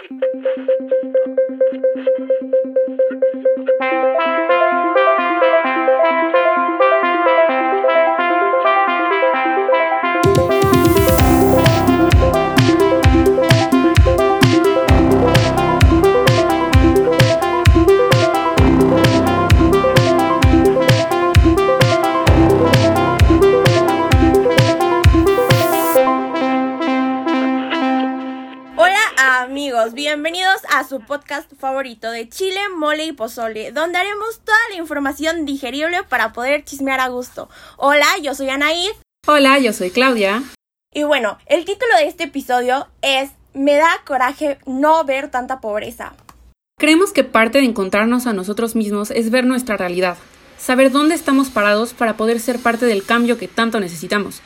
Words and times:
Thank 0.00 0.22
you. 6.72 6.77
Bienvenidos 30.08 30.62
a 30.74 30.88
su 30.88 31.00
podcast 31.00 31.52
favorito 31.60 32.10
de 32.10 32.30
Chile, 32.30 32.60
Mole 32.74 33.04
y 33.04 33.12
Pozole, 33.12 33.72
donde 33.72 33.98
haremos 33.98 34.40
toda 34.42 34.56
la 34.70 34.76
información 34.76 35.44
digerible 35.44 36.02
para 36.08 36.32
poder 36.32 36.64
chismear 36.64 36.98
a 36.98 37.08
gusto. 37.08 37.50
Hola, 37.76 38.06
yo 38.22 38.34
soy 38.34 38.48
Anaid. 38.48 38.92
Hola, 39.26 39.58
yo 39.58 39.74
soy 39.74 39.90
Claudia. 39.90 40.42
Y 40.94 41.02
bueno, 41.02 41.36
el 41.44 41.66
título 41.66 41.94
de 41.98 42.08
este 42.08 42.24
episodio 42.24 42.88
es 43.02 43.32
Me 43.52 43.74
da 43.76 43.90
coraje 44.06 44.56
no 44.64 45.04
ver 45.04 45.30
tanta 45.30 45.60
pobreza. 45.60 46.14
Creemos 46.78 47.12
que 47.12 47.24
parte 47.24 47.58
de 47.58 47.66
encontrarnos 47.66 48.26
a 48.26 48.32
nosotros 48.32 48.76
mismos 48.76 49.10
es 49.10 49.30
ver 49.30 49.44
nuestra 49.44 49.76
realidad, 49.76 50.16
saber 50.56 50.90
dónde 50.90 51.16
estamos 51.16 51.50
parados 51.50 51.92
para 51.92 52.16
poder 52.16 52.40
ser 52.40 52.60
parte 52.60 52.86
del 52.86 53.04
cambio 53.04 53.36
que 53.36 53.46
tanto 53.46 53.78
necesitamos. 53.78 54.40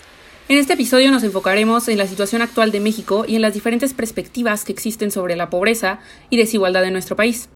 En 0.53 0.59
este 0.59 0.75
episodio 0.75 1.11
nos 1.11 1.25
enfocaremos 1.25 1.89
en 1.89 1.97
la 1.97 2.07
situación 2.07 2.43
actual 2.43 2.73
de 2.73 2.81
México 2.81 3.25
y 3.27 3.37
en 3.37 3.41
las 3.41 3.55
diferentes 3.55 3.95
perspectivas 3.95 4.67
que 4.67 4.73
existen 4.73 5.11
sobre 5.11 5.35
la 5.35 5.49
pobreza 5.49 6.01
y 6.29 6.37
desigualdad 6.37 6.85
en 6.85 6.93
nuestro 6.93 7.17
país. 7.17 7.49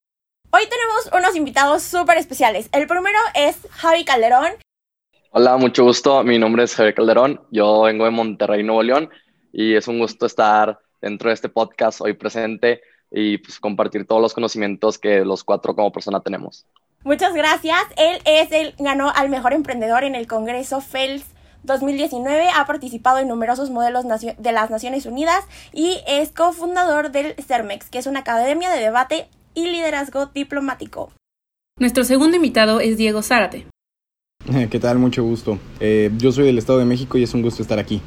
Hoy 0.50 0.62
tenemos 0.62 1.10
unos 1.14 1.36
invitados 1.36 1.82
súper 1.82 2.16
especiales. 2.16 2.70
El 2.72 2.86
primero 2.86 3.18
es 3.34 3.58
Javi 3.70 4.06
Calderón. 4.06 4.52
Hola, 5.30 5.58
mucho 5.58 5.84
gusto. 5.84 6.24
Mi 6.24 6.38
nombre 6.38 6.64
es 6.64 6.74
Javi 6.74 6.94
Calderón. 6.94 7.42
Yo 7.50 7.82
vengo 7.82 8.06
de 8.06 8.12
Monterrey, 8.12 8.62
Nuevo 8.62 8.82
León, 8.82 9.10
y 9.52 9.74
es 9.74 9.88
un 9.88 9.98
gusto 9.98 10.24
estar 10.24 10.78
dentro 11.02 11.28
de 11.28 11.34
este 11.34 11.50
podcast 11.50 12.00
hoy 12.00 12.14
presente 12.14 12.80
y 13.10 13.36
pues, 13.36 13.60
compartir 13.60 14.06
todos 14.06 14.22
los 14.22 14.32
conocimientos 14.32 14.98
que 14.98 15.22
los 15.22 15.44
cuatro 15.44 15.76
como 15.76 15.92
persona 15.92 16.20
tenemos. 16.20 16.64
Muchas 17.04 17.34
gracias. 17.34 17.82
Él 17.98 18.22
es 18.24 18.50
el 18.52 18.74
ganó 18.78 19.12
al 19.14 19.28
mejor 19.28 19.52
emprendedor 19.52 20.02
en 20.02 20.14
el 20.14 20.26
Congreso 20.26 20.80
FELS 20.80 21.35
2019 21.66 22.48
ha 22.54 22.64
participado 22.66 23.18
en 23.18 23.28
numerosos 23.28 23.70
modelos 23.70 24.04
de 24.06 24.52
las 24.52 24.70
Naciones 24.70 25.06
Unidas 25.06 25.44
y 25.72 25.98
es 26.06 26.32
cofundador 26.32 27.10
del 27.10 27.34
CERMEX, 27.34 27.90
que 27.90 27.98
es 27.98 28.06
una 28.06 28.20
academia 28.20 28.70
de 28.70 28.80
debate 28.80 29.28
y 29.54 29.66
liderazgo 29.66 30.26
diplomático. 30.26 31.12
Nuestro 31.78 32.04
segundo 32.04 32.36
invitado 32.36 32.80
es 32.80 32.96
Diego 32.96 33.22
Zárate. 33.22 33.66
¿Qué 34.70 34.78
tal? 34.78 34.98
Mucho 34.98 35.22
gusto. 35.24 35.58
Eh, 35.80 36.10
yo 36.16 36.32
soy 36.32 36.46
del 36.46 36.58
Estado 36.58 36.78
de 36.78 36.84
México 36.84 37.18
y 37.18 37.22
es 37.22 37.34
un 37.34 37.42
gusto 37.42 37.62
estar 37.62 37.78
aquí. 37.78 38.00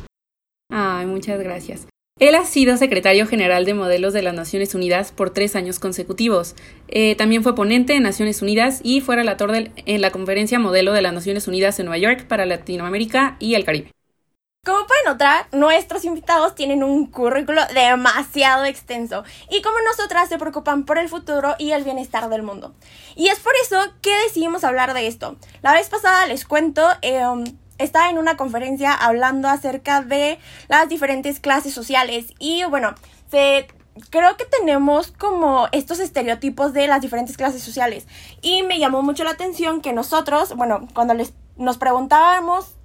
Ay, 0.72 1.06
muchas 1.06 1.40
gracias. 1.40 1.88
Él 2.20 2.36
ha 2.36 2.44
sido 2.44 2.76
secretario 2.76 3.26
general 3.28 3.64
de 3.64 3.74
modelos 3.74 4.12
de 4.12 4.22
las 4.22 4.34
Naciones 4.34 4.76
Unidas 4.76 5.14
por 5.14 5.30
tres 5.30 5.56
años 5.56 5.80
consecutivos. 5.80 6.54
Eh, 6.90 7.16
también 7.16 7.44
fue 7.44 7.56
ponente 7.56 7.96
en 7.96 8.04
Naciones 8.04 8.42
Unidas 8.42 8.82
y 8.84 9.00
fue 9.00 9.16
relator 9.16 9.52
en 9.54 10.02
la 10.02 10.12
conferencia 10.12 10.60
modelo 10.60 10.92
de 10.92 11.02
las 11.02 11.14
Naciones 11.14 11.48
Unidas 11.48 11.80
en 11.80 11.86
Nueva 11.86 11.98
York 11.98 12.28
para 12.28 12.46
Latinoamérica 12.46 13.38
y 13.40 13.56
el 13.56 13.64
Caribe. 13.64 13.92
Como 14.66 14.86
pueden 14.86 15.06
notar, 15.06 15.48
nuestros 15.54 16.04
invitados 16.04 16.56
tienen 16.56 16.84
un 16.84 17.08
currículo 17.08 17.62
demasiado 17.74 18.66
extenso 18.66 19.24
y 19.50 19.62
como 19.62 19.78
nosotras 19.80 20.28
se 20.28 20.38
preocupan 20.38 20.84
por 20.84 20.98
el 20.98 21.08
futuro 21.08 21.56
y 21.58 21.72
el 21.72 21.86
bienestar 21.86 22.28
del 22.28 22.44
mundo. 22.44 22.76
Y 23.16 23.30
es 23.30 23.40
por 23.40 23.54
eso 23.64 23.78
que 24.02 24.12
decidimos 24.24 24.66
hablar 24.66 24.94
de 24.94 25.08
esto. 25.08 25.38
La 25.62 25.72
vez 25.72 25.88
pasada 25.88 26.28
les 26.28 26.44
cuento... 26.44 26.86
Em, 27.02 27.46
estaba 27.80 28.10
en 28.10 28.18
una 28.18 28.38
conferencia 28.38 28.94
hablando 28.94 29.48
acerca 29.48 30.02
de 30.02 30.38
las 30.68 30.88
diferentes 30.88 31.40
clases 31.40 31.74
sociales 31.74 32.34
y 32.38 32.64
bueno, 32.66 32.94
se 33.32 33.68
creo 34.10 34.38
que 34.38 34.46
tenemos 34.46 35.12
como 35.12 35.68
estos 35.72 36.00
estereotipos 36.00 36.74
de 36.74 36.88
las 36.88 37.02
diferentes 37.02 37.38
clases 37.38 37.64
sociales 37.64 38.08
y 38.42 38.64
me 38.64 38.80
llamó 38.80 39.02
mucho 39.02 39.24
la 39.24 39.32
atención 39.32 39.82
que 39.82 39.94
nosotros, 39.94 40.56
bueno, 40.56 40.88
cuando 40.94 41.14
les 41.14 41.34
nos 41.58 41.78
preguntábamos 41.78 42.76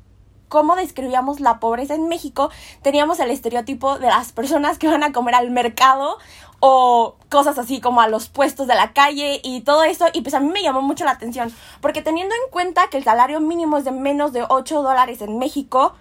cómo 0.49 0.77
describíamos 0.77 1.41
la 1.41 1.59
pobreza 1.59 1.95
en 1.95 2.09
México, 2.09 2.51
teníamos 2.83 3.19
el 3.21 3.31
estereotipo 3.31 3.99
de 3.99 4.09
las 4.09 4.33
personas 4.33 4.79
que 4.79 4.89
van 4.89 5.03
a 5.03 5.13
comer 5.13 5.35
al 5.35 5.51
mercado 5.51 6.19
o 6.67 7.17
cosas 7.29 7.59
así 7.59 7.79
como 7.79 8.01
a 8.01 8.09
los 8.09 8.31
puestos 8.31 8.67
de 8.67 8.75
la 8.75 8.95
calle 8.95 9.39
y 9.45 9.61
todo 9.61 9.85
eso. 9.85 10.07
Y 10.15 10.23
pues 10.23 10.33
a 10.33 10.41
mí 10.41 10.49
me 10.49 10.63
llamó 10.63 10.81
mucho 10.81 11.05
la 11.05 11.11
atención, 11.11 11.53
porque 11.83 12.01
teniendo 12.01 12.35
en 12.35 12.51
cuenta 12.51 12.89
que 12.89 12.97
el 12.97 13.05
salario 13.05 13.39
mínimo 13.41 13.77
es 13.77 13.85
de 13.85 13.91
menos 13.91 14.33
de 14.33 14.47
8 14.49 14.81
dólares 14.81 15.21
en 15.21 15.37
México 15.37 15.93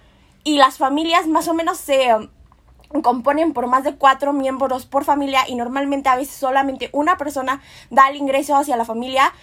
y 0.42 0.56
las 0.56 0.78
familias 0.78 1.26
más 1.26 1.48
o 1.48 1.54
menos 1.54 1.76
se 1.76 2.14
um, 2.14 3.02
componen 3.02 3.52
por 3.52 3.66
más 3.66 3.84
de 3.84 3.96
cuatro 3.96 4.32
miembros 4.32 4.86
por 4.86 5.04
familia 5.04 5.46
y 5.46 5.54
normalmente 5.54 6.08
a 6.08 6.16
veces 6.16 6.34
solamente 6.34 6.88
una 6.92 7.18
persona 7.18 7.60
da 7.90 8.08
el 8.08 8.16
ingreso 8.16 8.56
hacia 8.56 8.78
la 8.78 8.86
familia, 8.86 9.34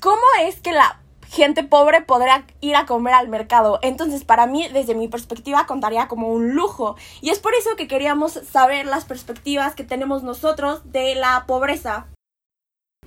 ¿cómo 0.00 0.20
es 0.42 0.60
que 0.60 0.72
la 0.72 1.00
gente 1.28 1.64
pobre 1.64 2.02
podrá 2.02 2.46
ir 2.60 2.76
a 2.76 2.86
comer 2.86 3.14
al 3.14 3.28
mercado. 3.28 3.78
Entonces, 3.82 4.24
para 4.24 4.46
mí, 4.46 4.66
desde 4.72 4.94
mi 4.94 5.08
perspectiva, 5.08 5.66
contaría 5.66 6.08
como 6.08 6.28
un 6.32 6.54
lujo. 6.54 6.96
Y 7.20 7.30
es 7.30 7.38
por 7.38 7.54
eso 7.54 7.76
que 7.76 7.88
queríamos 7.88 8.32
saber 8.32 8.86
las 8.86 9.04
perspectivas 9.04 9.74
que 9.74 9.84
tenemos 9.84 10.22
nosotros 10.22 10.80
de 10.92 11.14
la 11.14 11.44
pobreza. 11.46 12.06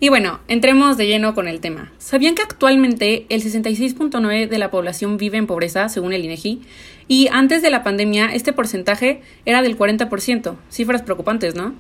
Y 0.02 0.08
bueno, 0.08 0.40
entremos 0.48 0.96
de 0.96 1.08
lleno 1.08 1.36
con 1.36 1.50
el 1.50 1.60
tema. 1.60 1.92
¿Sabían 1.98 2.34
que 2.34 2.42
actualmente 2.42 3.26
el 3.28 3.44
66.9 3.44 4.48
de 4.48 4.58
la 4.58 4.72
población 4.72 5.18
vive 5.18 5.38
en 5.38 5.46
pobreza, 5.46 5.90
según 5.90 6.14
el 6.14 6.24
INEGI? 6.24 6.62
Y 7.10 7.28
antes 7.34 7.62
de 7.62 7.70
la 7.70 7.84
pandemia, 7.84 8.28
este 8.28 8.54
porcentaje 8.54 9.22
era 9.46 9.62
del 9.62 9.78
40%. 9.78 10.56
Cifras 10.70 11.02
preocupantes, 11.02 11.56
¿no? 11.56 11.74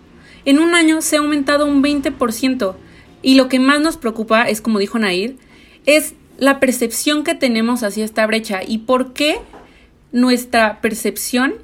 En 0.43 0.59
un 0.59 0.75
año 0.75 1.01
se 1.01 1.15
ha 1.15 1.19
aumentado 1.19 1.65
un 1.65 1.81
20%. 1.81 2.75
Y 3.21 3.35
lo 3.35 3.47
que 3.47 3.59
más 3.59 3.79
nos 3.79 3.95
preocupa 3.95 4.43
es, 4.49 4.59
como 4.59 4.79
dijo 4.79 4.99
Nair, 4.99 5.37
es 5.85 6.13
la 6.39 6.59
percepción 6.59 7.23
que 7.23 7.35
tenemos 7.35 7.83
hacia 7.83 8.05
esta 8.05 8.25
brecha 8.25 8.61
y 8.65 8.79
por 8.79 9.13
qué 9.13 9.39
nuestra 10.11 10.81
percepción 10.81 11.55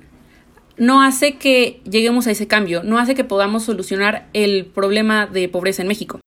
no 0.77 1.01
hace 1.01 1.37
que 1.37 1.81
lleguemos 1.85 2.27
a 2.27 2.31
ese 2.31 2.47
cambio, 2.47 2.83
no 2.83 2.99
hace 2.99 3.15
que 3.15 3.23
podamos 3.23 3.63
solucionar 3.63 4.27
el 4.33 4.65
problema 4.65 5.25
de 5.25 5.47
pobreza 5.47 5.81
en 5.81 5.87
México. 5.87 6.19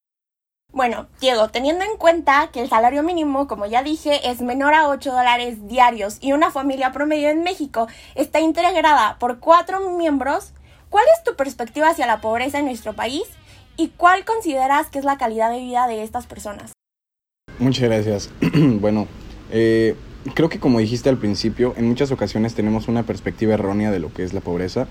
Bueno, 0.72 1.06
Diego, 1.20 1.48
teniendo 1.48 1.84
en 1.84 1.96
cuenta 1.96 2.50
que 2.52 2.60
el 2.60 2.68
salario 2.68 3.02
mínimo, 3.02 3.48
como 3.48 3.66
ya 3.66 3.82
dije, 3.82 4.30
es 4.30 4.40
menor 4.40 4.74
a 4.74 4.88
8 4.88 5.12
dólares 5.12 5.66
diarios 5.66 6.18
y 6.20 6.32
una 6.32 6.50
familia 6.50 6.92
promedio 6.92 7.30
en 7.30 7.42
México 7.42 7.88
está 8.14 8.40
integrada 8.40 9.18
por 9.18 9.40
cuatro 9.40 9.80
miembros, 9.90 10.52
¿cuál 10.88 11.04
es 11.16 11.24
tu 11.24 11.36
perspectiva 11.36 11.88
hacia 11.88 12.06
la 12.06 12.20
pobreza 12.20 12.58
en 12.58 12.66
nuestro 12.66 12.92
país 12.92 13.24
y 13.76 13.88
cuál 13.88 14.24
consideras 14.24 14.88
que 14.88 14.98
es 14.98 15.04
la 15.04 15.18
calidad 15.18 15.50
de 15.50 15.60
vida 15.60 15.86
de 15.86 16.02
estas 16.02 16.26
personas? 16.26 16.77
Muchas 17.58 17.84
gracias. 17.84 18.30
bueno, 18.80 19.08
eh, 19.50 19.96
creo 20.34 20.48
que 20.48 20.60
como 20.60 20.78
dijiste 20.78 21.08
al 21.08 21.18
principio, 21.18 21.74
en 21.76 21.88
muchas 21.88 22.12
ocasiones 22.12 22.54
tenemos 22.54 22.86
una 22.86 23.02
perspectiva 23.02 23.54
errónea 23.54 23.90
de 23.90 23.98
lo 23.98 24.12
que 24.12 24.22
es 24.22 24.32
la 24.32 24.40
pobreza. 24.40 24.86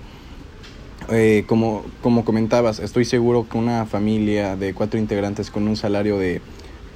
Eh, 1.10 1.44
como, 1.46 1.84
como 2.02 2.26
comentabas, 2.26 2.80
estoy 2.80 3.06
seguro 3.06 3.46
que 3.48 3.56
una 3.56 3.86
familia 3.86 4.56
de 4.56 4.74
cuatro 4.74 5.00
integrantes 5.00 5.50
con 5.50 5.66
un 5.66 5.76
salario 5.76 6.18
de, 6.18 6.42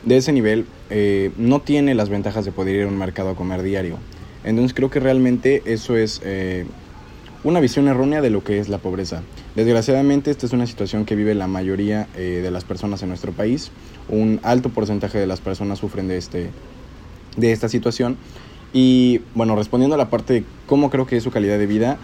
de 0.05 0.17
ese 0.19 0.33
nivel 0.33 0.67
eh, 0.91 1.31
no 1.39 1.63
tiene 1.63 1.95
las 1.95 2.11
ventajas 2.11 2.45
de 2.45 2.53
poder 2.53 2.77
ir 2.77 2.83
a 2.83 2.89
un 2.89 2.99
mercado 2.99 3.31
a 3.31 3.35
comer 3.35 3.63
diario. 3.63 3.97
Entonces 4.45 4.75
creo 4.75 4.91
que 4.91 5.01
realmente 5.01 5.63
eso 5.65 5.97
es 5.97 6.21
una 7.45 7.61
visión 7.61 7.89
errónea 7.89 8.21
de 8.21 8.31
lo 8.31 8.45
que 8.45 8.59
es 8.59 8.69
la 8.69 8.79
pobreza. 8.79 9.23
Desgraciadamente 9.57 10.31
esta 10.31 10.47
es 10.47 10.53
una 10.53 10.67
situación 10.67 11.05
que 11.05 11.17
vive 11.17 11.35
la 11.35 11.47
mayoría 11.47 12.09
eh, 12.17 12.41
de 12.43 12.51
las 12.51 12.65
personas 12.65 13.03
en 13.03 13.09
nuestro 13.09 13.33
país. 13.33 13.71
Un 14.09 14.41
alto 14.43 14.69
porcentaje 14.69 15.19
de 15.19 15.27
las 15.27 15.41
personas 15.41 15.79
sufren 15.79 16.09
de, 16.09 16.19
este, 16.19 16.51
de 17.37 17.53
esta 17.53 17.69
situación. 17.69 18.17
Y 18.73 19.21
bueno, 19.35 19.57
respondiendo 19.57 19.95
a 19.95 19.99
la 19.99 20.09
parte 20.09 20.35
de 20.35 20.45
cómo 20.67 20.89
creo 20.91 21.07
que 21.07 21.17
es 21.17 21.25
su 21.25 21.31
calidad 21.31 21.59
de 21.59 21.67
vida, 21.67 21.99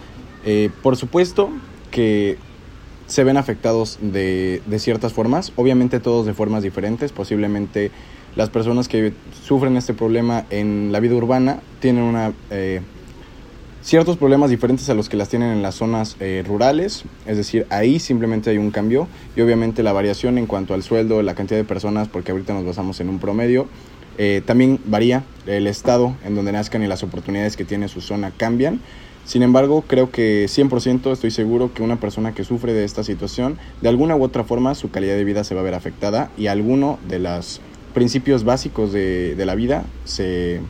eh, 0.44 0.70
por 0.82 0.96
supuesto 0.96 1.50
que 1.90 2.36
se 3.06 3.24
ven 3.24 3.38
afectados 3.38 3.98
de, 4.02 4.60
de, 4.66 4.78
ciertas 4.78 5.14
formas, 5.14 5.52
obviamente 5.56 5.98
todos 5.98 6.26
de 6.26 6.34
formas 6.34 6.62
diferentes, 6.62 7.10
posiblemente 7.10 7.90
las 8.36 8.50
personas 8.50 8.86
que 8.86 9.14
sufren 9.42 9.76
este 9.78 9.94
problema 9.94 10.44
en 10.50 10.92
la 10.92 11.00
vida 11.00 11.14
urbana 11.14 11.60
tienen 11.80 12.04
una 12.04 12.32
eh, 12.50 12.82
ciertos 13.88 14.18
problemas 14.18 14.50
diferentes 14.50 14.90
a 14.90 14.94
los 14.94 15.08
que 15.08 15.16
las 15.16 15.30
tienen 15.30 15.50
en 15.50 15.62
las 15.62 15.76
zonas 15.76 16.16
eh, 16.20 16.44
rurales, 16.46 17.04
es 17.26 17.38
decir, 17.38 17.66
ahí 17.70 17.98
simplemente 17.98 18.50
hay 18.50 18.58
un 18.58 18.70
cambio 18.70 19.08
y 19.34 19.40
obviamente 19.40 19.82
la 19.82 19.94
variación 19.94 20.36
en 20.36 20.44
cuanto 20.44 20.74
al 20.74 20.82
sueldo, 20.82 21.22
la 21.22 21.34
cantidad 21.34 21.58
de 21.58 21.64
personas, 21.64 22.06
porque 22.06 22.32
ahorita 22.32 22.52
nos 22.52 22.66
basamos 22.66 23.00
en 23.00 23.08
un 23.08 23.18
promedio, 23.18 23.66
eh, 24.18 24.42
también 24.44 24.78
varía, 24.84 25.24
el 25.46 25.66
estado 25.66 26.14
en 26.26 26.34
donde 26.34 26.52
nazcan 26.52 26.82
y 26.82 26.86
las 26.86 27.02
oportunidades 27.02 27.56
que 27.56 27.64
tiene 27.64 27.88
su 27.88 28.02
zona 28.02 28.30
cambian. 28.30 28.82
Sin 29.24 29.42
embargo, 29.42 29.82
creo 29.86 30.10
que 30.10 30.44
100% 30.48 31.10
estoy 31.10 31.30
seguro 31.30 31.72
que 31.72 31.82
una 31.82 31.98
persona 31.98 32.34
que 32.34 32.44
sufre 32.44 32.74
de 32.74 32.84
esta 32.84 33.02
situación, 33.04 33.56
de 33.80 33.88
alguna 33.88 34.16
u 34.16 34.22
otra 34.22 34.44
forma 34.44 34.74
su 34.74 34.90
calidad 34.90 35.14
de 35.14 35.24
vida 35.24 35.44
se 35.44 35.54
va 35.54 35.62
a 35.62 35.64
ver 35.64 35.74
afectada 35.74 36.30
y 36.36 36.48
alguno 36.48 36.98
de 37.08 37.20
los 37.20 37.62
principios 37.94 38.44
básicos 38.44 38.92
de, 38.92 39.34
de 39.34 39.46
la 39.46 39.54
vida 39.54 39.86
se, 40.04 40.60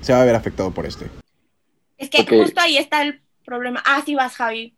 se 0.00 0.12
va 0.12 0.22
a 0.22 0.24
ver 0.24 0.34
afectado 0.34 0.72
por 0.72 0.84
este. 0.84 1.06
Es 2.00 2.08
que 2.08 2.24
justo 2.24 2.60
ahí 2.60 2.78
está 2.78 3.02
el 3.02 3.20
problema. 3.44 3.82
Ah, 3.84 4.02
sí 4.04 4.14
vas, 4.14 4.34
Javi. 4.34 4.74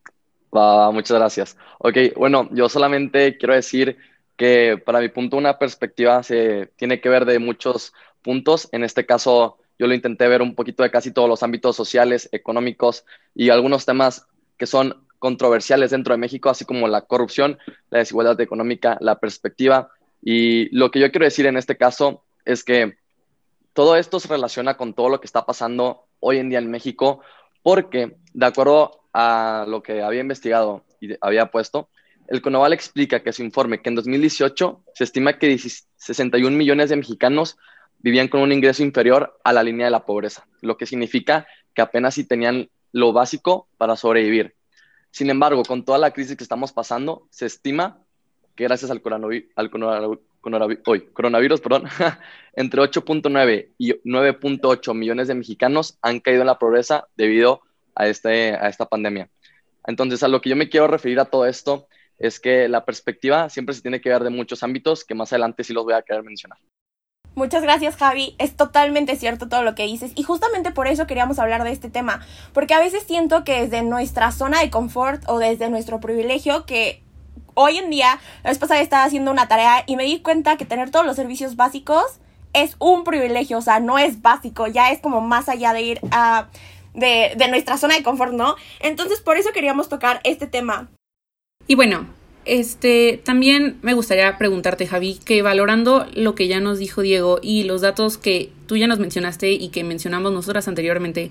Va, 0.54 0.90
muchas 0.90 1.16
gracias. 1.16 1.56
Ok, 1.78 1.96
bueno, 2.16 2.48
yo 2.52 2.68
solamente 2.68 3.38
quiero 3.38 3.54
decir 3.54 3.96
que 4.36 4.76
para 4.84 5.00
mi 5.00 5.08
punto 5.08 5.36
una 5.36 5.56
perspectiva 5.56 6.22
se 6.24 6.72
tiene 6.76 7.00
que 7.00 7.08
ver 7.08 7.24
de 7.24 7.38
muchos 7.38 7.94
puntos. 8.22 8.68
En 8.72 8.82
este 8.82 9.06
caso, 9.06 9.58
yo 9.78 9.86
lo 9.86 9.94
intenté 9.94 10.26
ver 10.26 10.42
un 10.42 10.56
poquito 10.56 10.82
de 10.82 10.90
casi 10.90 11.12
todos 11.12 11.28
los 11.28 11.44
ámbitos 11.44 11.76
sociales, 11.76 12.28
económicos 12.32 13.04
y 13.36 13.50
algunos 13.50 13.86
temas 13.86 14.26
que 14.58 14.66
son 14.66 15.06
controversiales 15.20 15.92
dentro 15.92 16.14
de 16.14 16.18
México, 16.18 16.50
así 16.50 16.64
como 16.64 16.88
la 16.88 17.02
corrupción, 17.02 17.56
la 17.90 18.00
desigualdad 18.00 18.40
económica, 18.40 18.98
la 19.00 19.20
perspectiva. 19.20 19.90
Y 20.20 20.76
lo 20.76 20.90
que 20.90 20.98
yo 20.98 21.10
quiero 21.12 21.24
decir 21.24 21.46
en 21.46 21.56
este 21.56 21.76
caso 21.76 22.24
es 22.44 22.64
que 22.64 22.96
todo 23.72 23.96
esto 23.96 24.20
se 24.20 24.28
relaciona 24.28 24.76
con 24.76 24.94
todo 24.94 25.08
lo 25.08 25.20
que 25.20 25.26
está 25.26 25.46
pasando 25.46 26.06
hoy 26.20 26.38
en 26.38 26.50
día 26.50 26.58
en 26.58 26.70
México, 26.70 27.20
porque 27.62 28.16
de 28.32 28.46
acuerdo 28.46 29.02
a 29.12 29.64
lo 29.68 29.82
que 29.82 30.02
había 30.02 30.20
investigado 30.20 30.84
y 31.00 31.10
había 31.20 31.50
puesto, 31.50 31.88
el 32.28 32.40
Conoval 32.40 32.72
explica 32.72 33.22
que 33.22 33.32
su 33.32 33.42
informe 33.42 33.82
que 33.82 33.88
en 33.88 33.94
2018 33.96 34.84
se 34.94 35.04
estima 35.04 35.38
que 35.38 35.48
16 35.48 35.88
61 35.96 36.56
millones 36.56 36.90
de 36.90 36.96
mexicanos 36.96 37.56
vivían 37.98 38.28
con 38.28 38.40
un 38.40 38.52
ingreso 38.52 38.82
inferior 38.82 39.38
a 39.44 39.52
la 39.52 39.62
línea 39.62 39.86
de 39.86 39.92
la 39.92 40.04
pobreza, 40.04 40.46
lo 40.60 40.76
que 40.76 40.86
significa 40.86 41.46
que 41.74 41.82
apenas 41.82 42.14
si 42.14 42.24
tenían 42.24 42.68
lo 42.90 43.12
básico 43.12 43.68
para 43.78 43.96
sobrevivir. 43.96 44.56
Sin 45.12 45.30
embargo, 45.30 45.62
con 45.62 45.84
toda 45.84 45.98
la 45.98 46.10
crisis 46.10 46.36
que 46.36 46.42
estamos 46.42 46.72
pasando, 46.72 47.28
se 47.30 47.46
estima 47.46 48.01
que 48.54 48.64
gracias 48.64 48.90
al, 48.90 49.00
coronavirus, 49.00 49.50
perdón, 51.60 51.84
entre 52.54 52.80
8.9 52.82 53.68
y 53.78 53.92
9.8 53.92 54.94
millones 54.94 55.28
de 55.28 55.34
mexicanos 55.34 55.98
han 56.02 56.20
caído 56.20 56.42
en 56.42 56.48
la 56.48 56.58
pobreza 56.58 57.08
debido 57.16 57.62
a, 57.94 58.08
este, 58.08 58.54
a 58.54 58.68
esta 58.68 58.86
pandemia. 58.86 59.28
Entonces, 59.86 60.22
a 60.22 60.28
lo 60.28 60.40
que 60.40 60.50
yo 60.50 60.56
me 60.56 60.68
quiero 60.68 60.86
referir 60.86 61.18
a 61.20 61.24
todo 61.24 61.46
esto 61.46 61.88
es 62.18 62.38
que 62.38 62.68
la 62.68 62.84
perspectiva 62.84 63.48
siempre 63.48 63.74
se 63.74 63.82
tiene 63.82 64.00
que 64.00 64.08
ver 64.08 64.22
de 64.22 64.30
muchos 64.30 64.62
ámbitos 64.62 65.04
que 65.04 65.14
más 65.14 65.32
adelante 65.32 65.64
sí 65.64 65.72
los 65.72 65.84
voy 65.84 65.94
a 65.94 66.02
querer 66.02 66.22
mencionar. 66.22 66.58
Muchas 67.34 67.62
gracias, 67.62 67.96
Javi. 67.96 68.36
Es 68.38 68.56
totalmente 68.56 69.16
cierto 69.16 69.48
todo 69.48 69.62
lo 69.62 69.74
que 69.74 69.84
dices. 69.84 70.12
Y 70.14 70.22
justamente 70.22 70.70
por 70.70 70.86
eso 70.86 71.06
queríamos 71.06 71.38
hablar 71.38 71.64
de 71.64 71.72
este 71.72 71.88
tema. 71.88 72.24
Porque 72.52 72.74
a 72.74 72.78
veces 72.78 73.04
siento 73.04 73.42
que 73.42 73.62
desde 73.62 73.82
nuestra 73.82 74.32
zona 74.32 74.60
de 74.60 74.70
confort 74.70 75.22
o 75.28 75.38
desde 75.38 75.70
nuestro 75.70 75.98
privilegio, 75.98 76.66
que 76.66 77.02
hoy 77.54 77.78
en 77.78 77.90
día, 77.90 78.18
la 78.44 78.50
vez 78.50 78.58
pasada 78.58 78.80
estaba 78.80 79.04
haciendo 79.04 79.30
una 79.30 79.48
tarea 79.48 79.84
y 79.86 79.96
me 79.96 80.04
di 80.04 80.20
cuenta 80.20 80.56
que 80.56 80.64
tener 80.64 80.90
todos 80.90 81.06
los 81.06 81.16
servicios 81.16 81.56
básicos 81.56 82.04
es 82.52 82.76
un 82.78 83.04
privilegio. 83.04 83.58
O 83.58 83.62
sea, 83.62 83.80
no 83.80 83.98
es 83.98 84.22
básico, 84.22 84.66
ya 84.66 84.90
es 84.90 85.00
como 85.00 85.20
más 85.20 85.48
allá 85.48 85.72
de 85.72 85.82
ir 85.82 86.00
a. 86.10 86.48
De, 86.94 87.32
de 87.38 87.48
nuestra 87.48 87.78
zona 87.78 87.94
de 87.96 88.02
confort, 88.02 88.34
¿no? 88.34 88.54
Entonces, 88.80 89.22
por 89.22 89.38
eso 89.38 89.48
queríamos 89.54 89.88
tocar 89.88 90.20
este 90.24 90.46
tema. 90.46 90.90
Y 91.66 91.74
bueno, 91.74 92.06
este 92.44 93.20
también 93.24 93.78
me 93.82 93.94
gustaría 93.94 94.36
preguntarte, 94.36 94.86
Javi, 94.86 95.18
que 95.24 95.42
valorando 95.42 96.06
lo 96.14 96.34
que 96.34 96.48
ya 96.48 96.60
nos 96.60 96.78
dijo 96.78 97.02
Diego 97.02 97.38
y 97.40 97.64
los 97.64 97.80
datos 97.80 98.18
que 98.18 98.50
tú 98.66 98.76
ya 98.76 98.86
nos 98.86 98.98
mencionaste 98.98 99.52
y 99.52 99.68
que 99.68 99.84
mencionamos 99.84 100.32
nosotras 100.32 100.68
anteriormente, 100.68 101.30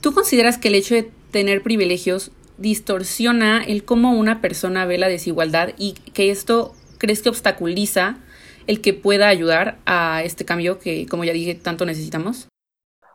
¿tú 0.00 0.12
consideras 0.14 0.58
que 0.58 0.68
el 0.68 0.74
hecho 0.74 0.94
de 0.94 1.10
tener 1.30 1.62
privilegios 1.62 2.30
distorsiona 2.58 3.64
el 3.64 3.84
cómo 3.84 4.12
una 4.12 4.40
persona 4.40 4.84
ve 4.84 4.98
la 4.98 5.08
desigualdad 5.08 5.70
y 5.78 5.94
que 5.94 6.30
esto 6.30 6.74
crees 6.98 7.22
que 7.22 7.28
obstaculiza 7.28 8.18
el 8.66 8.80
que 8.82 8.92
pueda 8.92 9.28
ayudar 9.28 9.78
a 9.86 10.22
este 10.22 10.44
cambio 10.44 10.78
que, 10.78 11.06
como 11.06 11.24
ya 11.24 11.32
dije, 11.32 11.54
tanto 11.54 11.86
necesitamos? 11.86 12.48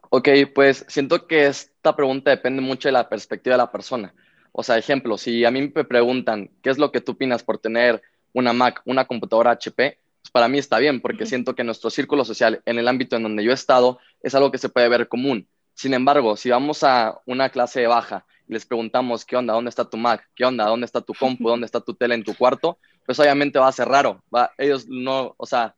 Ok, 0.09 0.29
pues 0.53 0.85
siento 0.87 1.27
que 1.27 1.45
esta 1.45 1.95
pregunta 1.95 2.31
depende 2.31 2.61
mucho 2.61 2.87
de 2.87 2.93
la 2.93 3.09
perspectiva 3.09 3.55
de 3.55 3.59
la 3.59 3.71
persona. 3.71 4.13
O 4.51 4.63
sea, 4.63 4.77
ejemplo, 4.77 5.17
si 5.17 5.45
a 5.45 5.51
mí 5.51 5.71
me 5.73 5.83
preguntan 5.83 6.49
qué 6.61 6.69
es 6.69 6.77
lo 6.77 6.91
que 6.91 7.01
tú 7.01 7.13
opinas 7.13 7.43
por 7.43 7.57
tener 7.57 8.01
una 8.33 8.53
Mac, 8.53 8.81
una 8.85 9.05
computadora 9.05 9.51
HP, 9.51 9.97
pues 10.21 10.31
para 10.31 10.47
mí 10.47 10.57
está 10.57 10.79
bien, 10.79 11.01
porque 11.01 11.25
siento 11.25 11.55
que 11.55 11.63
nuestro 11.63 11.89
círculo 11.89 12.25
social, 12.25 12.61
en 12.65 12.79
el 12.79 12.87
ámbito 12.87 13.15
en 13.15 13.23
donde 13.23 13.43
yo 13.43 13.51
he 13.51 13.55
estado, 13.55 13.99
es 14.21 14.33
algo 14.35 14.51
que 14.51 14.57
se 14.57 14.69
puede 14.69 14.89
ver 14.89 15.07
común. 15.07 15.47
Sin 15.73 15.93
embargo, 15.93 16.37
si 16.37 16.49
vamos 16.49 16.83
a 16.83 17.19
una 17.25 17.49
clase 17.49 17.85
baja 17.87 18.25
les 18.47 18.65
preguntamos 18.65 19.25
qué 19.25 19.35
onda, 19.35 19.53
dónde 19.53 19.69
está 19.69 19.85
tu 19.85 19.97
Mac, 19.97 20.27
qué 20.35 20.45
onda, 20.45 20.65
dónde 20.65 20.85
está 20.85 21.01
tu 21.01 21.13
compu, 21.13 21.49
dónde 21.49 21.65
está 21.65 21.79
tu 21.81 21.93
tele 21.93 22.15
en 22.15 22.23
tu 22.23 22.33
cuarto, 22.35 22.77
pues 23.05 23.19
obviamente 23.19 23.59
va 23.59 23.67
a 23.67 23.71
ser 23.71 23.87
raro. 23.87 24.23
Ellos 24.57 24.87
no, 24.87 25.33
o 25.37 25.45
sea, 25.45 25.75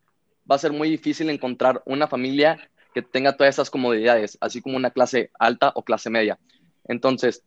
va 0.49 0.55
a 0.55 0.59
ser 0.59 0.71
muy 0.71 0.89
difícil 0.89 1.29
encontrar 1.29 1.81
una 1.85 2.07
familia 2.07 2.59
que 2.93 3.01
tenga 3.01 3.35
todas 3.35 3.55
esas 3.55 3.69
comodidades, 3.69 4.37
así 4.41 4.61
como 4.61 4.77
una 4.77 4.91
clase 4.91 5.31
alta 5.39 5.71
o 5.75 5.83
clase 5.83 6.09
media. 6.09 6.39
Entonces, 6.87 7.43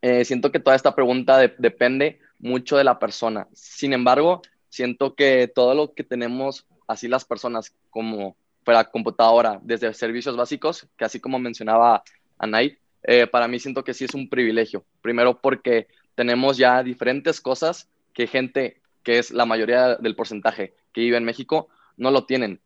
eh, 0.00 0.24
siento 0.24 0.50
que 0.52 0.60
toda 0.60 0.76
esta 0.76 0.94
pregunta 0.94 1.38
de- 1.38 1.54
depende 1.58 2.20
mucho 2.38 2.76
de 2.76 2.84
la 2.84 2.98
persona. 2.98 3.46
Sin 3.52 3.92
embargo, 3.92 4.42
siento 4.68 5.14
que 5.14 5.48
todo 5.52 5.74
lo 5.74 5.94
que 5.94 6.04
tenemos, 6.04 6.66
así 6.86 7.08
las 7.08 7.24
personas 7.24 7.72
como 7.90 8.36
para 8.64 8.84
computadora, 8.84 9.58
desde 9.62 9.92
servicios 9.94 10.36
básicos, 10.36 10.86
que 10.96 11.04
así 11.04 11.20
como 11.20 11.38
mencionaba 11.38 12.02
Anay, 12.38 12.78
eh, 13.04 13.26
para 13.26 13.48
mí 13.48 13.58
siento 13.58 13.84
que 13.84 13.94
sí 13.94 14.04
es 14.04 14.14
un 14.14 14.28
privilegio. 14.28 14.84
Primero 15.00 15.40
porque 15.40 15.88
tenemos 16.14 16.56
ya 16.56 16.82
diferentes 16.82 17.40
cosas 17.40 17.88
que 18.12 18.26
gente, 18.26 18.80
que 19.02 19.18
es 19.18 19.30
la 19.30 19.46
mayoría 19.46 19.96
del 19.96 20.14
porcentaje 20.14 20.74
que 20.92 21.00
vive 21.00 21.16
en 21.16 21.24
México, 21.24 21.68
no 21.96 22.10
lo 22.10 22.24
tienen. 22.24 22.60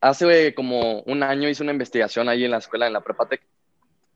Hace 0.00 0.54
como 0.54 1.00
un 1.02 1.22
año 1.22 1.48
hice 1.48 1.62
una 1.62 1.72
investigación 1.72 2.28
ahí 2.28 2.44
en 2.44 2.50
la 2.50 2.58
escuela, 2.58 2.86
en 2.86 2.92
la 2.92 3.02
Prepatec, 3.02 3.42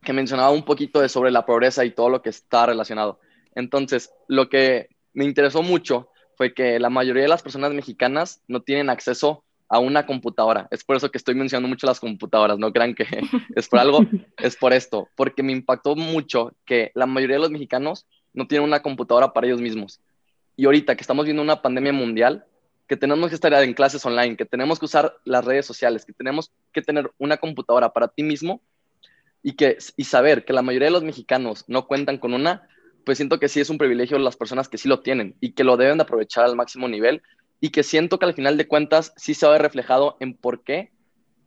que 0.03 0.13
mencionaba 0.13 0.51
un 0.51 0.65
poquito 0.65 1.01
de 1.01 1.09
sobre 1.09 1.31
la 1.31 1.47
pobreza 1.47 1.85
y 1.85 1.91
todo 1.91 2.09
lo 2.09 2.23
que 2.23 2.31
está 2.31 2.67
relacionado. 2.67 3.21
Entonces, 3.55 4.13
lo 4.29 4.49
que 4.49 4.89
me 5.15 5.25
interesó 5.25 5.63
mucho 5.63 6.11
fue 6.37 6.55
que 6.55 6.79
la 6.79 6.91
mayoría 6.91 7.23
de 7.23 7.29
las 7.29 7.43
personas 7.43 7.73
mexicanas 7.73 8.43
no 8.47 8.63
tienen 8.63 8.91
acceso 8.91 9.45
a 9.69 9.79
una 9.79 10.07
computadora. 10.07 10.69
Es 10.71 10.85
por 10.85 10.97
eso 10.97 11.11
que 11.11 11.19
estoy 11.19 11.35
mencionando 11.35 11.69
mucho 11.69 11.87
las 11.87 12.01
computadoras, 12.01 12.59
no 12.59 12.73
crean 12.73 12.95
que 12.95 13.07
es 13.57 13.69
por 13.69 13.79
algo, 13.79 14.01
es 14.39 14.57
por 14.57 14.73
esto, 14.73 15.09
porque 15.17 15.43
me 15.43 15.53
impactó 15.53 15.97
mucho 15.97 16.55
que 16.65 16.93
la 16.95 17.07
mayoría 17.07 17.37
de 17.37 17.43
los 17.43 17.51
mexicanos 17.51 18.07
no 18.33 18.47
tienen 18.47 18.69
una 18.69 18.83
computadora 18.83 19.33
para 19.33 19.47
ellos 19.47 19.61
mismos. 19.61 20.01
Y 20.57 20.67
ahorita 20.67 20.95
que 20.95 21.03
estamos 21.03 21.25
viendo 21.25 21.43
una 21.43 21.63
pandemia 21.63 21.93
mundial, 21.93 22.47
que 22.87 22.97
tenemos 22.97 23.29
que 23.29 23.35
estar 23.35 23.53
en 23.53 23.75
clases 23.75 24.05
online, 24.07 24.37
que 24.37 24.45
tenemos 24.45 24.79
que 24.79 24.85
usar 24.85 25.17
las 25.25 25.45
redes 25.45 25.67
sociales, 25.67 26.05
que 26.05 26.13
tenemos 26.13 26.53
que 26.73 26.83
tener 26.83 27.11
una 27.19 27.37
computadora 27.37 27.93
para 27.93 28.09
ti 28.09 28.23
mismo 28.23 28.61
y, 29.43 29.53
que, 29.53 29.79
y 29.97 30.05
saber 30.05 30.45
que 30.45 30.53
la 30.53 30.63
mayoría 30.63 30.87
de 30.87 30.93
los 30.93 31.03
mexicanos 31.03 31.65
no 31.67 31.87
cuentan 31.87 32.19
con 32.19 32.33
una, 32.33 32.69
pues 33.05 33.19
siento 33.19 33.41
que 33.41 33.49
sí 33.49 33.61
es 33.61 33.71
un 33.71 33.79
privilegio 33.79 34.19
las 34.19 34.37
personas 34.37 34.69
que 34.69 34.79
sí 34.79 34.89
lo 34.89 35.01
tienen 35.01 35.35
y 35.41 35.53
que 35.53 35.65
lo 35.65 35.77
deben 35.77 35.99
de 35.99 36.05
aprovechar 36.05 36.45
al 36.45 36.57
máximo 36.57 36.89
nivel 36.89 37.23
y 37.61 37.71
que 37.71 37.83
siento 37.83 38.19
que 38.19 38.27
al 38.27 38.35
final 38.35 38.57
de 38.57 38.69
cuentas 38.69 39.13
sí 39.17 39.35
se 39.35 39.49
ve 39.49 39.59
reflejado 39.59 40.17
en 40.21 40.35
por 40.35 40.63
qué 40.63 40.91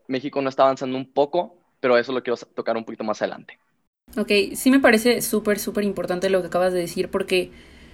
México 0.07 0.41
no 0.41 0.49
está 0.49 0.63
avanzando 0.63 0.97
un 0.97 1.11
poco, 1.11 1.55
pero 1.79 1.97
eso 1.97 2.11
lo 2.11 2.23
quiero 2.23 2.37
tocar 2.37 2.75
un 2.77 2.85
poquito 2.85 3.03
más 3.03 3.21
adelante. 3.21 3.59
Ok, 4.17 4.31
sí 4.55 4.71
me 4.71 4.79
parece 4.79 5.21
súper, 5.21 5.59
súper 5.59 5.83
importante 5.83 6.29
lo 6.29 6.41
que 6.41 6.47
acabas 6.47 6.73
de 6.73 6.79
decir 6.79 7.09
porque 7.09 7.51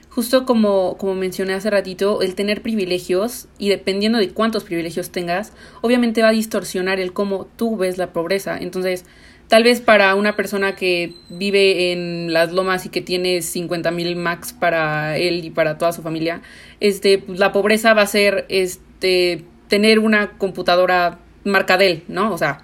justo 0.09 0.45
como, 0.45 0.97
como 0.97 1.13
mencioné 1.13 1.53
hace 1.53 1.69
ratito, 1.69 2.21
el 2.21 2.35
tener 2.35 2.61
privilegios 2.61 3.49
y 3.57 3.67
dependiendo 3.67 4.17
de 4.17 4.29
cuántos 4.29 4.63
privilegios 4.63 5.09
tengas, 5.11 5.51
obviamente 5.81 6.21
va 6.21 6.29
a 6.29 6.31
distorsionar 6.31 7.01
el 7.01 7.11
cómo 7.11 7.47
tú 7.57 7.75
ves 7.75 7.97
la 7.97 8.13
pobreza. 8.13 8.57
Entonces, 8.57 9.05
tal 9.47 9.63
vez 9.63 9.81
para 9.81 10.15
una 10.15 10.35
persona 10.35 10.75
que 10.75 11.13
vive 11.29 11.91
en 11.91 12.33
las 12.33 12.51
lomas 12.51 12.85
y 12.85 12.89
que 12.89 13.01
tiene 13.01 13.41
50 13.41 13.91
mil 13.91 14.15
max 14.15 14.53
para 14.53 15.17
él 15.17 15.43
y 15.45 15.49
para 15.49 15.77
toda 15.77 15.91
su 15.91 16.01
familia, 16.01 16.41
este, 16.79 17.19
pues, 17.19 17.39
la 17.39 17.51
pobreza 17.51 17.93
va 17.93 18.03
a 18.03 18.07
ser 18.07 18.45
este, 18.49 19.45
tener 19.67 19.99
una 19.99 20.37
computadora 20.37 21.19
marca 21.43 21.77
Dell, 21.77 22.03
¿no? 22.07 22.33
O 22.33 22.37
sea, 22.37 22.63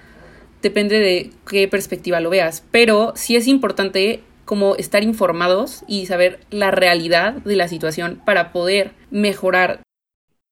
depende 0.62 1.00
de 1.00 1.32
qué 1.48 1.68
perspectiva 1.68 2.20
lo 2.20 2.30
veas, 2.30 2.64
pero 2.72 3.14
sí 3.16 3.36
es 3.36 3.48
importante 3.48 4.22
como 4.46 4.76
estar 4.76 5.04
informados 5.04 5.84
y 5.88 6.08
saber 6.08 6.40
la 6.50 6.72
realidad 6.72 7.34
de 7.34 7.56
la 7.56 7.68
situación 7.68 8.22
para 8.26 8.52
poder 8.52 8.92
mejorar. 9.10 9.82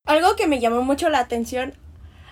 Algo 0.06 0.36
que 0.36 0.48
me 0.48 0.60
llamó 0.60 0.84
mucho 0.84 1.10
la 1.10 1.20
atención, 1.20 1.74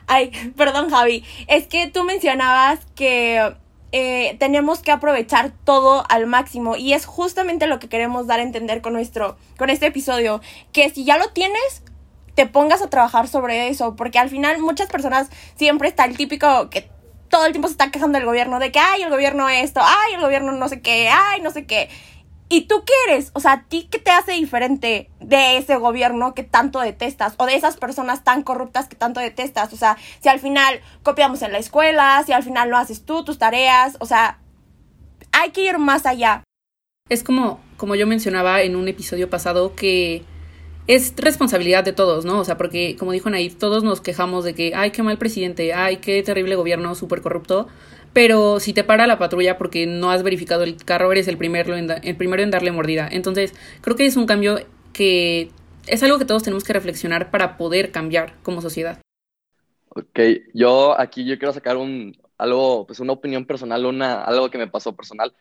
ay, 0.08 0.32
perdón 0.56 0.89
Javi, 0.89 1.24
es 1.48 1.68
que 1.68 1.88
tú 1.88 2.04
mencionabas 2.04 2.80
que 2.96 3.54
eh, 3.91 4.36
tenemos 4.39 4.79
que 4.79 4.91
aprovechar 4.91 5.51
todo 5.63 6.03
al 6.10 6.27
máximo 6.27 6.75
y 6.75 6.94
es 6.94 7.06
justamente 7.06 7.67
lo 7.67 7.79
que 7.79 7.88
queremos 7.88 8.27
dar 8.27 8.39
a 8.39 8.44
entender 8.44 8.82
con 8.82 8.94
nuestro, 8.94 9.38
con 9.58 9.70
este 9.70 9.88
episodio, 9.88 10.41
que 10.74 10.89
si 10.89 11.06
ya 11.06 11.17
lo 11.17 11.29
tienes, 11.29 11.84
te 12.36 12.46
pongas 12.46 12.82
a 12.82 12.89
trabajar 12.89 13.27
sobre 13.27 13.70
eso, 13.70 13.96
porque 13.96 14.20
al 14.20 14.29
final 14.29 14.60
muchas 14.60 14.89
personas 14.89 15.29
siempre 15.56 15.88
está 15.88 16.06
el 16.06 16.17
típico 16.17 16.70
que 16.70 16.89
todo 17.29 17.46
el 17.46 17.51
tiempo 17.51 17.67
se 17.67 17.74
está 17.74 17.91
quejando 17.91 18.17
del 18.17 18.27
gobierno 18.27 18.60
de 18.60 18.72
que, 18.72 18.79
ay, 18.79 19.01
el 19.01 19.10
gobierno 19.10 19.50
esto, 19.50 19.82
ay, 19.84 20.13
el 20.15 20.22
gobierno 20.22 20.51
no 20.51 20.70
sé 20.70 20.82
qué, 20.82 21.10
ay, 21.10 21.41
no 21.41 21.51
sé 21.51 21.65
qué. 21.65 21.89
¿Y 22.50 22.62
tú 22.62 22.84
qué 22.86 22.94
eres? 23.10 23.32
O 23.34 23.42
sea, 23.42 23.51
¿a 23.51 23.63
ti 23.63 23.88
qué 23.92 24.00
te 24.00 24.12
hace 24.12 24.32
diferente 24.34 25.10
de 25.20 25.58
ese 25.58 25.75
gobierno 25.75 26.34
que 26.34 26.44
tanto 26.44 26.80
detestas? 26.80 27.34
O 27.38 27.46
de 27.46 27.56
esas 27.56 27.75
personas 27.75 28.24
tan 28.24 28.44
corruptas 28.44 28.88
que 28.88 28.96
tanto 28.96 29.20
detestas. 29.20 29.74
O 29.74 29.77
sea, 29.77 29.98
si 30.22 30.30
al 30.30 30.39
final 30.39 30.80
copiamos 31.04 31.42
en 31.42 31.51
la 31.51 31.58
escuela, 31.58 32.24
si 32.25 32.32
al 32.32 32.44
final 32.44 32.70
no 32.70 32.77
haces 32.77 33.04
tú 33.04 33.25
tus 33.25 33.38
tareas, 33.38 33.98
o 34.00 34.06
sea, 34.06 34.39
hay 35.34 35.51
que 35.51 35.66
ir 35.66 35.77
más 35.77 36.06
allá. 36.06 36.44
Es 37.10 37.24
como, 37.24 37.60
como 37.75 37.96
yo 37.96 38.08
mencionaba 38.08 38.62
en 38.62 38.75
un 38.75 38.88
episodio 38.88 39.30
pasado, 39.30 39.75
que 39.75 40.24
es 40.88 41.13
responsabilidad 41.18 41.84
de 41.84 41.92
todos, 41.92 42.24
¿no? 42.24 42.39
O 42.39 42.46
sea, 42.46 42.58
porque 42.58 42.96
como 42.98 43.12
dijo 43.12 43.30
Naid, 43.30 43.58
todos 43.58 43.84
nos 43.84 44.00
quejamos 44.00 44.46
de 44.46 44.56
que, 44.56 44.74
ay, 44.74 44.92
qué 44.92 45.04
mal 45.04 45.18
presidente, 45.18 45.74
ay, 45.74 45.98
qué 45.98 46.24
terrible 46.24 46.56
gobierno, 46.56 46.96
súper 46.96 47.22
corrupto. 47.22 47.68
Pero 48.14 48.60
si 48.60 48.74
te 48.74 48.84
para 48.84 49.08
la 49.08 49.20
patrulla 49.20 49.58
porque 49.58 49.86
no 49.86 50.12
has 50.12 50.24
verificado 50.24 50.64
el 50.64 50.78
carro, 50.78 51.12
eres 51.12 51.28
el 51.28 51.38
primero, 51.38 51.76
en 51.76 51.90
el 52.04 52.16
primero 52.16 52.42
en 52.42 52.52
darle 52.52 52.72
mordida. 52.72 53.08
Entonces, 53.12 53.54
creo 53.82 53.96
que 53.96 54.06
es 54.06 54.18
un 54.18 54.26
cambio 54.26 54.60
que 54.94 55.52
es 55.88 56.04
algo 56.04 56.18
que 56.18 56.26
todos 56.26 56.44
tenemos 56.44 56.64
que 56.64 56.74
reflexionar 56.74 57.32
para 57.32 57.58
poder 57.58 57.92
cambiar 57.92 58.34
como 58.44 58.62
sociedad. 58.62 59.00
Ok, 59.90 60.20
yo 60.54 61.00
aquí 61.00 61.26
yo 61.26 61.38
quiero 61.38 61.54
sacar 61.54 61.78
un, 61.78 62.16
algo, 62.38 62.86
pues 62.86 63.00
una 63.00 63.14
opinión 63.14 63.46
personal, 63.46 63.86
una, 63.86 64.24
algo 64.24 64.50
que 64.50 64.58
me 64.58 64.68
pasó 64.68 64.96
personal. 64.96 65.34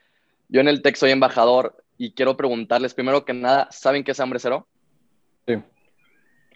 Yo 0.49 0.61
en 0.61 0.69
el 0.69 0.83
TEC 0.83 0.97
soy 0.97 1.11
embajador 1.11 1.83
y 1.99 2.13
quiero 2.13 2.37
preguntarles, 2.37 2.95
primero 2.95 3.25
que 3.25 3.33
nada, 3.33 3.69
¿saben 3.71 4.05
qué 4.05 4.13
es 4.13 4.21
hambre 4.21 4.39
cero? 4.39 4.67
Sí. 5.47 5.55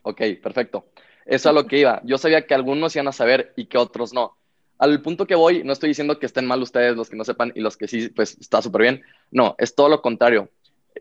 Ok, 0.02 0.22
perfecto. 0.42 0.86
Eso 1.26 1.34
es 1.34 1.46
a 1.46 1.52
lo 1.52 1.66
que 1.66 1.78
iba. 1.78 2.00
Yo 2.04 2.18
sabía 2.18 2.46
que 2.46 2.54
algunos 2.54 2.94
iban 2.96 3.08
a 3.08 3.12
saber 3.12 3.52
y 3.56 3.66
que 3.66 3.78
otros 3.78 4.12
no. 4.12 4.36
Al 4.80 5.02
punto 5.02 5.26
que 5.26 5.34
voy, 5.34 5.62
no 5.62 5.74
estoy 5.74 5.90
diciendo 5.90 6.18
que 6.18 6.24
estén 6.24 6.46
mal 6.46 6.62
ustedes, 6.62 6.96
los 6.96 7.10
que 7.10 7.16
no 7.16 7.24
sepan, 7.24 7.52
y 7.54 7.60
los 7.60 7.76
que 7.76 7.86
sí, 7.86 8.08
pues 8.08 8.38
está 8.40 8.62
súper 8.62 8.80
bien. 8.80 9.02
No, 9.30 9.54
es 9.58 9.74
todo 9.74 9.90
lo 9.90 10.00
contrario. 10.00 10.48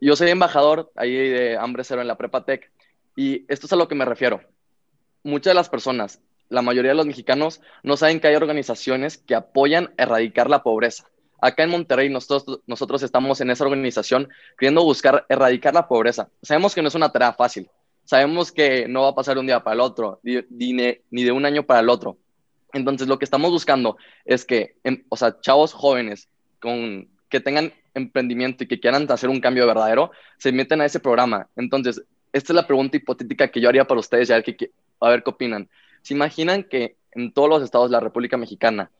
Yo 0.01 0.17
soy 0.17 0.29
embajador 0.29 0.91
ahí 0.95 1.13
de 1.13 1.57
Hambre 1.57 1.85
Cero 1.85 2.01
en 2.01 2.07
la 2.09 2.17
Prepa 2.17 2.43
Tech, 2.43 2.69
y 3.15 3.45
esto 3.47 3.67
es 3.67 3.73
a 3.73 3.77
lo 3.77 3.87
que 3.87 3.95
me 3.95 4.03
refiero. 4.03 4.41
Muchas 5.23 5.51
de 5.51 5.55
las 5.55 5.69
personas, 5.69 6.19
la 6.49 6.61
mayoría 6.61 6.91
de 6.91 6.97
los 6.97 7.05
mexicanos, 7.05 7.61
no 7.81 7.95
saben 7.95 8.19
que 8.19 8.27
hay 8.27 8.35
organizaciones 8.35 9.17
que 9.17 9.33
apoyan 9.33 9.93
erradicar 9.97 10.49
la 10.49 10.61
pobreza. 10.61 11.05
Acá 11.39 11.63
en 11.63 11.69
Monterrey 11.69 12.09
nosotros, 12.09 12.59
nosotros 12.67 13.01
estamos 13.01 13.39
en 13.39 13.49
esa 13.49 13.63
organización 13.63 14.27
queriendo 14.57 14.83
buscar 14.83 15.25
erradicar 15.29 15.73
la 15.73 15.87
pobreza. 15.87 16.27
Sabemos 16.41 16.75
que 16.75 16.81
no 16.81 16.89
es 16.89 16.95
una 16.95 17.13
tarea 17.13 17.31
fácil. 17.31 17.69
Sabemos 18.03 18.51
que 18.51 18.89
no 18.89 19.03
va 19.03 19.09
a 19.09 19.15
pasar 19.15 19.35
de 19.35 19.39
un 19.39 19.47
día 19.47 19.63
para 19.63 19.75
el 19.75 19.79
otro, 19.79 20.19
ni, 20.21 20.73
de 20.73 21.31
un 21.31 21.45
año 21.45 21.63
para 21.63 21.79
el 21.79 21.89
otro. 21.89 22.17
Entonces, 22.73 23.07
lo 23.07 23.17
que 23.17 23.25
estamos 23.25 23.51
buscando 23.51 23.97
es 24.25 24.45
que, 24.45 24.75
em, 24.83 25.03
o 25.09 25.17
sea, 25.17 25.39
chavos 25.41 25.73
jóvenes 25.73 26.29
con, 26.59 27.07
que 27.29 27.39
tengan 27.39 27.73
emprendimiento 27.93 28.63
y 28.63 28.67
que 28.67 28.79
quieran 28.79 29.11
hacer 29.11 29.29
un 29.29 29.41
cambio 29.41 29.65
verdadero, 29.65 30.11
se 30.37 30.51
meten 30.51 30.81
a 30.81 30.85
ese 30.85 30.99
programa. 30.99 31.47
Entonces, 31.55 32.03
esta 32.31 32.53
es 32.53 32.55
la 32.55 32.67
pregunta 32.67 32.97
hipotética 32.97 33.47
que 33.49 33.59
yo 33.59 33.69
haría 33.69 33.87
para 33.87 33.99
ustedes 33.99 34.29
y 34.29 34.33
a 34.33 34.35
ver 34.35 34.43
qué, 34.43 34.71
a 34.99 35.09
ver 35.09 35.23
qué 35.23 35.29
opinan. 35.29 35.69
¿Se 36.01 36.13
imaginan 36.13 36.63
que 36.63 36.95
en 37.11 37.33
todos 37.33 37.49
los 37.49 37.63
estados 37.63 37.89
de 37.89 37.93
la 37.93 37.99
República 37.99 38.37
Mexicana 38.37 38.91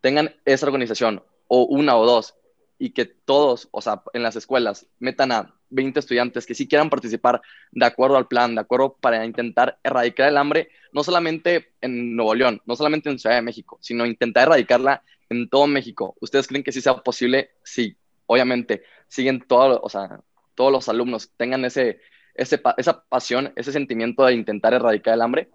tengan 0.00 0.34
esa 0.44 0.66
organización 0.66 1.22
o 1.48 1.64
una 1.64 1.96
o 1.96 2.06
dos 2.06 2.34
y 2.78 2.90
que 2.90 3.04
todos, 3.04 3.68
o 3.72 3.80
sea, 3.80 4.02
en 4.12 4.22
las 4.22 4.36
escuelas 4.36 4.86
metan 5.00 5.32
a 5.32 5.54
20 5.70 6.00
estudiantes 6.00 6.46
que 6.46 6.54
sí 6.54 6.66
quieran 6.66 6.90
participar 6.90 7.40
de 7.72 7.86
acuerdo 7.86 8.16
al 8.16 8.28
plan, 8.28 8.54
de 8.54 8.60
acuerdo 8.60 8.96
para 9.00 9.24
intentar 9.24 9.78
erradicar 9.82 10.28
el 10.28 10.36
hambre, 10.36 10.70
no 10.92 11.04
solamente 11.04 11.72
en 11.80 12.16
Nuevo 12.16 12.34
León, 12.34 12.62
no 12.66 12.76
solamente 12.76 13.10
en 13.10 13.18
Ciudad 13.18 13.36
de 13.36 13.42
México, 13.42 13.78
sino 13.80 14.06
intentar 14.06 14.48
erradicarla 14.48 15.02
en 15.28 15.48
todo 15.48 15.66
México. 15.66 16.16
¿Ustedes 16.20 16.46
creen 16.46 16.64
que 16.64 16.72
sí 16.72 16.80
sea 16.80 16.96
posible? 16.96 17.50
Sí, 17.62 17.96
obviamente, 18.26 18.82
siguen 19.08 19.44
todos, 19.46 19.80
o 19.82 19.88
sea, 19.88 20.20
todos 20.54 20.72
los 20.72 20.88
alumnos 20.88 21.30
tengan 21.36 21.64
ese, 21.64 22.00
ese, 22.34 22.60
esa 22.76 23.04
pasión, 23.08 23.52
ese 23.56 23.72
sentimiento 23.72 24.24
de 24.24 24.34
intentar 24.34 24.74
erradicar 24.74 25.14
el 25.14 25.22
hambre. 25.22 25.50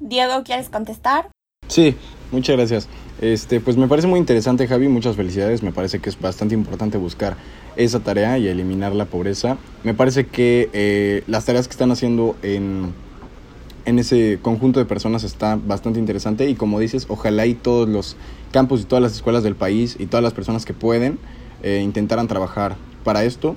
Diego, 0.00 0.42
¿quieres 0.44 0.70
contestar? 0.70 1.30
Sí, 1.68 1.96
muchas 2.30 2.56
gracias. 2.56 2.88
Este, 3.24 3.58
pues 3.58 3.78
me 3.78 3.88
parece 3.88 4.06
muy 4.06 4.20
interesante, 4.20 4.68
Javi, 4.68 4.86
muchas 4.88 5.16
felicidades. 5.16 5.62
Me 5.62 5.72
parece 5.72 5.98
que 5.98 6.10
es 6.10 6.20
bastante 6.20 6.54
importante 6.54 6.98
buscar 6.98 7.38
esa 7.74 8.00
tarea 8.00 8.36
y 8.36 8.48
eliminar 8.48 8.94
la 8.94 9.06
pobreza. 9.06 9.56
Me 9.82 9.94
parece 9.94 10.26
que 10.26 10.68
eh, 10.74 11.22
las 11.26 11.46
tareas 11.46 11.66
que 11.66 11.72
están 11.72 11.90
haciendo 11.90 12.36
en, 12.42 12.92
en 13.86 13.98
ese 13.98 14.38
conjunto 14.42 14.78
de 14.78 14.84
personas 14.84 15.24
está 15.24 15.56
bastante 15.56 15.98
interesante 15.98 16.50
y 16.50 16.54
como 16.54 16.78
dices, 16.78 17.06
ojalá 17.08 17.46
y 17.46 17.54
todos 17.54 17.88
los 17.88 18.14
campus 18.52 18.82
y 18.82 18.84
todas 18.84 19.00
las 19.00 19.14
escuelas 19.14 19.42
del 19.42 19.54
país 19.54 19.96
y 19.98 20.04
todas 20.04 20.22
las 20.22 20.34
personas 20.34 20.66
que 20.66 20.74
pueden 20.74 21.18
eh, 21.62 21.80
intentaran 21.82 22.28
trabajar 22.28 22.76
para 23.04 23.24
esto. 23.24 23.56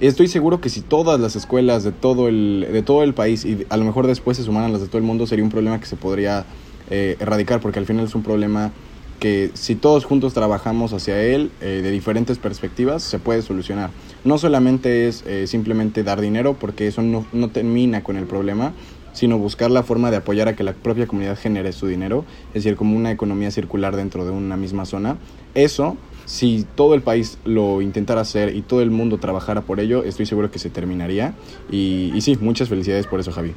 Estoy 0.00 0.28
seguro 0.28 0.62
que 0.62 0.70
si 0.70 0.80
todas 0.80 1.20
las 1.20 1.36
escuelas 1.36 1.84
de 1.84 1.92
todo 1.92 2.28
el, 2.28 2.66
de 2.72 2.80
todo 2.82 3.02
el 3.02 3.12
país 3.12 3.44
y 3.44 3.66
a 3.68 3.76
lo 3.76 3.84
mejor 3.84 4.06
después 4.06 4.38
se 4.38 4.42
sumaran 4.42 4.72
las 4.72 4.80
de 4.80 4.86
todo 4.86 4.96
el 4.96 5.04
mundo, 5.04 5.26
sería 5.26 5.44
un 5.44 5.50
problema 5.50 5.78
que 5.78 5.86
se 5.86 5.96
podría 5.96 6.46
eh, 6.88 7.18
erradicar 7.20 7.60
porque 7.60 7.78
al 7.78 7.84
final 7.84 8.06
es 8.06 8.14
un 8.14 8.22
problema 8.22 8.72
que 9.22 9.52
si 9.54 9.76
todos 9.76 10.04
juntos 10.04 10.34
trabajamos 10.34 10.92
hacia 10.92 11.22
él 11.22 11.52
eh, 11.60 11.78
de 11.80 11.92
diferentes 11.92 12.38
perspectivas, 12.38 13.04
se 13.04 13.20
puede 13.20 13.40
solucionar. 13.40 13.90
No 14.24 14.36
solamente 14.36 15.06
es 15.06 15.22
eh, 15.28 15.46
simplemente 15.46 16.02
dar 16.02 16.20
dinero, 16.20 16.56
porque 16.58 16.88
eso 16.88 17.02
no, 17.02 17.24
no 17.32 17.48
termina 17.48 18.02
con 18.02 18.16
el 18.16 18.26
problema, 18.26 18.72
sino 19.12 19.38
buscar 19.38 19.70
la 19.70 19.84
forma 19.84 20.10
de 20.10 20.16
apoyar 20.16 20.48
a 20.48 20.56
que 20.56 20.64
la 20.64 20.72
propia 20.72 21.06
comunidad 21.06 21.38
genere 21.38 21.70
su 21.70 21.86
dinero, 21.86 22.24
es 22.48 22.64
decir, 22.64 22.74
como 22.74 22.96
una 22.96 23.12
economía 23.12 23.52
circular 23.52 23.94
dentro 23.94 24.24
de 24.24 24.32
una 24.32 24.56
misma 24.56 24.86
zona. 24.86 25.18
Eso, 25.54 25.96
si 26.24 26.66
todo 26.74 26.94
el 26.94 27.02
país 27.02 27.38
lo 27.44 27.80
intentara 27.80 28.22
hacer 28.22 28.56
y 28.56 28.62
todo 28.62 28.82
el 28.82 28.90
mundo 28.90 29.18
trabajara 29.18 29.60
por 29.60 29.78
ello, 29.78 30.02
estoy 30.02 30.26
seguro 30.26 30.50
que 30.50 30.58
se 30.58 30.68
terminaría. 30.68 31.34
Y, 31.70 32.10
y 32.12 32.22
sí, 32.22 32.36
muchas 32.40 32.68
felicidades 32.68 33.06
por 33.06 33.20
eso, 33.20 33.30
Javi. 33.30 33.52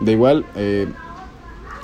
De 0.00 0.12
igual, 0.12 0.46
eh, 0.56 0.86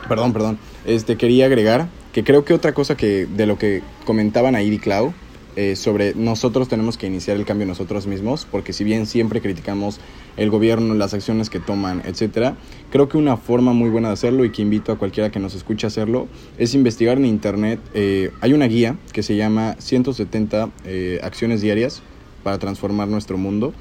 perdón, 0.08 0.32
perdón, 0.32 0.58
este, 0.86 1.18
quería 1.18 1.44
agregar 1.44 1.88
que 2.16 2.24
creo 2.24 2.46
que 2.46 2.54
otra 2.54 2.72
cosa 2.72 2.96
que 2.96 3.26
de 3.26 3.44
lo 3.44 3.58
que 3.58 3.82
comentaban 4.06 4.54
ahí 4.54 4.72
y 4.72 4.78
Clau 4.78 5.12
eh, 5.54 5.76
sobre 5.76 6.14
nosotros 6.14 6.66
tenemos 6.66 6.96
que 6.96 7.06
iniciar 7.06 7.36
el 7.36 7.44
cambio 7.44 7.66
nosotros 7.66 8.06
mismos, 8.06 8.48
porque 8.50 8.72
si 8.72 8.84
bien 8.84 9.04
siempre 9.04 9.42
criticamos 9.42 10.00
el 10.38 10.48
gobierno, 10.48 10.94
las 10.94 11.12
acciones 11.12 11.50
que 11.50 11.60
toman, 11.60 12.00
etcétera, 12.06 12.56
creo 12.90 13.10
que 13.10 13.18
una 13.18 13.36
forma 13.36 13.74
muy 13.74 13.90
buena 13.90 14.08
de 14.08 14.14
hacerlo 14.14 14.46
y 14.46 14.50
que 14.50 14.62
invito 14.62 14.92
a 14.92 14.96
cualquiera 14.96 15.30
que 15.30 15.40
nos 15.40 15.54
escuche 15.54 15.86
a 15.86 15.88
hacerlo 15.88 16.26
es 16.56 16.74
investigar 16.74 17.18
en 17.18 17.26
internet. 17.26 17.80
Eh, 17.92 18.30
hay 18.40 18.54
una 18.54 18.64
guía 18.64 18.96
que 19.12 19.22
se 19.22 19.36
llama 19.36 19.76
170 19.78 20.70
eh, 20.86 21.20
acciones 21.22 21.60
diarias 21.60 22.00
para 22.42 22.58
transformar 22.58 23.08
nuestro 23.08 23.36
mundo 23.36 23.74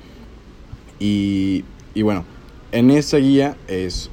y, 1.00 1.64
y 1.94 2.02
bueno, 2.02 2.26
en 2.76 2.92
esa 2.92 3.18
guía 3.20 3.56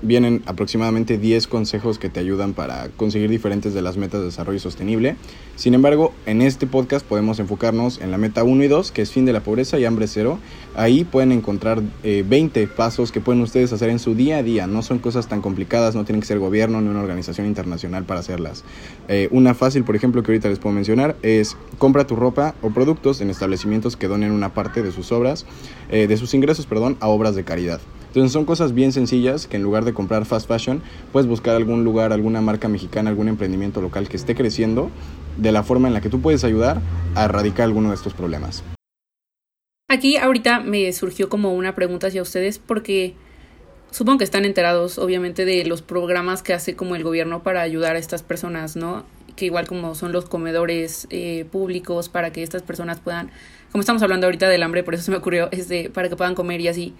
vienen 0.02 0.40
aproximadamente 0.46 1.18
10 1.18 1.48
consejos 1.48 1.98
que 1.98 2.08
te 2.08 2.20
ayudan 2.20 2.52
para 2.52 2.90
conseguir 2.90 3.28
diferentes 3.28 3.74
de 3.74 3.82
las 3.82 3.96
metas 3.96 4.20
de 4.20 4.26
desarrollo 4.26 4.60
sostenible. 4.60 5.16
Sin 5.56 5.74
embargo, 5.74 6.14
en 6.26 6.42
este 6.42 6.68
podcast 6.68 7.04
podemos 7.04 7.40
enfocarnos 7.40 8.00
en 8.00 8.12
la 8.12 8.18
meta 8.18 8.44
1 8.44 8.62
y 8.62 8.68
2, 8.68 8.92
que 8.92 9.02
es 9.02 9.10
fin 9.10 9.24
de 9.24 9.32
la 9.32 9.40
pobreza 9.40 9.80
y 9.80 9.84
hambre 9.84 10.06
cero. 10.06 10.38
Ahí 10.76 11.02
pueden 11.02 11.32
encontrar 11.32 11.82
20 12.04 12.62
eh, 12.62 12.68
pasos 12.68 13.10
que 13.10 13.20
pueden 13.20 13.42
ustedes 13.42 13.72
hacer 13.72 13.90
en 13.90 13.98
su 13.98 14.14
día 14.14 14.36
a 14.36 14.42
día. 14.44 14.68
No 14.68 14.82
son 14.82 15.00
cosas 15.00 15.26
tan 15.26 15.42
complicadas, 15.42 15.96
no 15.96 16.04
tienen 16.04 16.20
que 16.20 16.28
ser 16.28 16.38
gobierno 16.38 16.80
ni 16.80 16.88
una 16.88 17.00
organización 17.00 17.48
internacional 17.48 18.04
para 18.04 18.20
hacerlas. 18.20 18.62
Eh, 19.08 19.26
una 19.32 19.54
fácil, 19.54 19.82
por 19.82 19.96
ejemplo, 19.96 20.22
que 20.22 20.30
ahorita 20.30 20.48
les 20.48 20.60
puedo 20.60 20.72
mencionar 20.72 21.16
es 21.22 21.56
compra 21.78 22.06
tu 22.06 22.14
ropa 22.14 22.54
o 22.62 22.70
productos 22.70 23.20
en 23.20 23.28
establecimientos 23.28 23.96
que 23.96 24.06
donen 24.06 24.30
una 24.30 24.54
parte 24.54 24.84
de 24.84 24.92
sus 24.92 25.10
obras, 25.10 25.46
eh, 25.90 26.06
de 26.06 26.16
sus 26.16 26.32
ingresos, 26.32 26.66
perdón, 26.66 26.96
a 27.00 27.08
obras 27.08 27.34
de 27.34 27.42
caridad. 27.42 27.80
Entonces 28.12 28.32
son 28.32 28.44
cosas 28.44 28.74
bien 28.74 28.92
sencillas 28.92 29.46
que 29.46 29.56
en 29.56 29.62
lugar 29.62 29.86
de 29.86 29.94
comprar 29.94 30.26
fast 30.26 30.46
fashion, 30.46 30.82
puedes 31.12 31.26
buscar 31.26 31.56
algún 31.56 31.82
lugar, 31.82 32.12
alguna 32.12 32.42
marca 32.42 32.68
mexicana, 32.68 33.08
algún 33.08 33.26
emprendimiento 33.26 33.80
local 33.80 34.06
que 34.10 34.18
esté 34.18 34.34
creciendo 34.34 34.90
de 35.38 35.50
la 35.50 35.62
forma 35.62 35.88
en 35.88 35.94
la 35.94 36.02
que 36.02 36.10
tú 36.10 36.20
puedes 36.20 36.44
ayudar 36.44 36.82
a 37.14 37.24
erradicar 37.24 37.64
alguno 37.64 37.88
de 37.88 37.94
estos 37.94 38.12
problemas. 38.12 38.62
Aquí 39.88 40.18
ahorita 40.18 40.60
me 40.60 40.92
surgió 40.92 41.30
como 41.30 41.54
una 41.54 41.74
pregunta 41.74 42.08
hacia 42.08 42.20
ustedes 42.20 42.58
porque 42.58 43.14
supongo 43.90 44.18
que 44.18 44.24
están 44.24 44.44
enterados 44.44 44.98
obviamente 44.98 45.46
de 45.46 45.64
los 45.64 45.80
programas 45.80 46.42
que 46.42 46.52
hace 46.52 46.76
como 46.76 46.96
el 46.96 47.04
gobierno 47.04 47.42
para 47.42 47.62
ayudar 47.62 47.96
a 47.96 47.98
estas 47.98 48.22
personas, 48.22 48.76
¿no? 48.76 49.06
Que 49.36 49.46
igual 49.46 49.66
como 49.66 49.94
son 49.94 50.12
los 50.12 50.26
comedores 50.26 51.06
eh, 51.08 51.46
públicos 51.50 52.10
para 52.10 52.30
que 52.30 52.42
estas 52.42 52.60
personas 52.60 53.00
puedan, 53.00 53.30
como 53.70 53.80
estamos 53.80 54.02
hablando 54.02 54.26
ahorita 54.26 54.50
del 54.50 54.62
hambre, 54.62 54.82
por 54.82 54.92
eso 54.92 55.02
se 55.02 55.10
me 55.10 55.16
ocurrió, 55.16 55.48
es 55.50 55.68
de, 55.68 55.88
para 55.88 56.10
que 56.10 56.16
puedan 56.16 56.34
comer 56.34 56.60
y 56.60 56.68
así. 56.68 56.94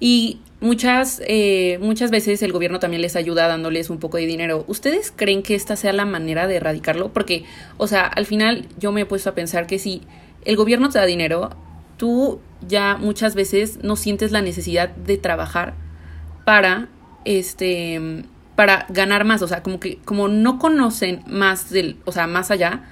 Y 0.00 0.40
muchas, 0.60 1.22
eh, 1.26 1.78
muchas 1.80 2.10
veces 2.10 2.42
el 2.42 2.52
gobierno 2.52 2.78
también 2.78 3.02
les 3.02 3.16
ayuda 3.16 3.48
dándoles 3.48 3.90
un 3.90 3.98
poco 3.98 4.16
de 4.16 4.26
dinero. 4.26 4.64
¿Ustedes 4.66 5.12
creen 5.14 5.42
que 5.42 5.54
esta 5.54 5.76
sea 5.76 5.92
la 5.92 6.04
manera 6.04 6.46
de 6.46 6.56
erradicarlo? 6.56 7.12
Porque, 7.12 7.44
o 7.76 7.86
sea, 7.86 8.06
al 8.06 8.26
final 8.26 8.66
yo 8.78 8.92
me 8.92 9.02
he 9.02 9.06
puesto 9.06 9.30
a 9.30 9.34
pensar 9.34 9.66
que 9.66 9.78
si 9.78 10.02
el 10.44 10.56
gobierno 10.56 10.88
te 10.90 10.98
da 10.98 11.06
dinero, 11.06 11.50
tú 11.96 12.40
ya 12.66 12.96
muchas 12.96 13.34
veces 13.34 13.78
no 13.82 13.96
sientes 13.96 14.32
la 14.32 14.42
necesidad 14.42 14.90
de 14.90 15.16
trabajar 15.16 15.74
para, 16.44 16.88
este, 17.24 18.24
para 18.56 18.86
ganar 18.88 19.24
más, 19.24 19.42
o 19.42 19.48
sea, 19.48 19.62
como 19.62 19.80
que 19.80 19.98
como 20.04 20.28
no 20.28 20.58
conocen 20.58 21.22
más 21.26 21.70
del, 21.70 21.96
o 22.04 22.12
sea, 22.12 22.26
más 22.26 22.50
allá, 22.50 22.84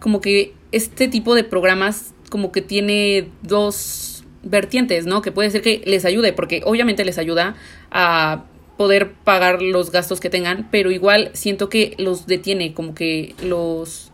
como 0.00 0.20
que 0.20 0.54
este 0.72 1.08
tipo 1.08 1.34
de 1.34 1.44
programas 1.44 2.14
como 2.30 2.52
que 2.52 2.62
tiene 2.62 3.28
dos 3.42 4.13
vertientes, 4.44 5.06
¿no? 5.06 5.22
Que 5.22 5.32
puede 5.32 5.50
ser 5.50 5.62
que 5.62 5.82
les 5.86 6.04
ayude, 6.04 6.32
porque 6.32 6.62
obviamente 6.64 7.04
les 7.04 7.18
ayuda 7.18 7.56
a 7.90 8.44
poder 8.76 9.12
pagar 9.12 9.62
los 9.62 9.90
gastos 9.90 10.20
que 10.20 10.30
tengan, 10.30 10.68
pero 10.70 10.90
igual 10.90 11.30
siento 11.34 11.68
que 11.68 11.94
los 11.98 12.26
detiene, 12.26 12.74
como 12.74 12.94
que 12.94 13.34
los 13.42 14.12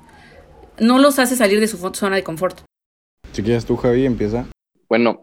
no 0.78 0.98
los 0.98 1.18
hace 1.18 1.36
salir 1.36 1.60
de 1.60 1.68
su 1.68 1.76
zona 1.94 2.16
de 2.16 2.24
confort. 2.24 2.60
Si 3.32 3.42
quieres 3.42 3.64
tú, 3.64 3.76
Javi, 3.76 4.06
empieza. 4.06 4.46
Bueno, 4.88 5.22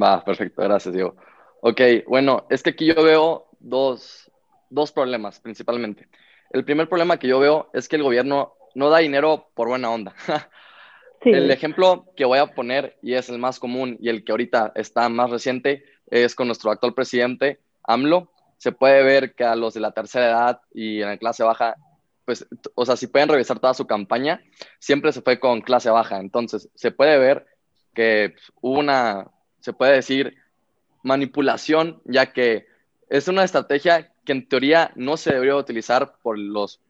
va, 0.00 0.24
perfecto, 0.24 0.62
gracias, 0.62 0.94
Diego. 0.94 1.16
Ok, 1.60 1.80
bueno, 2.06 2.46
es 2.50 2.62
que 2.62 2.70
aquí 2.70 2.86
yo 2.86 3.02
veo 3.02 3.46
dos, 3.60 4.30
dos 4.68 4.92
problemas 4.92 5.40
principalmente. 5.40 6.08
El 6.50 6.64
primer 6.64 6.88
problema 6.88 7.18
que 7.18 7.28
yo 7.28 7.38
veo 7.38 7.70
es 7.72 7.88
que 7.88 7.96
el 7.96 8.02
gobierno 8.02 8.54
no 8.74 8.90
da 8.90 8.98
dinero 8.98 9.48
por 9.54 9.68
buena 9.68 9.90
onda. 9.90 10.14
El 11.32 11.50
ejemplo 11.50 12.06
que 12.16 12.24
voy 12.24 12.38
a 12.38 12.54
poner, 12.54 12.96
y 13.02 13.14
es 13.14 13.28
el 13.28 13.38
más 13.38 13.58
común 13.58 13.96
y 14.00 14.08
el 14.08 14.24
que 14.24 14.32
ahorita 14.32 14.72
está 14.74 15.08
más 15.08 15.30
reciente, 15.30 15.84
es 16.08 16.34
con 16.34 16.46
nuestro 16.46 16.70
actual 16.70 16.94
presidente, 16.94 17.60
AMLO. 17.82 18.30
Se 18.58 18.72
puede 18.72 19.02
ver 19.02 19.34
que 19.34 19.44
a 19.44 19.56
los 19.56 19.74
de 19.74 19.80
la 19.80 19.90
tercera 19.90 20.26
edad 20.26 20.60
y 20.72 21.02
en 21.02 21.08
la 21.08 21.16
clase 21.16 21.42
baja, 21.42 21.76
pues, 22.24 22.46
o 22.74 22.86
sea, 22.86 22.96
si 22.96 23.06
pueden 23.08 23.28
revisar 23.28 23.58
toda 23.58 23.74
su 23.74 23.86
campaña, 23.86 24.42
siempre 24.78 25.12
se 25.12 25.20
fue 25.20 25.40
con 25.40 25.60
clase 25.60 25.90
baja. 25.90 26.18
Entonces, 26.18 26.68
se 26.74 26.90
puede 26.90 27.18
ver 27.18 27.46
que 27.94 28.30
pues, 28.34 28.52
hubo 28.60 28.78
una, 28.78 29.28
se 29.60 29.72
puede 29.72 29.94
decir, 29.94 30.36
manipulación, 31.02 32.00
ya 32.04 32.32
que 32.32 32.66
es 33.08 33.28
una 33.28 33.44
estrategia 33.44 34.12
que 34.24 34.32
en 34.32 34.48
teoría 34.48 34.92
no 34.96 35.16
se 35.16 35.32
debería 35.32 35.56
utilizar 35.56 36.14
por 36.22 36.38
los, 36.38 36.80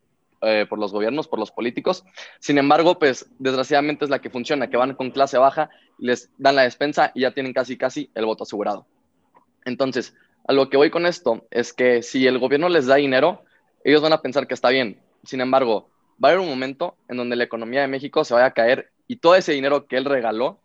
eh, 0.43 0.67
por 0.69 0.79
los 0.79 0.93
gobiernos, 0.93 1.29
por 1.29 1.39
los 1.39 1.51
políticos. 1.51 2.05
Sin 2.41 2.59
embargo, 2.59 2.99
pues 2.99 3.31
desgraciadamente 3.39 4.05
es 4.05 4.11
la 4.11 4.21
que 4.21 4.31
funciona, 4.31 4.69
que 4.69 4.77
van 4.77 4.95
con 4.95 5.11
clase 5.11 5.39
baja, 5.39 5.71
les 5.99 6.31
dan 6.39 6.57
la 6.57 6.63
despensa 6.63 7.13
y 7.15 7.23
ya 7.23 7.33
tienen 7.33 7.53
casi, 7.53 7.77
casi 7.77 8.11
el 8.15 8.27
voto 8.27 8.45
asegurado. 8.45 8.87
Entonces, 9.65 10.15
a 10.47 10.53
lo 10.53 10.69
que 10.69 10.77
voy 10.77 10.91
con 10.91 11.07
esto 11.07 11.47
es 11.51 11.73
que 11.73 12.03
si 12.03 12.27
el 12.27 12.39
gobierno 12.39 12.69
les 12.69 12.87
da 12.87 12.97
dinero, 12.97 13.45
ellos 13.85 14.03
van 14.03 14.13
a 14.13 14.23
pensar 14.23 14.47
que 14.47 14.55
está 14.55 14.69
bien. 14.71 15.01
Sin 15.25 15.41
embargo, 15.41 15.91
va 16.23 16.29
a 16.29 16.33
haber 16.33 16.41
un 16.41 16.49
momento 16.49 16.97
en 17.09 17.17
donde 17.17 17.37
la 17.37 17.45
economía 17.45 17.81
de 17.81 17.89
México 17.89 18.25
se 18.25 18.35
vaya 18.35 18.47
a 18.47 18.55
caer 18.55 18.91
y 19.07 19.17
todo 19.17 19.35
ese 19.35 19.53
dinero 19.53 19.87
que 19.87 19.97
él 19.97 20.05
regaló, 20.05 20.61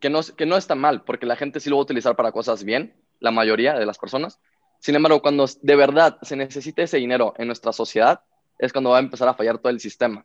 que 0.00 0.10
no, 0.10 0.20
que 0.36 0.46
no 0.46 0.56
está 0.56 0.74
mal, 0.74 1.02
porque 1.02 1.26
la 1.26 1.36
gente 1.36 1.60
sí 1.60 1.70
lo 1.70 1.76
va 1.76 1.80
a 1.80 1.84
utilizar 1.84 2.14
para 2.14 2.32
cosas 2.32 2.64
bien, 2.64 2.94
la 3.20 3.30
mayoría 3.32 3.74
de 3.74 3.86
las 3.86 3.98
personas, 3.98 4.38
sin 4.80 4.94
embargo, 4.94 5.22
cuando 5.22 5.46
de 5.60 5.76
verdad 5.76 6.18
se 6.22 6.36
necesita 6.36 6.82
ese 6.82 6.98
dinero 6.98 7.34
en 7.36 7.46
nuestra 7.46 7.72
sociedad, 7.72 8.20
es 8.58 8.72
cuando 8.72 8.90
va 8.90 8.96
a 8.96 9.00
empezar 9.00 9.28
a 9.28 9.34
fallar 9.34 9.58
todo 9.58 9.70
el 9.70 9.80
sistema. 9.80 10.24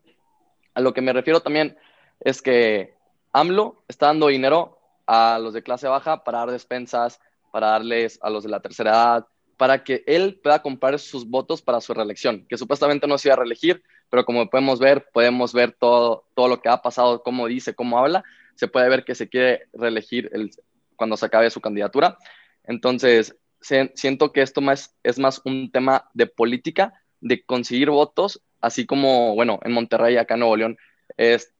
A 0.74 0.80
lo 0.80 0.92
que 0.92 1.00
me 1.00 1.12
refiero 1.12 1.40
también 1.40 1.76
es 2.20 2.42
que 2.42 2.94
AMLO 3.32 3.84
está 3.88 4.06
dando 4.06 4.28
dinero 4.28 4.78
a 5.06 5.38
los 5.40 5.54
de 5.54 5.62
clase 5.62 5.88
baja 5.88 6.24
para 6.24 6.38
dar 6.38 6.50
despensas, 6.50 7.20
para 7.52 7.68
darles 7.68 8.18
a 8.22 8.30
los 8.30 8.42
de 8.44 8.50
la 8.50 8.60
tercera 8.60 8.90
edad, 8.90 9.26
para 9.56 9.84
que 9.84 10.02
él 10.06 10.40
pueda 10.42 10.62
comprar 10.62 10.98
sus 10.98 11.28
votos 11.28 11.62
para 11.62 11.80
su 11.80 11.94
reelección, 11.94 12.46
que 12.48 12.58
supuestamente 12.58 13.06
no 13.06 13.18
se 13.18 13.28
iba 13.28 13.34
a 13.34 13.38
reelegir, 13.38 13.82
pero 14.10 14.24
como 14.24 14.48
podemos 14.50 14.80
ver, 14.80 15.08
podemos 15.12 15.52
ver 15.52 15.72
todo, 15.72 16.26
todo 16.34 16.48
lo 16.48 16.60
que 16.60 16.68
ha 16.68 16.82
pasado, 16.82 17.22
cómo 17.22 17.46
dice, 17.46 17.74
cómo 17.74 17.98
habla, 17.98 18.24
se 18.56 18.68
puede 18.68 18.88
ver 18.88 19.04
que 19.04 19.14
se 19.14 19.28
quiere 19.28 19.68
reelegir 19.72 20.30
el, 20.32 20.50
cuando 20.96 21.16
se 21.16 21.26
acabe 21.26 21.50
su 21.50 21.60
candidatura. 21.60 22.18
Entonces, 22.64 23.36
siento 23.60 24.32
que 24.32 24.42
esto 24.42 24.60
más, 24.60 24.94
es 25.02 25.18
más 25.18 25.40
un 25.44 25.70
tema 25.70 26.10
de 26.14 26.26
política, 26.26 27.03
de 27.24 27.42
conseguir 27.42 27.90
votos, 27.90 28.40
así 28.60 28.86
como, 28.86 29.34
bueno, 29.34 29.58
en 29.64 29.72
Monterrey, 29.72 30.16
acá 30.16 30.34
en 30.34 30.40
Nuevo 30.40 30.56
León, 30.56 30.78
es 31.16 31.52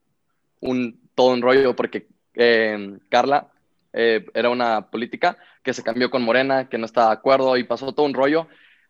un, 0.61 1.01
todo 1.15 1.33
un 1.33 1.43
rollo 1.43 1.75
porque 1.75 2.07
eh, 2.35 2.99
Carla 3.09 3.51
era 3.97 4.51
una 4.51 4.91
política 4.91 5.39
que 5.63 5.73
se 5.73 5.85
cambió 5.85 6.11
con 6.11 6.23
Morena, 6.23 6.69
que 6.69 6.79
no 6.79 6.85
estaba 6.85 7.09
de 7.09 7.13
acuerdo 7.15 7.57
y 7.57 7.63
pasó 7.63 7.93
todo 7.93 8.07
un 8.07 8.15
rollo. 8.15 8.49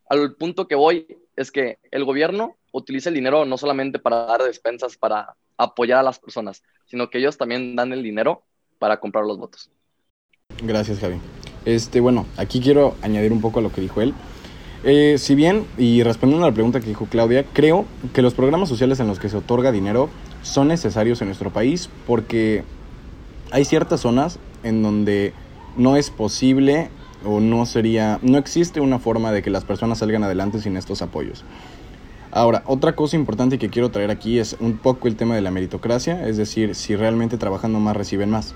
Al 0.08 0.34
punto 0.34 0.66
que 0.66 0.74
voy 0.74 1.06
es 1.36 1.50
que 1.50 1.78
el 1.90 2.04
gobierno 2.04 2.56
utiliza 2.72 3.10
el 3.10 3.14
dinero 3.14 3.44
no 3.44 3.58
solamente 3.58 3.98
para 3.98 4.24
dar 4.24 4.42
despensas, 4.42 4.96
para 4.96 5.36
apoyar 5.56 5.98
a 5.98 6.02
las 6.02 6.18
personas, 6.18 6.62
sino 6.86 7.10
que 7.10 7.18
ellos 7.18 7.36
también 7.36 7.76
dan 7.76 7.92
el 7.92 8.02
dinero 8.02 8.42
para 8.78 8.98
comprar 8.98 9.24
los 9.24 9.38
votos. 9.38 9.70
Gracias, 10.62 10.98
Javi. 10.98 11.20
Este, 11.64 12.00
bueno, 12.00 12.26
aquí 12.36 12.60
quiero 12.60 12.96
añadir 13.02 13.32
un 13.32 13.40
poco 13.40 13.60
a 13.60 13.62
lo 13.62 13.72
que 13.72 13.80
dijo 13.80 14.00
él. 14.00 14.14
Eh, 14.86 15.16
si 15.16 15.34
bien, 15.34 15.66
y 15.78 16.02
respondiendo 16.02 16.44
a 16.44 16.50
la 16.50 16.54
pregunta 16.54 16.78
que 16.78 16.86
dijo 16.86 17.06
Claudia, 17.06 17.46
creo 17.54 17.86
que 18.12 18.20
los 18.20 18.34
programas 18.34 18.68
sociales 18.68 19.00
en 19.00 19.06
los 19.06 19.18
que 19.18 19.30
se 19.30 19.38
otorga 19.38 19.72
dinero 19.72 20.10
son 20.42 20.68
necesarios 20.68 21.22
en 21.22 21.28
nuestro 21.28 21.50
país 21.50 21.88
porque 22.06 22.64
hay 23.50 23.64
ciertas 23.64 24.00
zonas 24.00 24.38
en 24.62 24.82
donde 24.82 25.32
no 25.78 25.96
es 25.96 26.10
posible 26.10 26.90
o 27.24 27.40
no 27.40 27.64
sería, 27.64 28.18
no 28.20 28.36
existe 28.36 28.80
una 28.80 28.98
forma 28.98 29.32
de 29.32 29.42
que 29.42 29.48
las 29.48 29.64
personas 29.64 29.98
salgan 29.98 30.22
adelante 30.22 30.60
sin 30.60 30.76
estos 30.76 31.00
apoyos. 31.00 31.44
Ahora, 32.30 32.62
otra 32.66 32.94
cosa 32.94 33.16
importante 33.16 33.58
que 33.58 33.70
quiero 33.70 33.90
traer 33.90 34.10
aquí 34.10 34.38
es 34.38 34.54
un 34.60 34.76
poco 34.76 35.08
el 35.08 35.16
tema 35.16 35.34
de 35.34 35.40
la 35.40 35.50
meritocracia, 35.50 36.28
es 36.28 36.36
decir, 36.36 36.74
si 36.74 36.94
realmente 36.94 37.38
trabajando 37.38 37.80
más 37.80 37.96
reciben 37.96 38.28
más. 38.28 38.54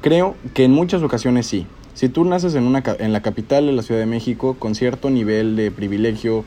Creo 0.00 0.34
que 0.54 0.64
en 0.64 0.70
muchas 0.70 1.02
ocasiones 1.02 1.46
sí, 1.46 1.66
si 1.98 2.08
tú 2.08 2.24
naces 2.24 2.54
en, 2.54 2.62
una, 2.62 2.84
en 3.00 3.12
la 3.12 3.22
capital 3.22 3.66
de 3.66 3.72
la 3.72 3.82
Ciudad 3.82 3.98
de 3.98 4.06
México 4.06 4.54
con 4.56 4.76
cierto 4.76 5.10
nivel 5.10 5.56
de 5.56 5.72
privilegio 5.72 6.44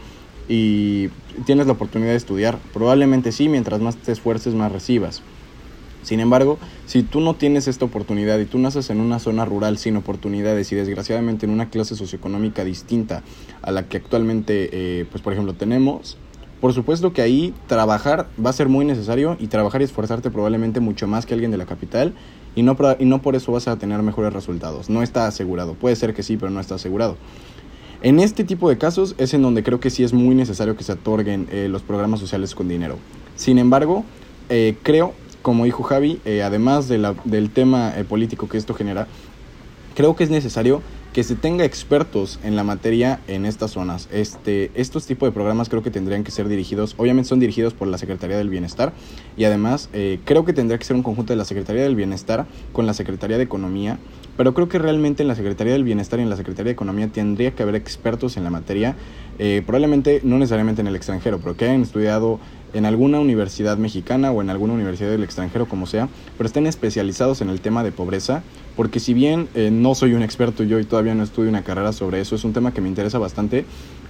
y 0.47 1.09
tienes 1.45 1.67
la 1.67 1.73
oportunidad 1.73 2.11
de 2.11 2.15
estudiar, 2.15 2.57
probablemente 2.71 3.33
sí, 3.33 3.49
mientras 3.49 3.81
más 3.81 3.97
te 3.97 4.13
esfuerces, 4.13 4.53
más 4.53 4.71
recibas. 4.71 5.21
Sin 6.03 6.21
embargo, 6.21 6.57
si 6.85 7.03
tú 7.03 7.19
no 7.19 7.35
tienes 7.35 7.67
esta 7.67 7.83
oportunidad 7.83 8.39
y 8.39 8.45
tú 8.45 8.59
naces 8.59 8.89
en 8.91 9.01
una 9.01 9.19
zona 9.19 9.43
rural 9.43 9.77
sin 9.77 9.97
oportunidades 9.97 10.71
y 10.71 10.75
desgraciadamente 10.75 11.47
en 11.47 11.51
una 11.51 11.69
clase 11.69 11.97
socioeconómica 11.97 12.63
distinta 12.63 13.21
a 13.61 13.71
la 13.71 13.89
que 13.89 13.97
actualmente, 13.97 14.69
eh, 14.71 15.05
pues 15.11 15.21
por 15.21 15.33
ejemplo, 15.33 15.53
tenemos, 15.53 16.17
por 16.61 16.71
supuesto 16.71 17.11
que 17.11 17.23
ahí 17.23 17.53
trabajar 17.67 18.29
va 18.43 18.51
a 18.51 18.53
ser 18.53 18.69
muy 18.69 18.85
necesario 18.85 19.35
y 19.37 19.47
trabajar 19.47 19.81
y 19.81 19.83
esforzarte 19.83 20.31
probablemente 20.31 20.79
mucho 20.79 21.07
más 21.07 21.25
que 21.25 21.33
alguien 21.33 21.51
de 21.51 21.57
la 21.57 21.65
capital 21.65 22.13
y 22.55 22.63
no, 22.63 22.77
y 22.99 23.05
no 23.05 23.21
por 23.21 23.35
eso 23.35 23.51
vas 23.51 23.67
a 23.67 23.77
tener 23.77 24.01
mejores 24.01 24.33
resultados. 24.33 24.89
No 24.89 25.03
está 25.03 25.27
asegurado. 25.27 25.73
Puede 25.73 25.95
ser 25.95 26.13
que 26.13 26.23
sí, 26.23 26.37
pero 26.37 26.51
no 26.51 26.59
está 26.59 26.75
asegurado. 26.75 27.17
En 28.03 28.19
este 28.19 28.43
tipo 28.43 28.67
de 28.69 28.77
casos 28.77 29.15
es 29.17 29.33
en 29.33 29.43
donde 29.43 29.63
creo 29.63 29.79
que 29.79 29.89
sí 29.89 30.03
es 30.03 30.11
muy 30.11 30.33
necesario 30.33 30.75
que 30.75 30.83
se 30.83 30.93
otorguen 30.93 31.47
eh, 31.51 31.67
los 31.69 31.83
programas 31.83 32.19
sociales 32.19 32.55
con 32.55 32.67
dinero. 32.67 32.97
Sin 33.35 33.59
embargo, 33.59 34.03
eh, 34.49 34.75
creo, 34.81 35.13
como 35.41 35.65
dijo 35.65 35.83
Javi, 35.83 36.19
eh, 36.25 36.41
además 36.41 36.87
de 36.87 36.97
la, 36.97 37.15
del 37.25 37.51
tema 37.51 37.93
político 38.09 38.49
que 38.49 38.57
esto 38.57 38.73
genera, 38.73 39.07
creo 39.95 40.15
que 40.15 40.23
es 40.23 40.31
necesario 40.31 40.81
que 41.13 41.23
se 41.23 41.35
tenga 41.35 41.65
expertos 41.65 42.39
en 42.43 42.55
la 42.55 42.63
materia 42.63 43.19
en 43.27 43.45
estas 43.45 43.71
zonas. 43.71 44.07
Este, 44.11 44.71
estos 44.75 45.05
tipos 45.05 45.27
de 45.27 45.33
programas 45.33 45.67
creo 45.67 45.83
que 45.83 45.91
tendrían 45.91 46.23
que 46.23 46.31
ser 46.31 46.47
dirigidos, 46.47 46.95
obviamente 46.97 47.27
son 47.27 47.39
dirigidos 47.39 47.73
por 47.73 47.87
la 47.87 47.97
Secretaría 47.97 48.37
del 48.37 48.49
Bienestar 48.49 48.93
y 49.35 49.43
además 49.43 49.89
eh, 49.93 50.19
creo 50.23 50.45
que 50.45 50.53
tendría 50.53 50.77
que 50.77 50.85
ser 50.85 50.95
un 50.95 51.03
conjunto 51.03 51.33
de 51.33 51.37
la 51.37 51.45
Secretaría 51.45 51.83
del 51.83 51.95
Bienestar 51.95 52.45
con 52.71 52.85
la 52.85 52.93
Secretaría 52.93 53.37
de 53.37 53.43
Economía, 53.43 53.99
pero 54.37 54.53
creo 54.53 54.69
que 54.69 54.79
realmente 54.79 55.23
en 55.23 55.27
la 55.27 55.35
Secretaría 55.35 55.73
del 55.73 55.83
Bienestar 55.83 56.19
y 56.19 56.23
en 56.23 56.29
la 56.29 56.37
Secretaría 56.37 56.69
de 56.69 56.73
Economía 56.73 57.09
tendría 57.09 57.51
que 57.51 57.63
haber 57.63 57.75
expertos 57.75 58.37
en 58.37 58.45
la 58.45 58.49
materia, 58.49 58.95
eh, 59.37 59.63
probablemente 59.65 60.21
no 60.23 60.37
necesariamente 60.37 60.81
en 60.81 60.87
el 60.87 60.95
extranjero, 60.95 61.39
pero 61.39 61.57
que 61.57 61.65
hayan 61.65 61.81
estudiado 61.81 62.39
en 62.73 62.85
alguna 62.85 63.19
universidad 63.19 63.77
mexicana 63.77 64.31
o 64.31 64.41
en 64.41 64.49
alguna 64.49 64.73
universidad 64.73 65.09
del 65.09 65.23
extranjero, 65.23 65.67
como 65.67 65.85
sea, 65.85 66.09
pero 66.37 66.47
estén 66.47 66.67
especializados 66.67 67.41
en 67.41 67.49
el 67.49 67.61
tema 67.61 67.83
de 67.83 67.91
pobreza, 67.91 68.43
porque 68.75 68.99
si 68.99 69.13
bien 69.13 69.49
eh, 69.55 69.69
no 69.71 69.95
soy 69.95 70.13
un 70.13 70.23
experto 70.23 70.63
yo 70.63 70.79
y 70.79 70.85
todavía 70.85 71.15
no 71.15 71.23
estudio 71.23 71.49
una 71.49 71.63
carrera 71.63 71.93
sobre 71.93 72.21
eso, 72.21 72.35
es 72.35 72.43
un 72.43 72.53
tema 72.53 72.73
que 72.73 72.81
me 72.81 72.89
interesa 72.89 73.19
bastante 73.19 73.65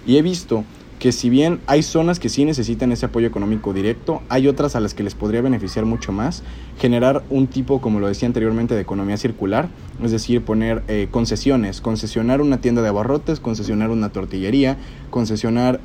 y 0.06 0.18
he 0.18 0.22
visto 0.22 0.64
que 1.02 1.12
si 1.12 1.32
bien 1.32 1.62
hay 1.66 1.82
zonas 1.82 2.20
que 2.20 2.30
sí 2.30 2.46
necesitan 2.46 2.92
ese 2.92 3.08
apoyo 3.08 3.26
económico 3.26 3.74
directo, 3.74 4.22
hay 4.30 4.48
otras 4.48 4.76
a 4.76 4.80
las 4.80 4.94
que 4.94 5.02
les 5.02 5.16
podría 5.16 5.42
beneficiar 5.42 5.84
mucho 5.84 6.12
más 6.12 6.44
generar 6.78 7.24
un 7.32 7.48
tipo, 7.48 7.82
como 7.82 8.00
lo 8.00 8.08
decía 8.08 8.28
anteriormente, 8.28 8.76
de 8.76 8.82
economía 8.82 9.18
circular, 9.18 9.70
es 10.04 10.12
decir, 10.12 10.44
poner 10.44 10.84
eh, 10.88 11.08
concesiones, 11.10 11.82
concesionar 11.82 12.40
una 12.40 12.62
tienda 12.62 12.84
de 12.84 12.90
abarrotes, 12.90 13.40
concesionar 13.40 13.90
una 13.90 14.10
tortillería, 14.10 14.78
concesionar 15.10 15.80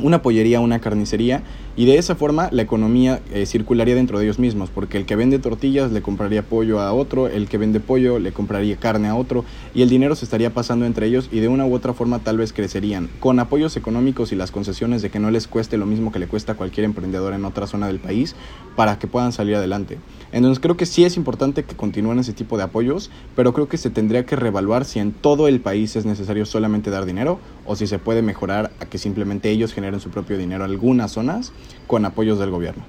una 0.00 0.22
pollería, 0.22 0.60
una 0.60 0.80
carnicería 0.80 1.42
Y 1.74 1.86
de 1.86 1.96
esa 1.96 2.14
forma 2.16 2.50
la 2.52 2.60
economía 2.60 3.22
eh, 3.32 3.46
circularía 3.46 3.94
dentro 3.94 4.18
de 4.18 4.24
ellos 4.26 4.38
mismos, 4.38 4.68
porque 4.68 4.98
el 4.98 5.06
que 5.06 5.16
vende 5.16 5.38
tortillas 5.38 5.90
le 5.90 6.02
compraría 6.02 6.42
pollo 6.42 6.80
a 6.80 6.92
otro, 6.92 7.28
el 7.28 7.48
que 7.48 7.56
vende 7.56 7.80
pollo 7.80 8.18
le 8.18 8.32
compraría 8.32 8.76
carne 8.76 9.08
a 9.08 9.14
otro, 9.14 9.46
y 9.74 9.80
el 9.80 9.88
dinero 9.88 10.14
se 10.14 10.26
estaría 10.26 10.52
pasando 10.52 10.84
entre 10.84 11.06
ellos 11.06 11.30
y 11.32 11.40
de 11.40 11.48
una 11.48 11.64
u 11.64 11.74
otra 11.74 11.94
forma 11.94 12.18
tal 12.18 12.36
vez 12.36 12.52
crecerían, 12.52 13.08
con 13.20 13.38
apoyos 13.38 13.78
económicos 13.78 14.32
y 14.32 14.36
las 14.36 14.50
concesiones 14.50 15.00
de 15.00 15.08
que 15.08 15.18
no 15.18 15.30
les 15.30 15.48
cueste 15.48 15.78
lo 15.78 15.86
mismo 15.86 16.12
que 16.12 16.18
le 16.18 16.26
cuesta 16.26 16.52
a 16.52 16.56
cualquier 16.56 16.84
emprendedor 16.84 17.32
en 17.32 17.46
otra 17.46 17.66
zona 17.66 17.86
del 17.86 18.00
país, 18.00 18.36
para 18.76 18.98
que 18.98 19.06
puedan 19.06 19.32
salir 19.32 19.56
adelante. 19.56 19.98
Entonces 20.30 20.60
creo 20.60 20.76
que 20.76 20.84
sí 20.84 21.04
es 21.04 21.16
importante 21.16 21.64
que 21.64 21.74
continúen 21.74 22.18
ese 22.18 22.34
tipo 22.34 22.58
de 22.58 22.64
apoyos, 22.64 23.10
pero 23.34 23.54
creo 23.54 23.68
que 23.68 23.78
se 23.78 23.88
tendría 23.88 24.26
que 24.26 24.36
reevaluar 24.36 24.84
si 24.84 24.98
en 24.98 25.12
todo 25.12 25.48
el 25.48 25.60
país 25.60 25.96
es 25.96 26.04
necesario 26.04 26.44
solamente 26.44 26.90
dar 26.90 27.06
dinero 27.06 27.38
o 27.72 27.76
si 27.76 27.86
se 27.86 27.98
puede 27.98 28.22
mejorar 28.22 28.70
a 28.80 28.86
que 28.86 28.98
simplemente 28.98 29.50
ellos 29.50 29.72
generen 29.72 30.00
su 30.00 30.10
propio 30.10 30.36
dinero 30.36 30.64
en 30.64 30.70
algunas 30.70 31.12
zonas 31.12 31.52
con 31.86 32.04
apoyos 32.04 32.38
del 32.38 32.50
gobierno. 32.50 32.84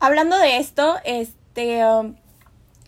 Hablando 0.00 0.38
de 0.38 0.58
esto, 0.58 0.96
este... 1.04 1.84
Um, 1.84 2.14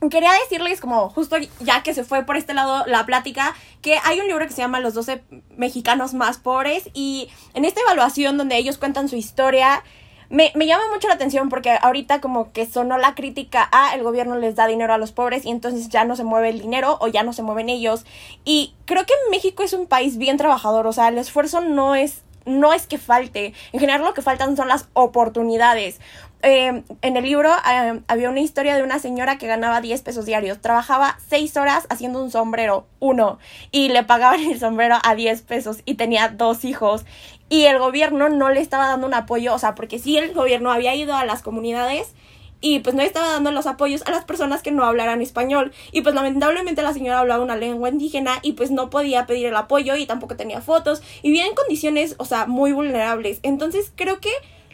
quería 0.09 0.31
decirles, 0.45 0.81
como 0.81 1.11
justo 1.11 1.37
ya 1.61 1.83
que 1.83 1.93
se 1.93 2.05
fue 2.05 2.25
por 2.25 2.37
este 2.37 2.55
lado 2.55 2.87
la 2.87 3.05
plática, 3.05 3.55
que 3.83 3.99
hay 4.05 4.21
un 4.21 4.29
libro 4.29 4.47
que 4.47 4.53
se 4.53 4.63
llama 4.63 4.81
Los 4.81 4.95
12 4.95 5.23
mexicanos 5.57 6.15
más 6.15 6.39
pobres 6.39 6.89
y 6.95 7.29
en 7.53 7.65
esta 7.65 7.83
evaluación 7.83 8.39
donde 8.39 8.57
ellos 8.57 8.79
cuentan 8.79 9.09
su 9.09 9.17
historia, 9.17 9.83
me, 10.31 10.53
me, 10.55 10.67
llama 10.67 10.85
mucho 10.93 11.09
la 11.09 11.15
atención 11.15 11.49
porque 11.49 11.77
ahorita 11.83 12.21
como 12.21 12.53
que 12.53 12.65
sonó 12.65 12.97
la 12.99 13.15
crítica 13.15 13.69
a 13.73 13.95
el 13.95 14.03
gobierno 14.03 14.37
les 14.37 14.55
da 14.55 14.67
dinero 14.67 14.95
a 14.95 14.99
los 14.99 15.13
pobres 15.13 15.45
y 15.45 15.51
entonces 15.51 15.89
ya 15.89 16.05
no 16.05 16.17
se 16.17 16.25
mueve 16.25 16.51
el 16.51 16.61
dinero 16.61 16.97
o 17.01 17.09
ya 17.09 17.25
no 17.25 17.33
se 17.33 17.43
mueven 17.43 17.69
ellos. 17.69 18.07
Y 18.45 18.75
creo 18.87 19.05
que 19.05 19.15
México 19.31 19.63
es 19.65 19.73
un 19.73 19.87
país 19.87 20.17
bien 20.17 20.37
trabajador, 20.37 20.87
o 20.87 20.93
sea, 20.93 21.09
el 21.09 21.19
esfuerzo 21.19 21.61
no 21.61 21.95
es 21.95 22.23
no 22.47 22.73
es 22.73 22.87
que 22.87 22.99
falte, 22.99 23.53
en 23.73 23.81
general 23.81 24.03
lo 24.03 24.15
que 24.15 24.23
faltan 24.23 24.57
son 24.57 24.69
las 24.69 24.89
oportunidades. 24.95 26.01
Eh, 26.43 26.83
en 27.03 27.17
el 27.19 27.25
libro 27.25 27.51
eh, 27.71 28.01
había 28.09 28.31
una 28.31 28.41
historia 28.41 28.75
de 28.75 28.83
una 28.83 28.99
señora 28.99 29.37
que 29.37 29.47
ganaba 29.47 29.83
10 29.83 30.01
pesos 30.01 30.25
diarios, 30.25 30.61
trabajaba 30.61 31.19
6 31.29 31.57
horas 31.59 31.87
haciendo 31.91 32.23
un 32.23 32.31
sombrero, 32.31 32.87
uno, 32.99 33.39
y 33.71 33.91
le 33.91 34.05
pagaban 34.05 34.41
el 34.41 34.59
sombrero 34.59 34.97
a 35.03 35.15
10 35.15 35.43
pesos 35.43 35.83
y 35.85 35.95
tenía 35.95 36.29
dos 36.29 36.65
hijos. 36.65 37.05
Y 37.51 37.65
el 37.65 37.79
gobierno 37.79 38.31
no 38.31 38.49
le 38.49 38.61
estaba 38.61 38.87
dando 38.87 39.07
un 39.07 39.13
apoyo, 39.13 39.55
o 39.55 39.59
sea, 39.59 39.75
porque 39.75 39.99
sí 39.99 40.17
el 40.17 40.33
gobierno 40.33 40.73
había 40.73 40.95
ido 40.95 41.15
a 41.15 41.27
las 41.27 41.43
comunidades 41.43 42.15
y 42.61 42.81
pues 42.81 42.95
no 42.95 43.03
estaba 43.03 43.29
dando 43.29 43.53
los 43.53 43.67
apoyos 43.67 44.03
a 44.07 44.11
las 44.11 44.25
personas 44.25 44.63
que 44.63 44.71
no 44.71 44.85
hablaran 44.85 45.23
español 45.23 45.73
y 45.93 46.03
pues 46.03 46.15
lamentablemente 46.15 46.83
la 46.83 46.93
señora 46.93 47.21
hablaba 47.21 47.43
una 47.43 47.57
lengua 47.57 47.89
indígena 47.89 48.39
y 48.43 48.53
pues 48.53 48.71
no 48.71 48.91
podía 48.91 49.27
pedir 49.27 49.47
el 49.47 49.57
apoyo 49.57 49.97
y 49.97 50.07
tampoco 50.07 50.37
tenía 50.37 50.61
fotos 50.61 51.03
y 51.23 51.29
vivía 51.29 51.47
en 51.47 51.55
condiciones, 51.55 52.15
o 52.19 52.25
sea, 52.25 52.47
muy 52.47 52.73
vulnerables. 52.73 53.41
Entonces 53.43 53.93
creo 53.97 54.21
que 54.21 54.31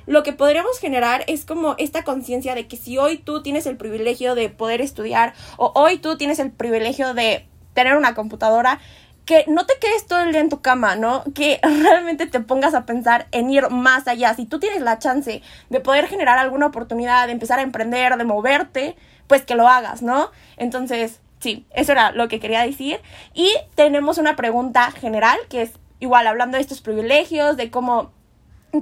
lo 0.07 0.23
que 0.23 0.33
podríamos 0.33 0.79
generar 0.79 1.25
es 1.27 1.45
como 1.45 1.75
esta 1.79 2.05
conciencia 2.05 2.55
de 2.55 2.69
que 2.69 2.77
si 2.77 2.99
hoy 2.99 3.19
tú 3.19 3.43
tienes 3.43 3.67
el 3.67 3.77
privilegio 3.77 4.35
de 4.35 4.49
poder 4.49 4.81
estudiar 4.81 5.35
o 5.57 5.73
hoy 5.75 5.99
tú 5.99 6.17
tienes 6.17 6.39
el 6.39 6.53
privilegio 6.53 7.15
de 7.15 7.47
tener 7.75 7.97
una 7.97 8.15
computadora, 8.15 8.81
que 9.27 9.45
no 9.49 9.67
te 9.67 9.75
quedes 9.81 10.07
todo 10.07 10.21
el 10.21 10.31
día 10.31 10.41
en 10.41 10.49
tu 10.49 10.63
cama, 10.63 10.95
¿no? 10.95 11.25
Que 11.35 11.59
realmente 11.83 12.27
te 12.27 12.41
pongas 12.41 12.75
a 12.75 12.87
pensar 12.87 13.27
en 13.33 13.51
ir 13.51 13.69
más 13.69 14.09
allá. 14.09 14.33
Si 14.35 14.47
tú 14.47 14.61
tienes 14.61 14.81
la 14.81 14.99
chance 14.99 15.43
de 15.69 15.81
poder 15.81 16.07
generar 16.07 16.39
alguna 16.39 16.67
oportunidad, 16.67 17.27
de 17.27 17.33
empezar 17.33 17.59
a 17.59 17.63
emprender, 17.63 18.17
de 18.17 18.25
moverte, 18.25 18.97
pues 19.27 19.43
que 19.43 19.57
lo 19.57 19.69
hagas, 19.69 20.01
¿no? 20.01 20.31
Entonces, 20.57 21.21
sí, 21.41 21.67
eso 21.75 21.93
era 21.93 22.13
lo 22.13 22.29
que 22.29 22.39
quería 22.39 22.63
decir. 22.63 23.01
Y 23.35 23.53
tenemos 23.75 24.19
una 24.19 24.37
pregunta 24.37 24.93
general, 24.93 25.39
que 25.51 25.63
es 25.63 25.73
igual 25.99 26.29
hablando 26.29 26.57
de 26.57 26.63
estos 26.63 26.81
privilegios, 26.81 27.57
de 27.57 27.71
cómo 27.71 28.13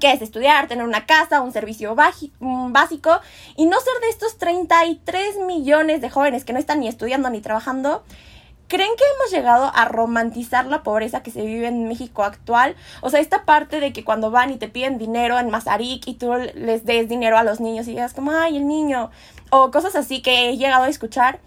que 0.01 0.13
es 0.13 0.23
estudiar, 0.23 0.67
tener 0.69 0.85
una 0.85 1.07
casa, 1.07 1.41
un 1.41 1.53
servicio 1.53 1.95
básico 1.95 3.21
y 3.57 3.67
no 3.67 3.79
ser 3.79 4.01
de 4.01 4.09
estos 4.09 4.39
33 4.39 5.39
millones 5.47 6.01
de 6.01 6.11
jóvenes 6.11 6.45
que 6.45 6.53
no 6.53 6.59
están 6.59 6.81
ni 6.81 6.89
estudiando 6.89 7.31
ni 7.31 7.41
trabajando 7.41 8.03
¿Creen 8.69 8.91
que 8.97 9.05
hemos 9.15 9.31
llegado 9.31 9.71
a 9.75 9.85
romantizar 9.85 10.67
la 10.67 10.83
pobreza 10.83 11.23
que 11.23 11.31
se 11.31 11.45
vive 11.45 11.67
en 11.69 11.87
México 11.87 12.25
actual? 12.25 12.77
O 13.03 13.11
sea, 13.11 13.21
esta 13.21 13.45
parte 13.45 13.79
de 13.79 13.93
que 13.93 14.05
cuando 14.05 14.31
van 14.31 14.51
y 14.51 14.57
te 14.57 14.69
piden 14.69 14.97
dinero 14.97 15.39
en 15.39 15.51
Mazarik 15.51 16.07
y 16.09 16.15
tú 16.15 16.33
les 16.55 16.85
des 16.87 17.09
dinero 17.09 17.37
a 17.37 17.45
los 17.45 17.61
niños 17.61 17.87
y 17.87 17.91
digas 17.91 18.15
como, 18.15 18.33
ay, 18.33 18.57
el 18.57 18.67
niño, 18.67 19.11
o 19.51 19.71
cosas 19.71 19.95
así 19.97 20.23
que 20.23 20.49
he 20.49 20.57
llegado 20.57 20.85
a 20.85 20.89
escuchar. 20.89 21.41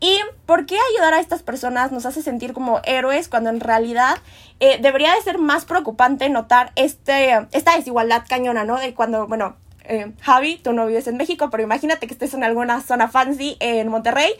¿Y 0.00 0.18
por 0.44 0.66
qué 0.66 0.76
ayudar 0.92 1.14
a 1.14 1.20
estas 1.20 1.42
personas 1.42 1.92
nos 1.92 2.04
hace 2.04 2.20
sentir 2.20 2.52
como 2.52 2.80
héroes 2.84 3.28
cuando 3.28 3.48
en 3.48 3.60
realidad 3.60 4.18
eh, 4.60 4.78
debería 4.82 5.14
de 5.14 5.22
ser 5.22 5.38
más 5.38 5.64
preocupante 5.64 6.28
notar 6.28 6.72
este, 6.76 7.46
esta 7.52 7.76
desigualdad 7.76 8.24
cañona, 8.28 8.64
¿no? 8.64 8.76
De 8.78 8.92
cuando, 8.92 9.26
bueno, 9.26 9.56
eh, 9.84 10.12
Javi, 10.20 10.58
tú 10.58 10.72
no 10.72 10.86
vives 10.86 11.06
en 11.06 11.16
México, 11.16 11.48
pero 11.48 11.62
imagínate 11.62 12.06
que 12.06 12.12
estés 12.12 12.34
en 12.34 12.44
alguna 12.44 12.82
zona 12.82 13.08
fancy 13.08 13.56
en 13.60 13.88
Monterrey 13.88 14.32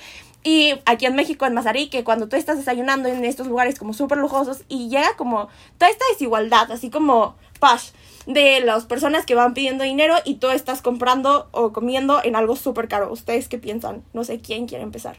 y 0.47 0.75
aquí 0.85 1.07
en 1.07 1.17
México, 1.17 1.45
en 1.45 1.55
Mazarí, 1.55 1.89
que 1.89 2.05
cuando 2.05 2.29
tú 2.29 2.37
estás 2.37 2.57
desayunando 2.57 3.09
en 3.09 3.25
estos 3.25 3.49
lugares 3.49 3.81
como 3.81 3.93
súper 3.93 4.19
lujosos 4.19 4.63
y 4.69 4.89
llega 4.89 5.17
como 5.17 5.49
toda 5.77 5.91
esta 5.91 6.05
desigualdad, 6.13 6.71
así 6.71 6.89
como 6.89 7.35
pash, 7.59 7.89
de 8.29 8.61
las 8.61 8.85
personas 8.85 9.27
que 9.27 9.35
van 9.35 9.55
pidiendo 9.55 9.83
dinero 9.83 10.15
y 10.25 10.37
tú 10.37 10.51
estás 10.51 10.83
comprando 10.83 11.49
o 11.51 11.73
comiendo 11.73 12.21
en 12.23 12.37
algo 12.37 12.55
súper 12.55 12.87
caro. 12.87 13.11
¿Ustedes 13.11 13.49
qué 13.49 13.59
piensan? 13.59 14.05
No 14.15 14.23
sé 14.23 14.39
quién 14.39 14.69
quiere 14.69 14.85
empezar. 14.85 15.17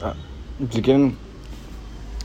Ah, 0.00 0.14
si 0.70 0.80
quieren, 0.80 1.18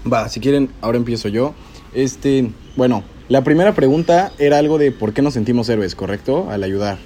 va, 0.09 0.29
si 0.29 0.39
quieren, 0.39 0.71
ahora 0.79 0.99
empiezo 0.99 1.27
yo. 1.27 1.53
Este, 1.93 2.49
bueno, 2.77 3.03
la 3.27 3.43
primera 3.43 3.73
pregunta 3.73 4.31
era 4.39 4.57
algo 4.57 4.77
de 4.77 4.93
por 4.93 5.11
qué 5.11 5.21
nos 5.21 5.33
sentimos 5.33 5.67
héroes, 5.67 5.95
¿correcto? 5.95 6.49
Al 6.49 6.63
ayudar. 6.63 6.97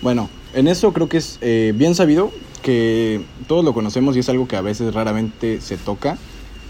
Bueno, 0.00 0.30
en 0.54 0.68
eso 0.68 0.94
creo 0.94 1.06
que 1.06 1.18
es 1.18 1.36
eh, 1.42 1.74
bien 1.76 1.94
sabido 1.94 2.32
que 2.66 3.20
todos 3.46 3.64
lo 3.64 3.72
conocemos 3.72 4.16
y 4.16 4.18
es 4.18 4.28
algo 4.28 4.48
que 4.48 4.56
a 4.56 4.60
veces 4.60 4.92
raramente 4.92 5.60
se 5.60 5.76
toca. 5.76 6.18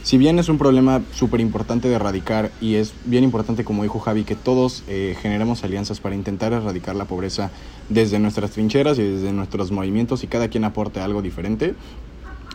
Si 0.02 0.18
bien 0.18 0.38
es 0.38 0.50
un 0.50 0.58
problema 0.58 1.00
súper 1.14 1.40
importante 1.40 1.88
de 1.88 1.94
erradicar 1.94 2.50
y 2.60 2.74
es 2.74 2.92
bien 3.06 3.24
importante, 3.24 3.64
como 3.64 3.82
dijo 3.82 3.98
Javi, 3.98 4.24
que 4.24 4.34
todos 4.34 4.84
eh, 4.88 5.16
generemos 5.22 5.64
alianzas 5.64 6.00
para 6.00 6.14
intentar 6.14 6.52
erradicar 6.52 6.96
la 6.96 7.06
pobreza 7.06 7.50
desde 7.88 8.18
nuestras 8.18 8.50
trincheras 8.50 8.98
y 8.98 9.04
desde 9.04 9.32
nuestros 9.32 9.72
movimientos 9.72 10.22
y 10.22 10.26
cada 10.26 10.48
quien 10.48 10.64
aporte 10.64 11.00
algo 11.00 11.22
diferente, 11.22 11.74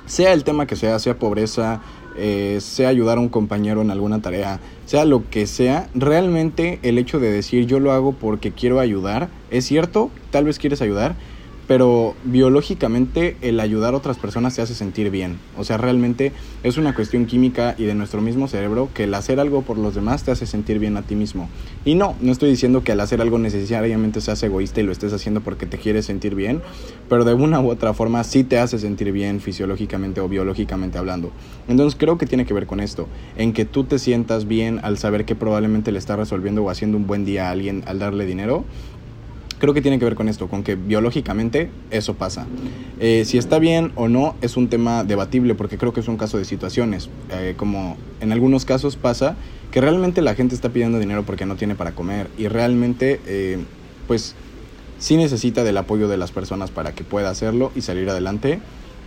sea 0.06 0.34
el 0.34 0.44
tema 0.44 0.68
que 0.68 0.76
sea, 0.76 1.00
sea 1.00 1.18
pobreza, 1.18 1.82
eh, 2.16 2.60
sea 2.62 2.90
ayudar 2.90 3.18
a 3.18 3.22
un 3.22 3.30
compañero 3.30 3.82
en 3.82 3.90
alguna 3.90 4.22
tarea, 4.22 4.60
sea 4.86 5.04
lo 5.06 5.28
que 5.32 5.48
sea, 5.48 5.90
realmente 5.96 6.78
el 6.84 7.00
hecho 7.00 7.20
de 7.20 7.32
decir 7.32 7.66
yo 7.66 7.80
lo 7.80 7.92
hago 7.92 8.14
porque 8.14 8.52
quiero 8.52 8.80
ayudar, 8.80 9.30
es 9.50 9.66
cierto, 9.66 10.12
tal 10.30 10.46
vez 10.46 10.60
quieres 10.60 10.84
ayudar, 10.84 11.16
pero 11.72 12.16
biológicamente 12.26 13.38
el 13.40 13.58
ayudar 13.62 13.94
a 13.94 13.98
otras 13.98 14.18
personas 14.18 14.54
te 14.54 14.62
hace 14.62 14.76
sentir 14.76 15.10
bien. 15.10 15.40
O 15.58 15.64
sea, 15.64 15.78
realmente 15.78 16.34
es 16.64 16.78
una 16.78 16.94
cuestión 16.94 17.28
química 17.28 17.76
y 17.78 17.86
de 17.86 17.96
nuestro 17.96 18.20
mismo 18.20 18.50
cerebro 18.50 18.90
que 18.94 19.06
el 19.06 19.14
hacer 19.14 19.40
algo 19.40 19.62
por 19.62 19.78
los 19.78 19.96
demás 19.96 20.24
te 20.24 20.32
hace 20.32 20.46
sentir 20.46 20.80
bien 20.80 20.98
a 20.98 21.04
ti 21.04 21.16
mismo. 21.16 21.48
Y 21.86 21.96
no, 21.96 22.18
no 22.20 22.34
estoy 22.34 22.50
diciendo 22.50 22.84
que 22.84 22.92
al 22.92 23.00
hacer 23.00 23.22
algo 23.22 23.40
necesariamente 23.40 24.20
seas 24.20 24.44
egoísta 24.44 24.82
y 24.82 24.84
lo 24.84 24.92
estés 24.92 25.14
haciendo 25.14 25.40
porque 25.40 25.66
te 25.66 25.78
quieres 25.78 26.08
sentir 26.08 26.36
bien, 26.36 26.62
pero 27.08 27.24
de 27.24 27.36
una 27.36 27.62
u 27.62 27.72
otra 27.72 27.94
forma 27.94 28.22
sí 28.26 28.44
te 28.44 28.60
hace 28.60 28.78
sentir 28.78 29.14
bien 29.14 29.40
fisiológicamente 29.40 30.20
o 30.20 30.28
biológicamente 30.28 30.98
hablando. 30.98 31.32
Entonces 31.70 31.98
creo 31.98 32.18
que 32.18 32.26
tiene 32.26 32.46
que 32.46 32.54
ver 32.54 32.68
con 32.68 32.82
esto, 32.82 33.08
en 33.38 33.54
que 33.54 33.64
tú 33.64 33.86
te 33.86 33.98
sientas 33.98 34.46
bien 34.46 34.82
al 34.84 34.98
saber 34.98 35.24
que 35.24 35.36
probablemente 35.36 35.94
le 35.94 36.00
estás 36.00 36.20
resolviendo 36.20 36.64
o 36.66 36.70
haciendo 36.70 36.98
un 36.98 37.08
buen 37.08 37.24
día 37.24 37.48
a 37.48 37.52
alguien 37.52 37.82
al 37.88 37.98
darle 37.98 38.26
dinero 38.26 38.66
creo 39.62 39.76
que 39.76 39.82
tiene 39.84 40.00
que 40.00 40.06
ver 40.06 40.16
con 40.16 40.28
esto, 40.28 40.48
con 40.48 40.64
que 40.64 40.74
biológicamente 40.74 41.70
eso 41.92 42.16
pasa. 42.16 42.48
Eh, 43.00 43.26
si 43.26 43.38
está 43.38 43.60
bien 43.60 43.92
o 43.94 44.08
no 44.08 44.36
es 44.42 44.58
un 44.58 44.70
tema 44.70 45.04
debatible 45.04 45.54
porque 45.54 45.78
creo 45.78 45.94
que 45.94 46.00
es 46.00 46.08
un 46.08 46.18
caso 46.18 46.40
de 46.40 46.46
situaciones, 46.46 47.12
eh, 47.30 47.54
como 47.56 47.96
en 48.22 48.32
algunos 48.32 48.66
casos 48.66 48.96
pasa 48.96 49.36
que 49.72 49.80
realmente 49.80 50.24
la 50.24 50.34
gente 50.34 50.56
está 50.56 50.70
pidiendo 50.70 50.98
dinero 50.98 51.24
porque 51.28 51.46
no 51.46 51.58
tiene 51.58 51.76
para 51.76 51.92
comer 51.92 52.28
y 52.40 52.48
realmente 52.48 53.22
eh, 53.28 53.60
pues 54.08 54.34
sí 54.98 55.16
necesita 55.16 55.64
del 55.64 55.78
apoyo 55.78 56.08
de 56.08 56.18
las 56.18 56.32
personas 56.32 56.72
para 56.72 56.94
que 56.94 57.04
pueda 57.04 57.30
hacerlo 57.30 57.72
y 57.76 57.82
salir 57.82 58.10
adelante, 58.10 58.60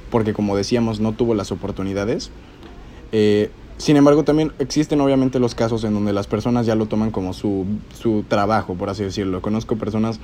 porque 0.09 0.35
como 0.35 0.57
decíamos 0.57 1.01
no 1.01 1.15
tuvo 1.15 1.35
las 1.35 1.51
oportunidades. 1.51 2.31
Sin 3.77 3.97
embargo, 3.97 4.25
también 4.25 4.53
existen 4.59 5.01
obviamente 5.01 5.39
los 5.41 5.55
casos 5.55 5.85
en 5.85 5.95
donde 5.95 6.13
las 6.13 6.27
personas 6.27 6.65
ya 6.65 6.75
lo 6.75 6.87
toman 6.87 7.11
como 7.11 7.33
su, 7.33 7.67
su 7.93 8.25
trabajo, 8.29 8.75
por 8.75 8.89
así 8.89 9.03
decirlo. 9.03 9.43
Conozco 9.43 9.77
personas 9.77 10.21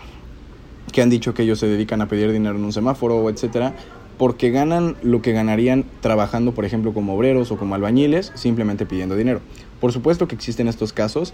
que 0.92 1.02
han 1.02 1.10
dicho 1.10 1.34
que 1.34 1.42
ellos 1.42 1.58
se 1.58 1.66
dedican 1.66 2.00
a 2.00 2.08
pedir 2.08 2.32
dinero 2.32 2.56
en 2.56 2.64
un 2.64 2.72
semáforo, 2.72 3.28
etcétera, 3.28 3.74
porque 4.18 4.50
ganan 4.50 4.96
lo 5.02 5.22
que 5.22 5.32
ganarían 5.32 5.84
trabajando, 6.00 6.52
por 6.52 6.64
ejemplo, 6.64 6.92
como 6.92 7.14
obreros 7.14 7.50
o 7.50 7.56
como 7.56 7.74
albañiles, 7.74 8.32
simplemente 8.34 8.86
pidiendo 8.86 9.16
dinero. 9.16 9.40
Por 9.80 9.92
supuesto 9.92 10.28
que 10.28 10.34
existen 10.34 10.68
estos 10.68 10.92
casos, 10.92 11.32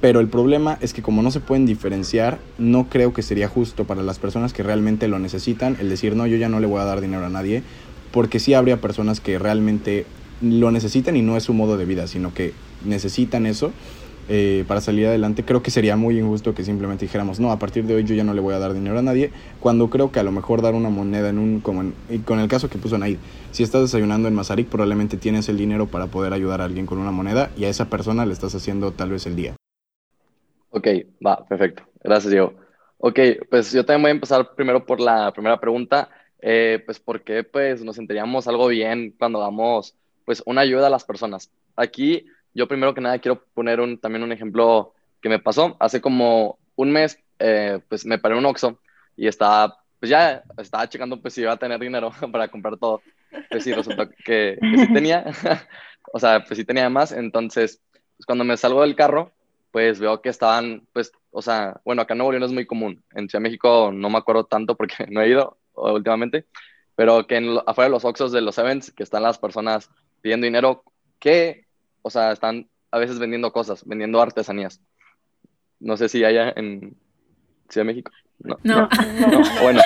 pero 0.00 0.20
el 0.20 0.28
problema 0.28 0.78
es 0.80 0.92
que 0.92 1.02
como 1.02 1.22
no 1.22 1.30
se 1.32 1.40
pueden 1.40 1.66
diferenciar, 1.66 2.38
no 2.56 2.88
creo 2.88 3.12
que 3.12 3.22
sería 3.22 3.48
justo 3.48 3.84
para 3.84 4.02
las 4.02 4.20
personas 4.20 4.52
que 4.52 4.62
realmente 4.62 5.08
lo 5.08 5.18
necesitan 5.18 5.76
el 5.80 5.88
decir, 5.88 6.14
no, 6.14 6.26
yo 6.26 6.36
ya 6.36 6.48
no 6.48 6.60
le 6.60 6.68
voy 6.68 6.80
a 6.80 6.84
dar 6.84 7.00
dinero 7.00 7.26
a 7.26 7.28
nadie, 7.28 7.64
porque 8.12 8.38
sí 8.38 8.54
habría 8.54 8.80
personas 8.80 9.20
que 9.20 9.38
realmente 9.38 10.06
lo 10.40 10.70
necesitan 10.70 11.16
y 11.16 11.22
no 11.22 11.36
es 11.36 11.44
su 11.44 11.54
modo 11.54 11.76
de 11.76 11.84
vida, 11.86 12.06
sino 12.06 12.34
que 12.34 12.60
necesitan 12.80 13.46
eso. 13.46 13.74
eh, 14.30 14.64
para 14.68 14.80
salir 14.82 15.06
adelante, 15.06 15.44
creo 15.44 15.62
que 15.62 15.70
sería 15.70 15.96
muy 15.96 16.18
injusto 16.18 16.54
que 16.54 16.64
simplemente 16.64 17.06
dijéramos, 17.06 17.40
no, 17.40 17.50
a 17.50 17.58
partir 17.58 17.86
de 17.86 17.94
hoy 17.94 18.04
yo 18.04 18.14
ya 18.14 18.24
no 18.24 18.34
le 18.34 18.40
voy 18.42 18.54
a 18.54 18.58
dar 18.58 18.74
dinero 18.74 18.98
a 18.98 19.02
nadie, 19.02 19.32
cuando 19.58 19.88
creo 19.90 20.12
que 20.12 20.20
a 20.20 20.22
lo 20.22 20.32
mejor 20.32 20.60
dar 20.62 20.74
una 20.74 20.90
moneda 20.90 21.30
en 21.30 21.38
un, 21.38 21.60
como 21.62 21.94
y 22.08 22.20
con 22.20 22.38
el 22.40 22.48
caso 22.48 22.68
que 22.68 22.78
puso 22.78 22.98
Naid, 22.98 23.20
si 23.50 23.62
estás 23.62 23.82
desayunando 23.82 24.28
en 24.28 24.34
Mazarik, 24.34 24.68
probablemente 24.68 25.16
tienes 25.16 25.48
el 25.48 25.56
dinero 25.56 25.90
para 25.90 26.08
poder 26.08 26.32
ayudar 26.34 26.60
a 26.60 26.64
alguien 26.64 26.86
con 26.86 26.98
una 26.98 27.10
moneda 27.12 27.52
y 27.56 27.64
a 27.64 27.68
esa 27.70 27.88
persona 27.88 28.26
le 28.26 28.32
estás 28.34 28.54
haciendo 28.54 28.92
tal 28.92 29.10
vez 29.10 29.26
el 29.26 29.36
día. 29.36 29.56
Ok, 30.70 30.86
va, 31.24 31.46
perfecto. 31.46 31.84
Gracias, 32.02 32.30
Diego. 32.30 32.54
Ok, 32.98 33.18
pues 33.50 33.72
yo 33.72 33.84
también 33.84 34.02
voy 34.02 34.08
a 34.10 34.12
empezar 34.14 34.54
primero 34.54 34.84
por 34.84 35.00
la 35.00 35.32
primera 35.32 35.58
pregunta. 35.60 36.10
Eh, 36.40 36.82
pues 36.86 37.00
porque 37.00 37.42
pues 37.44 37.82
nos 37.82 37.96
sentiríamos 37.96 38.46
algo 38.46 38.68
bien 38.68 39.14
cuando 39.18 39.40
damos 39.40 39.96
pues 40.28 40.42
una 40.44 40.60
ayuda 40.60 40.88
a 40.88 40.90
las 40.90 41.04
personas. 41.04 41.50
Aquí 41.74 42.26
yo 42.52 42.68
primero 42.68 42.92
que 42.92 43.00
nada 43.00 43.18
quiero 43.18 43.46
poner 43.54 43.80
un, 43.80 43.96
también 43.96 44.22
un 44.22 44.30
ejemplo 44.30 44.92
que 45.22 45.30
me 45.30 45.38
pasó. 45.38 45.74
Hace 45.80 46.02
como 46.02 46.58
un 46.76 46.92
mes 46.92 47.18
eh, 47.38 47.80
pues 47.88 48.04
me 48.04 48.18
paré 48.18 48.36
un 48.36 48.44
Oxxo 48.44 48.78
y 49.16 49.26
estaba 49.26 49.78
pues 49.98 50.10
ya 50.10 50.42
estaba 50.58 50.86
checando 50.86 51.18
pues 51.18 51.32
si 51.32 51.40
iba 51.40 51.52
a 51.52 51.56
tener 51.56 51.80
dinero 51.80 52.12
para 52.30 52.48
comprar 52.48 52.76
todo. 52.76 53.00
Pues 53.48 53.64
sí, 53.64 53.72
resultó 53.72 54.06
que, 54.10 54.58
que 54.60 54.78
sí 54.78 54.92
tenía, 54.92 55.24
o 56.12 56.18
sea, 56.18 56.44
pues 56.44 56.58
sí 56.58 56.64
tenía 56.66 56.90
más. 56.90 57.10
Entonces, 57.12 57.80
pues 58.18 58.26
cuando 58.26 58.44
me 58.44 58.58
salgo 58.58 58.82
del 58.82 58.96
carro, 58.96 59.32
pues 59.70 59.98
veo 59.98 60.20
que 60.20 60.28
estaban, 60.28 60.86
pues, 60.92 61.10
o 61.30 61.40
sea, 61.40 61.80
bueno, 61.86 62.02
acá 62.02 62.12
en 62.12 62.18
Nuevo 62.18 62.32
León 62.32 62.44
es 62.44 62.52
muy 62.52 62.66
común. 62.66 63.02
En 63.14 63.30
Ciudad 63.30 63.40
de 63.40 63.48
México 63.48 63.92
no 63.94 64.10
me 64.10 64.18
acuerdo 64.18 64.44
tanto 64.44 64.76
porque 64.76 65.06
no 65.08 65.22
he 65.22 65.30
ido 65.30 65.56
últimamente, 65.72 66.44
pero 66.96 67.26
que 67.26 67.36
en, 67.36 67.58
afuera 67.66 67.88
de 67.88 67.92
los 67.92 68.04
Oxxos 68.04 68.30
de 68.30 68.42
los 68.42 68.58
events, 68.58 68.90
que 68.90 69.04
están 69.04 69.22
las 69.22 69.38
personas 69.38 69.88
pidiendo 70.20 70.44
dinero, 70.44 70.84
que, 71.18 71.66
o 72.02 72.10
sea, 72.10 72.32
están 72.32 72.68
a 72.90 72.98
veces 72.98 73.18
vendiendo 73.18 73.52
cosas, 73.52 73.84
vendiendo 73.84 74.20
artesanías. 74.20 74.80
No 75.80 75.96
sé 75.96 76.08
si 76.08 76.24
haya 76.24 76.52
en 76.56 76.96
Ciudad 77.68 77.86
de 77.86 77.92
México. 77.92 78.10
No. 78.38 78.58
No. 78.62 78.88
Bueno, 79.62 79.82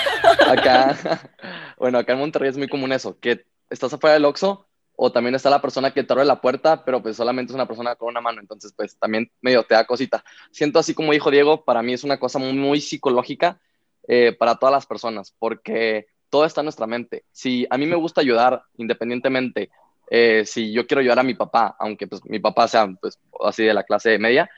acá, 0.49 0.97
bueno, 1.79 1.99
acá 1.99 2.12
en 2.12 2.18
Monterrey 2.18 2.51
es 2.51 2.59
muy 2.59 2.68
común 2.68 2.92
eso, 2.92 3.18
que 3.18 3.45
estás 3.71 3.92
afuera 3.92 4.14
del 4.14 4.25
Oxxo 4.25 4.66
o 4.95 5.11
también 5.11 5.35
está 5.35 5.51
la 5.51 5.62
persona 5.62 5.90
que 5.92 6.05
te 6.05 6.12
abre 6.12 6.25
la 6.25 6.40
puerta, 6.40 6.85
pero 6.85 7.03
pues 7.03 7.16
solamente 7.16 7.53
es 7.53 7.55
una 7.55 7.66
persona 7.66 7.97
con 7.97 8.09
una 8.09 8.21
mano, 8.21 8.40
entonces 8.40 8.73
pues 8.77 8.97
también 8.99 9.31
medio 9.40 9.64
te 9.64 9.75
da 9.75 9.87
cosita. 9.87 10.23
Siento 10.51 10.79
así 10.79 10.95
como 10.95 11.12
dijo 11.12 11.31
Diego, 11.31 11.64
para 11.64 11.83
mí 11.83 11.92
es 11.92 12.05
una 12.05 12.18
cosa 12.18 12.38
muy, 12.38 12.53
muy 12.53 12.81
psicológica 12.81 13.61
eh, 14.07 14.37
para 14.38 14.57
todas 14.57 14.73
las 14.73 14.87
personas, 14.87 15.35
porque 15.38 16.07
todo 16.29 16.45
está 16.45 16.61
en 16.61 16.66
nuestra 16.66 16.87
mente. 16.87 17.25
Si 17.33 17.66
a 17.71 17.79
mí 17.79 17.87
me 17.87 17.97
gusta 17.97 18.21
ayudar 18.21 18.62
independientemente, 18.77 19.71
eh, 20.14 20.44
si 20.44 20.72
yo 20.72 20.87
quiero 20.87 21.01
ayudar 21.01 21.20
a 21.20 21.22
mi 21.22 21.33
papá, 21.33 21.75
aunque 21.79 22.07
pues 22.07 22.22
mi 22.27 22.38
papá 22.38 22.68
sea 22.68 22.87
pues 23.01 23.18
así 23.42 23.64
de 23.64 23.72
la 23.72 23.83
clase 23.83 24.18
media, 24.18 24.51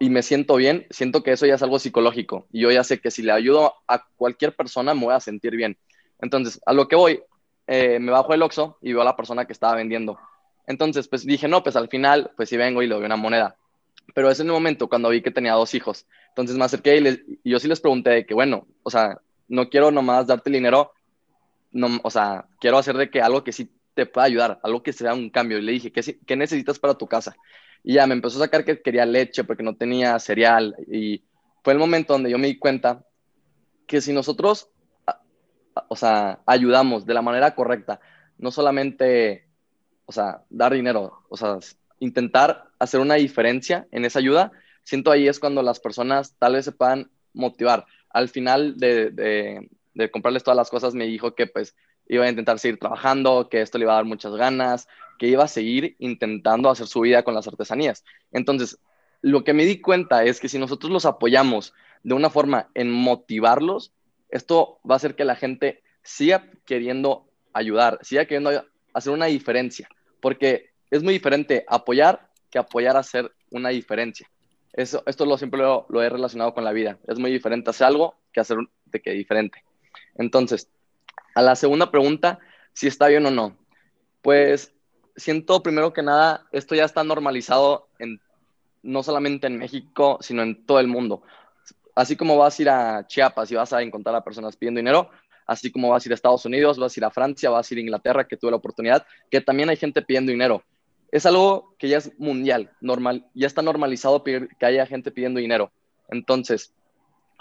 y 0.00 0.10
me 0.10 0.24
siento 0.24 0.56
bien, 0.56 0.88
siento 0.90 1.22
que 1.22 1.30
eso 1.30 1.46
ya 1.46 1.54
es 1.54 1.62
algo 1.62 1.78
psicológico, 1.78 2.48
y 2.50 2.62
yo 2.62 2.72
ya 2.72 2.82
sé 2.82 3.00
que 3.00 3.12
si 3.12 3.22
le 3.22 3.30
ayudo 3.30 3.74
a 3.86 4.08
cualquier 4.16 4.56
persona 4.56 4.94
me 4.94 5.04
voy 5.04 5.14
a 5.14 5.20
sentir 5.20 5.54
bien. 5.54 5.78
Entonces, 6.20 6.60
a 6.66 6.72
lo 6.72 6.88
que 6.88 6.96
voy, 6.96 7.22
eh, 7.68 8.00
me 8.00 8.10
bajo 8.10 8.34
el 8.34 8.42
Oxxo 8.42 8.78
y 8.82 8.92
veo 8.92 9.02
a 9.02 9.04
la 9.04 9.14
persona 9.14 9.44
que 9.44 9.52
estaba 9.52 9.76
vendiendo. 9.76 10.18
Entonces, 10.66 11.06
pues 11.06 11.24
dije, 11.24 11.46
no, 11.46 11.62
pues 11.62 11.76
al 11.76 11.88
final, 11.88 12.32
pues 12.36 12.48
si 12.48 12.56
vengo 12.56 12.82
y 12.82 12.88
le 12.88 12.96
doy 12.96 13.04
una 13.04 13.14
moneda. 13.14 13.54
Pero 14.14 14.32
es 14.32 14.40
el 14.40 14.48
momento 14.48 14.88
cuando 14.88 15.10
vi 15.10 15.22
que 15.22 15.30
tenía 15.30 15.52
dos 15.52 15.74
hijos. 15.74 16.06
Entonces 16.30 16.56
me 16.56 16.64
acerqué 16.64 16.96
y, 16.96 17.38
y 17.44 17.50
yo 17.52 17.60
sí 17.60 17.68
les 17.68 17.80
pregunté 17.80 18.10
de 18.10 18.26
que, 18.26 18.34
bueno, 18.34 18.66
o 18.82 18.90
sea, 18.90 19.20
no 19.46 19.68
quiero 19.68 19.92
nomás 19.92 20.26
darte 20.26 20.50
el 20.50 20.54
dinero, 20.54 20.92
no, 21.70 22.00
o 22.02 22.10
sea, 22.10 22.46
quiero 22.58 22.78
hacer 22.78 22.96
de 22.96 23.10
que 23.10 23.22
algo 23.22 23.44
que 23.44 23.52
sí 23.52 23.70
te 24.04 24.06
pueda 24.06 24.26
ayudar, 24.26 24.60
algo 24.62 24.82
que 24.82 24.92
sea 24.92 25.14
un 25.14 25.30
cambio. 25.30 25.58
Y 25.58 25.62
le 25.62 25.72
dije, 25.72 25.92
¿qué, 25.92 26.18
¿qué 26.26 26.36
necesitas 26.36 26.78
para 26.78 26.94
tu 26.94 27.06
casa? 27.06 27.36
Y 27.82 27.94
ya 27.94 28.06
me 28.06 28.14
empezó 28.14 28.38
a 28.38 28.46
sacar 28.46 28.64
que 28.64 28.80
quería 28.80 29.06
leche 29.06 29.44
porque 29.44 29.62
no 29.62 29.76
tenía 29.76 30.18
cereal. 30.18 30.76
Y 30.90 31.22
fue 31.62 31.72
el 31.72 31.78
momento 31.78 32.12
donde 32.12 32.30
yo 32.30 32.38
me 32.38 32.48
di 32.48 32.58
cuenta 32.58 33.04
que 33.86 34.00
si 34.00 34.12
nosotros 34.12 34.70
o 35.88 35.96
sea, 35.96 36.40
ayudamos 36.46 37.06
de 37.06 37.14
la 37.14 37.22
manera 37.22 37.54
correcta, 37.54 38.00
no 38.38 38.50
solamente, 38.50 39.46
o 40.06 40.12
sea, 40.12 40.42
dar 40.50 40.72
dinero, 40.72 41.24
o 41.28 41.36
sea, 41.36 41.58
intentar 42.00 42.64
hacer 42.78 43.00
una 43.00 43.14
diferencia 43.14 43.86
en 43.92 44.04
esa 44.04 44.18
ayuda, 44.18 44.52
siento 44.82 45.10
ahí 45.10 45.28
es 45.28 45.38
cuando 45.38 45.62
las 45.62 45.80
personas 45.80 46.34
tal 46.38 46.54
vez 46.54 46.64
se 46.64 46.72
puedan 46.72 47.10
motivar. 47.32 47.86
Al 48.10 48.28
final 48.28 48.78
de, 48.78 49.10
de, 49.10 50.10
comprarles 50.10 50.44
todas 50.44 50.56
las 50.56 50.70
cosas, 50.70 50.94
me 50.94 51.06
dijo 51.06 51.34
que 51.34 51.46
pues 51.46 51.76
iba 52.08 52.24
a 52.24 52.28
intentar 52.28 52.58
seguir 52.58 52.78
trabajando, 52.78 53.48
que 53.48 53.60
esto 53.60 53.78
le 53.78 53.84
iba 53.84 53.92
a 53.92 53.96
dar 53.96 54.04
muchas 54.04 54.34
ganas, 54.34 54.88
que 55.18 55.28
iba 55.28 55.44
a 55.44 55.48
seguir 55.48 55.96
intentando 55.98 56.70
hacer 56.70 56.86
su 56.86 57.00
vida 57.00 57.22
con 57.22 57.34
las 57.34 57.46
artesanías. 57.46 58.04
Entonces, 58.32 58.78
lo 59.20 59.44
que 59.44 59.52
me 59.52 59.64
di 59.64 59.80
cuenta 59.80 60.24
es 60.24 60.40
que 60.40 60.48
si 60.48 60.58
nosotros 60.58 60.92
los 60.92 61.04
apoyamos 61.04 61.74
de 62.02 62.14
una 62.14 62.30
forma 62.30 62.68
en 62.74 62.90
motivarlos, 62.90 63.92
esto 64.28 64.80
va 64.88 64.94
a 64.94 64.96
hacer 64.96 65.14
que 65.14 65.24
la 65.24 65.36
gente 65.36 65.82
siga 66.02 66.50
queriendo 66.64 67.28
ayudar, 67.52 67.98
siga 68.02 68.26
queriendo 68.26 68.64
hacer 68.94 69.12
una 69.12 69.26
diferencia, 69.26 69.88
porque 70.20 70.70
es 70.90 71.02
muy 71.02 71.14
diferente 71.14 71.64
apoyar 71.68 72.28
que 72.50 72.58
apoyar 72.58 72.96
a 72.96 73.00
hacer 73.00 73.32
una 73.50 73.70
diferencia. 73.70 74.28
Eso, 74.72 75.02
esto 75.06 75.26
lo 75.26 75.36
siempre 75.36 75.60
lo, 75.60 76.02
he 76.02 76.08
relacionado 76.08 76.54
con 76.54 76.64
la 76.64 76.72
vida. 76.72 76.98
Es 77.08 77.18
muy 77.18 77.32
diferente 77.32 77.70
hacer 77.70 77.88
algo 77.88 78.14
que 78.32 78.40
hacer 78.40 78.58
de 78.84 79.00
que 79.00 79.10
diferente. 79.10 79.64
Entonces, 80.14 80.70
a 81.38 81.42
la 81.42 81.54
segunda 81.54 81.90
pregunta, 81.90 82.38
si 82.72 82.86
está 82.86 83.08
bien 83.08 83.26
o 83.26 83.30
no. 83.30 83.56
Pues 84.22 84.72
siento 85.16 85.62
primero 85.62 85.92
que 85.92 86.02
nada, 86.02 86.46
esto 86.52 86.74
ya 86.74 86.84
está 86.84 87.04
normalizado 87.04 87.88
en, 87.98 88.20
no 88.82 89.02
solamente 89.02 89.46
en 89.46 89.58
México, 89.58 90.18
sino 90.20 90.42
en 90.42 90.64
todo 90.66 90.80
el 90.80 90.88
mundo 90.88 91.22
así 91.98 92.14
como 92.14 92.36
vas 92.36 92.56
a 92.56 92.62
ir 92.62 92.70
a 92.70 93.06
Chiapas 93.08 93.50
y 93.50 93.56
vas 93.56 93.72
a 93.72 93.82
encontrar 93.82 94.14
a 94.14 94.22
personas 94.22 94.56
pidiendo 94.56 94.78
dinero, 94.78 95.10
así 95.48 95.72
como 95.72 95.88
vas 95.88 96.04
a 96.04 96.08
ir 96.08 96.12
a 96.12 96.14
Estados 96.14 96.44
Unidos, 96.44 96.78
vas 96.78 96.96
a 96.96 97.00
ir 97.00 97.04
a 97.04 97.10
Francia, 97.10 97.50
vas 97.50 97.68
a 97.68 97.74
ir 97.74 97.78
a 97.78 97.80
Inglaterra, 97.80 98.28
que 98.28 98.36
tuve 98.36 98.52
la 98.52 98.58
oportunidad, 98.58 99.04
que 99.28 99.40
también 99.40 99.68
hay 99.68 99.76
gente 99.76 100.00
pidiendo 100.02 100.30
dinero. 100.30 100.62
Es 101.10 101.26
algo 101.26 101.74
que 101.76 101.88
ya 101.88 101.98
es 101.98 102.16
mundial, 102.16 102.70
normal, 102.80 103.26
ya 103.34 103.48
está 103.48 103.62
normalizado 103.62 104.22
que 104.22 104.48
haya 104.60 104.86
gente 104.86 105.10
pidiendo 105.10 105.40
dinero. 105.40 105.72
Entonces, 106.08 106.72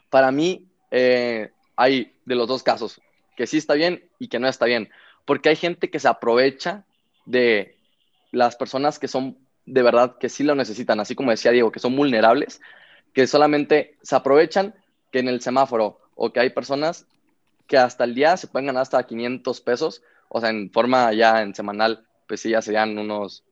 para 0.10 0.32
mí 0.32 0.66
eh, 0.90 1.52
hay 1.76 2.16
de 2.26 2.36
los 2.36 2.48
dos 2.48 2.64
casos, 2.64 3.00
que 3.38 3.48
sí 3.48 3.58
está 3.58 3.76
bien 3.76 4.04
y 4.20 4.28
que 4.28 4.40
no 4.40 4.50
está 4.50 4.66
bien, 4.66 4.90
porque 5.24 5.50
hay 5.50 5.56
gente 5.56 5.90
que 5.90 6.00
se 6.00 6.10
aprovecha 6.10 6.84
de 7.26 7.78
las 8.32 8.58
personas 8.58 9.00
que 9.00 9.08
son 9.08 9.38
de 9.66 9.84
verdad 9.84 10.18
que 10.18 10.30
sí 10.30 10.44
lo 10.44 10.56
necesitan, 10.56 11.00
así 11.00 11.14
como 11.14 11.32
decía 11.32 11.52
Diego, 11.52 11.72
que 11.72 11.80
son 11.80 11.96
vulnerables, 11.96 12.62
que 13.14 13.28
solamente 13.28 13.98
se 14.02 14.16
aprovechan 14.16 14.74
que 15.12 15.20
en 15.20 15.28
el 15.28 15.42
semáforo 15.42 16.00
o 16.16 16.34
que 16.34 16.40
hay 16.40 16.50
personas 16.50 17.06
que 17.68 17.78
hasta 17.78 18.06
el 18.06 18.16
día 18.16 18.38
se 18.38 18.48
pueden 18.48 18.68
ganar 18.68 18.82
hasta 18.82 19.06
500 19.06 19.62
pesos, 19.62 20.02
o 20.30 20.40
sea, 20.40 20.50
en 20.50 20.72
forma 20.72 21.14
ya 21.14 21.42
en 21.42 21.54
semanal, 21.54 22.06
pues 22.28 22.42
sí, 22.42 22.52
ya 22.52 22.62
serían 22.62 22.98
unos 22.98 23.44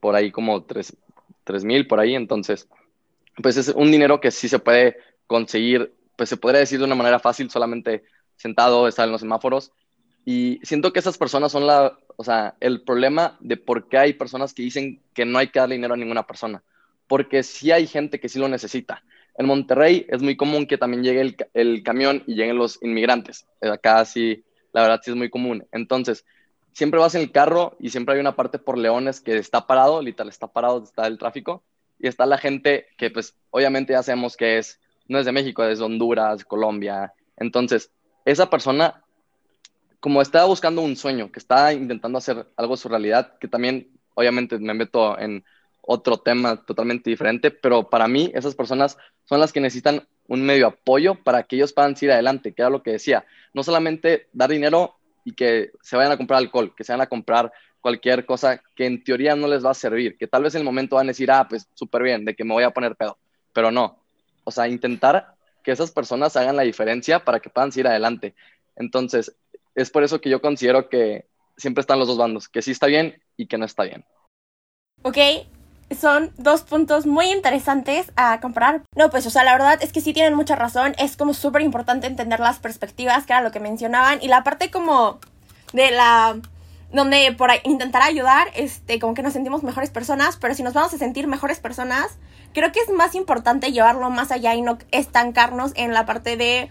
por 0.00 0.16
ahí 0.16 0.30
como 0.30 0.64
3 0.64 0.96
mil 1.64 1.86
por 1.86 2.00
ahí, 2.00 2.14
entonces, 2.14 2.66
pues 3.42 3.56
es 3.56 3.68
un 3.68 3.90
dinero 3.90 4.20
que 4.20 4.30
sí 4.30 4.48
se 4.48 4.58
puede 4.58 4.96
conseguir, 5.26 5.92
pues 6.16 6.30
se 6.30 6.38
podría 6.38 6.60
decir 6.60 6.78
de 6.78 6.86
una 6.86 6.94
manera 6.94 7.18
fácil, 7.18 7.50
solamente 7.50 8.04
sentado, 8.38 8.88
estar 8.88 9.04
en 9.04 9.12
los 9.12 9.20
semáforos, 9.20 9.72
y 10.24 10.58
siento 10.62 10.94
que 10.94 11.00
esas 11.00 11.18
personas 11.18 11.52
son 11.52 11.66
la, 11.66 11.98
o 12.16 12.24
sea, 12.24 12.56
el 12.60 12.82
problema 12.82 13.36
de 13.40 13.58
por 13.58 13.88
qué 13.88 13.98
hay 13.98 14.12
personas 14.14 14.54
que 14.54 14.62
dicen 14.62 15.02
que 15.12 15.26
no 15.26 15.38
hay 15.38 15.48
que 15.48 15.58
darle 15.58 15.74
dinero 15.74 15.92
a 15.92 15.98
ninguna 15.98 16.26
persona 16.26 16.62
porque 17.08 17.42
sí 17.42 17.72
hay 17.72 17.86
gente 17.88 18.20
que 18.20 18.28
sí 18.28 18.38
lo 18.38 18.48
necesita. 18.48 19.02
En 19.36 19.46
Monterrey 19.46 20.06
es 20.08 20.22
muy 20.22 20.36
común 20.36 20.66
que 20.66 20.78
también 20.78 21.02
llegue 21.02 21.36
el, 21.54 21.82
camión 21.82 22.22
y 22.26 22.34
lleguen 22.34 22.58
los 22.58 22.80
inmigrantes. 22.82 23.46
Acá 23.60 24.04
sí, 24.04 24.44
la 24.72 24.82
verdad 24.82 25.00
sí 25.02 25.10
es 25.10 25.16
muy 25.16 25.30
común. 25.30 25.66
Entonces, 25.72 26.24
siempre 26.72 27.00
vas 27.00 27.14
en 27.14 27.22
el 27.22 27.32
carro 27.32 27.76
y 27.80 27.90
siempre 27.90 28.14
hay 28.14 28.20
una 28.20 28.36
parte 28.36 28.58
por 28.58 28.78
Leones 28.78 29.20
que 29.20 29.36
está 29.38 29.66
parado, 29.66 30.02
literal, 30.02 30.28
está 30.28 30.48
parado, 30.48 30.82
está 30.82 31.06
el 31.06 31.18
tráfico, 31.18 31.64
y 31.98 32.06
está 32.08 32.26
la 32.26 32.38
gente 32.38 32.86
que 32.96 33.10
pues 33.10 33.34
obviamente 33.50 33.92
ya 33.92 34.02
sabemos 34.02 34.36
que 34.36 34.58
es, 34.58 34.78
no 35.08 35.18
es 35.18 35.24
de 35.24 35.32
México, 35.32 35.64
es 35.64 35.78
de 35.78 35.84
Honduras, 35.84 36.44
Colombia. 36.44 37.14
Entonces, 37.36 37.90
esa 38.30 38.50
persona, 38.50 39.02
como 40.00 40.20
está 40.22 40.44
buscando 40.44 40.82
un 40.82 40.96
sueño, 40.96 41.32
que 41.32 41.38
está 41.38 41.72
intentando 41.72 42.18
hacer 42.18 42.46
algo 42.56 42.74
de 42.74 42.82
su 42.82 42.88
realidad, 42.88 43.38
que 43.38 43.48
también 43.48 43.88
obviamente 44.14 44.58
me 44.58 44.74
meto 44.74 45.18
en 45.18 45.44
otro 45.80 46.18
tema 46.18 46.62
totalmente 46.64 47.08
diferente, 47.08 47.50
pero 47.50 47.88
para 47.88 48.06
mí 48.08 48.30
esas 48.34 48.54
personas 48.54 48.98
son 49.24 49.40
las 49.40 49.52
que 49.52 49.60
necesitan 49.60 50.06
un 50.26 50.42
medio 50.42 50.66
apoyo 50.66 51.14
para 51.14 51.44
que 51.44 51.56
ellos 51.56 51.72
puedan 51.72 51.96
seguir 51.96 52.12
adelante, 52.12 52.52
que 52.52 52.60
era 52.60 52.70
lo 52.70 52.82
que 52.82 52.92
decía, 52.92 53.24
no 53.54 53.62
solamente 53.62 54.28
dar 54.34 54.50
dinero 54.50 54.96
y 55.24 55.32
que 55.32 55.70
se 55.80 55.96
vayan 55.96 56.12
a 56.12 56.18
comprar 56.18 56.38
alcohol, 56.38 56.74
que 56.76 56.84
se 56.84 56.92
vayan 56.92 57.06
a 57.06 57.08
comprar 57.08 57.50
cualquier 57.80 58.26
cosa 58.26 58.60
que 58.74 58.84
en 58.84 59.02
teoría 59.02 59.34
no 59.34 59.48
les 59.48 59.64
va 59.64 59.70
a 59.70 59.74
servir, 59.74 60.18
que 60.18 60.26
tal 60.26 60.42
vez 60.42 60.54
en 60.54 60.60
el 60.60 60.66
momento 60.66 60.96
van 60.96 61.06
a 61.06 61.14
decir, 61.14 61.30
ah, 61.30 61.46
pues 61.48 61.66
súper 61.72 62.02
bien, 62.02 62.26
de 62.26 62.34
que 62.34 62.44
me 62.44 62.52
voy 62.52 62.64
a 62.64 62.70
poner 62.70 62.94
pedo, 62.94 63.16
pero 63.54 63.70
no, 63.70 64.02
o 64.44 64.50
sea, 64.50 64.68
intentar 64.68 65.37
que 65.62 65.72
esas 65.72 65.90
personas 65.90 66.36
hagan 66.36 66.56
la 66.56 66.62
diferencia 66.62 67.24
para 67.24 67.40
que 67.40 67.50
puedan 67.50 67.72
seguir 67.72 67.88
adelante. 67.88 68.34
Entonces, 68.76 69.34
es 69.74 69.90
por 69.90 70.02
eso 70.02 70.20
que 70.20 70.30
yo 70.30 70.40
considero 70.40 70.88
que 70.88 71.26
siempre 71.56 71.80
están 71.80 71.98
los 71.98 72.08
dos 72.08 72.18
bandos, 72.18 72.48
que 72.48 72.62
sí 72.62 72.70
está 72.70 72.86
bien 72.86 73.20
y 73.36 73.46
que 73.46 73.58
no 73.58 73.64
está 73.64 73.84
bien. 73.84 74.04
Ok, 75.02 75.18
son 75.96 76.32
dos 76.36 76.62
puntos 76.62 77.06
muy 77.06 77.30
interesantes 77.30 78.12
a 78.16 78.40
comparar. 78.40 78.82
No, 78.94 79.10
pues, 79.10 79.26
o 79.26 79.30
sea, 79.30 79.44
la 79.44 79.52
verdad 79.52 79.78
es 79.82 79.92
que 79.92 80.00
sí 80.00 80.12
tienen 80.12 80.34
mucha 80.34 80.56
razón. 80.56 80.94
Es 80.98 81.16
como 81.16 81.34
súper 81.34 81.62
importante 81.62 82.06
entender 82.06 82.40
las 82.40 82.58
perspectivas, 82.58 83.26
que 83.26 83.32
era 83.32 83.42
lo 83.42 83.50
que 83.50 83.60
mencionaban. 83.60 84.18
Y 84.22 84.28
la 84.28 84.44
parte 84.44 84.70
como 84.70 85.18
de 85.72 85.90
la 85.90 86.40
donde 86.92 87.34
por 87.36 87.50
intentar 87.64 88.02
ayudar, 88.02 88.48
este, 88.54 88.98
como 88.98 89.14
que 89.14 89.22
nos 89.22 89.32
sentimos 89.32 89.62
mejores 89.62 89.90
personas, 89.90 90.36
pero 90.36 90.54
si 90.54 90.62
nos 90.62 90.74
vamos 90.74 90.94
a 90.94 90.98
sentir 90.98 91.26
mejores 91.26 91.60
personas, 91.60 92.18
creo 92.54 92.72
que 92.72 92.80
es 92.80 92.90
más 92.90 93.14
importante 93.14 93.72
llevarlo 93.72 94.08
más 94.10 94.30
allá 94.30 94.54
y 94.54 94.62
no 94.62 94.78
estancarnos 94.90 95.72
en 95.74 95.92
la 95.92 96.06
parte 96.06 96.36
de 96.36 96.70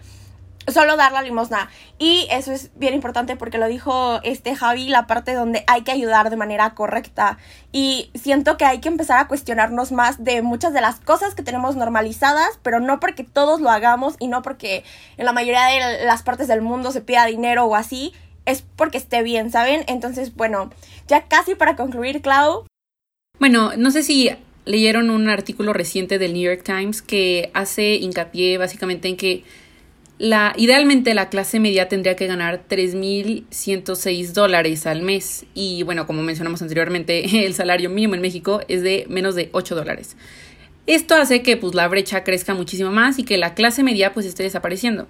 solo 0.66 0.96
dar 0.96 1.12
la 1.12 1.22
limosna. 1.22 1.68
Y 1.98 2.26
eso 2.30 2.52
es 2.52 2.70
bien 2.74 2.94
importante 2.94 3.36
porque 3.36 3.58
lo 3.58 3.66
dijo 3.66 4.20
este 4.22 4.54
Javi, 4.54 4.88
la 4.88 5.06
parte 5.06 5.34
donde 5.34 5.64
hay 5.66 5.82
que 5.82 5.92
ayudar 5.92 6.30
de 6.30 6.36
manera 6.36 6.74
correcta. 6.74 7.38
Y 7.72 8.10
siento 8.14 8.56
que 8.56 8.64
hay 8.64 8.80
que 8.80 8.88
empezar 8.88 9.18
a 9.18 9.28
cuestionarnos 9.28 9.92
más 9.92 10.22
de 10.22 10.42
muchas 10.42 10.72
de 10.72 10.80
las 10.80 11.00
cosas 11.00 11.34
que 11.34 11.42
tenemos 11.42 11.76
normalizadas, 11.76 12.58
pero 12.62 12.80
no 12.80 13.00
porque 13.00 13.24
todos 13.24 13.60
lo 13.60 13.70
hagamos 13.70 14.16
y 14.18 14.28
no 14.28 14.42
porque 14.42 14.84
en 15.16 15.26
la 15.26 15.32
mayoría 15.32 15.66
de 15.66 16.04
las 16.04 16.22
partes 16.22 16.48
del 16.48 16.62
mundo 16.62 16.92
se 16.92 17.00
pida 17.00 17.24
dinero 17.26 17.64
o 17.64 17.74
así, 17.74 18.12
es 18.48 18.64
porque 18.76 18.98
esté 18.98 19.22
bien, 19.22 19.50
¿saben? 19.50 19.84
Entonces, 19.86 20.34
bueno, 20.34 20.70
ya 21.06 21.28
casi 21.28 21.54
para 21.54 21.76
concluir, 21.76 22.22
Clau. 22.22 22.64
Bueno, 23.38 23.72
no 23.76 23.90
sé 23.90 24.02
si 24.02 24.30
leyeron 24.64 25.10
un 25.10 25.28
artículo 25.28 25.72
reciente 25.72 26.18
del 26.18 26.32
New 26.32 26.42
York 26.42 26.62
Times 26.64 27.02
que 27.02 27.50
hace 27.54 27.94
hincapié 27.94 28.58
básicamente 28.58 29.08
en 29.08 29.16
que 29.16 29.44
la, 30.18 30.52
idealmente 30.56 31.14
la 31.14 31.28
clase 31.28 31.60
media 31.60 31.88
tendría 31.88 32.16
que 32.16 32.26
ganar 32.26 32.64
3.106 32.68 34.32
dólares 34.32 34.86
al 34.86 35.02
mes 35.02 35.46
y 35.54 35.82
bueno, 35.84 36.06
como 36.06 36.22
mencionamos 36.22 36.60
anteriormente, 36.60 37.24
el 37.46 37.54
salario 37.54 37.90
mínimo 37.90 38.14
en 38.14 38.20
México 38.22 38.60
es 38.68 38.82
de 38.82 39.06
menos 39.08 39.34
de 39.34 39.50
8 39.52 39.74
dólares. 39.74 40.16
Esto 40.86 41.14
hace 41.16 41.42
que 41.42 41.58
pues 41.58 41.74
la 41.74 41.86
brecha 41.86 42.24
crezca 42.24 42.54
muchísimo 42.54 42.90
más 42.90 43.18
y 43.18 43.24
que 43.24 43.36
la 43.36 43.54
clase 43.54 43.82
media 43.82 44.14
pues 44.14 44.24
esté 44.24 44.42
desapareciendo. 44.42 45.06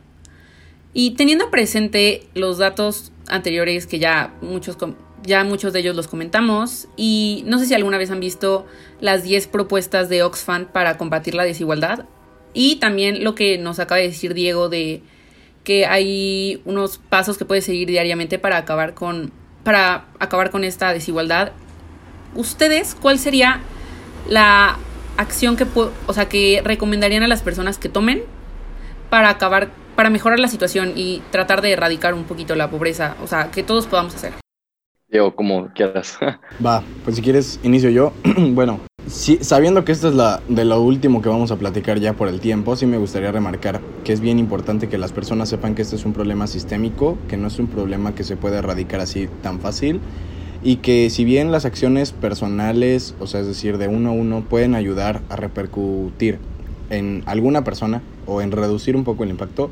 Y 0.95 1.13
teniendo 1.13 1.51
presente 1.51 2.27
los 2.35 2.59
datos 2.59 3.13
anteriores 3.29 3.87
que 3.87 3.99
ya 3.99 4.35
muchos, 4.41 4.77
ya 5.23 5.45
muchos 5.45 5.73
de 5.73 5.81
ellos 5.81 5.95
los 5.95 6.09
comentamos 6.09 6.89
y 6.97 7.43
no 7.47 7.59
sé 7.59 7.67
si 7.67 7.75
alguna 7.75 7.99
vez 7.99 8.11
han 8.11 8.21
visto 8.21 8.67
las 9.01 9.23
10 9.23 9.49
propuestas 9.49 10.09
de 10.09 10.23
Oxfam 10.23 10.67
para 10.67 10.97
combatir 10.97 11.35
la 11.35 11.45
desigualdad, 11.45 12.07
y 12.55 12.77
también 12.77 13.25
lo 13.25 13.35
que 13.35 13.59
nos 13.59 13.79
acaba 13.79 14.01
de 14.01 14.09
decir 14.09 14.35
Diego 14.35 14.69
de 14.69 15.03
que 15.65 15.87
hay 15.87 16.63
unos 16.65 16.99
pasos 16.99 17.37
que 17.39 17.45
puedes 17.45 17.65
seguir 17.65 17.89
diariamente 17.89 18.39
para 18.39 18.57
acabar 18.57 18.95
con 18.95 19.33
para 19.65 20.07
acabar 20.19 20.51
con 20.51 20.65
esta 20.65 20.93
desigualdad. 20.93 21.53
¿Ustedes 22.35 22.95
cuál 22.95 23.19
sería 23.19 23.61
la 24.29 24.79
acción 25.19 25.57
que 25.57 25.67
o 26.07 26.13
sea, 26.13 26.29
que 26.29 26.63
recomendarían 26.65 27.23
a 27.23 27.29
las 27.29 27.43
personas 27.43 27.77
que 27.79 27.89
tomen 27.89 28.23
para 29.11 29.29
acabar 29.29 29.71
para 29.99 30.11
mejorar 30.11 30.39
la 30.39 30.47
situación 30.47 30.93
y 30.95 31.23
tratar 31.33 31.61
de 31.61 31.73
erradicar 31.73 32.15
un 32.15 32.23
poquito 32.23 32.55
la 32.55 32.71
pobreza, 32.71 33.17
o 33.21 33.27
sea, 33.27 33.51
que 33.51 33.65
todos 33.65 33.89
podamos 33.89 34.15
hacer? 34.15 34.33
Diego, 35.11 35.35
como 35.35 35.73
quieras. 35.75 36.17
Va, 36.65 36.85
pues 37.03 37.17
si 37.17 37.23
quieres 37.23 37.59
inicio 37.65 37.91
yo. 37.91 38.13
bueno, 38.53 38.79
sabiendo 39.09 39.85
que 39.85 39.91
esto 39.91 40.07
es 40.11 40.15
la, 40.15 40.41
de 40.47 40.65
lo 40.65 40.81
último 40.83 41.21
que 41.21 41.29
vamos 41.29 41.51
a 41.51 41.57
platicar 41.57 41.99
ya 41.99 42.13
por 42.13 42.29
el 42.29 42.39
tiempo, 42.39 42.77
sí 42.77 42.87
me 42.87 42.97
gustaría 42.97 43.33
remarcar 43.33 43.81
que 44.05 44.13
es 44.13 44.21
bien 44.21 44.39
importante 44.39 44.89
que 44.89 44.99
las 44.99 45.11
personas 45.11 45.49
sepan 45.49 45.75
que 45.75 45.83
este 45.83 45.97
es 45.97 46.05
un 46.05 46.13
problema 46.13 46.47
sistémico, 46.47 47.19
que 47.27 47.37
no 47.37 47.49
es 47.49 47.59
un 47.59 47.67
problema 47.67 48.15
que 48.15 48.23
se 48.23 48.37
puede 48.37 48.59
erradicar 48.59 49.01
así 49.01 49.29
tan 49.43 49.59
fácil 49.59 50.01
y 50.63 50.77
que 50.77 51.11
si 51.11 51.25
bien 51.25 51.51
las 51.51 51.65
acciones 51.65 52.13
personales, 52.13 53.17
o 53.19 53.27
sea, 53.27 53.41
es 53.41 53.49
decir, 53.49 53.79
de 53.79 53.89
uno 53.89 54.11
a 54.11 54.13
uno, 54.13 54.45
pueden 54.49 54.77
ayudar 54.77 55.23
a 55.29 55.35
repercutir 55.35 56.39
en 56.89 57.25
alguna 57.27 57.65
persona 57.65 58.01
o 58.29 58.41
en 58.41 58.53
reducir 58.53 58.95
un 58.95 59.05
poco 59.05 59.25
el 59.25 59.31
impacto, 59.31 59.71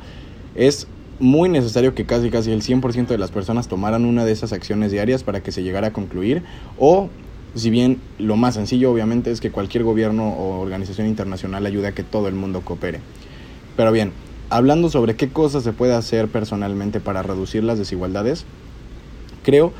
es 0.54 0.88
muy 1.20 1.48
necesario 1.48 1.94
que 1.94 2.04
casi 2.04 2.30
casi 2.30 2.50
el 2.50 2.62
100% 2.62 3.06
de 3.06 3.18
las 3.18 3.30
personas 3.30 3.68
tomaran 3.68 4.04
una 4.04 4.24
de 4.24 4.32
esas 4.32 4.52
acciones 4.52 4.90
diarias 4.90 5.22
para 5.22 5.42
que 5.42 5.52
se 5.52 5.62
llegara 5.62 5.88
a 5.88 5.92
concluir 5.92 6.42
o 6.78 7.08
si 7.54 7.70
bien 7.70 8.00
lo 8.18 8.36
más 8.36 8.54
sencillo 8.54 8.92
obviamente 8.92 9.30
es 9.30 9.40
que 9.40 9.50
cualquier 9.50 9.82
gobierno 9.82 10.28
o 10.28 10.60
organización 10.60 11.06
internacional 11.06 11.64
ayude 11.64 11.88
a 11.88 11.92
que 11.92 12.02
todo 12.02 12.28
el 12.28 12.34
mundo 12.34 12.60
coopere. 12.60 13.00
Pero 13.76 13.92
bien, 13.92 14.12
hablando 14.50 14.90
sobre 14.90 15.16
qué 15.16 15.28
cosas 15.30 15.64
se 15.64 15.72
puede 15.72 15.94
hacer 15.94 16.28
personalmente 16.28 17.00
para 17.00 17.22
reducir 17.22 17.64
las 17.64 17.78
desigualdades, 17.78 18.44
creo 19.42 19.72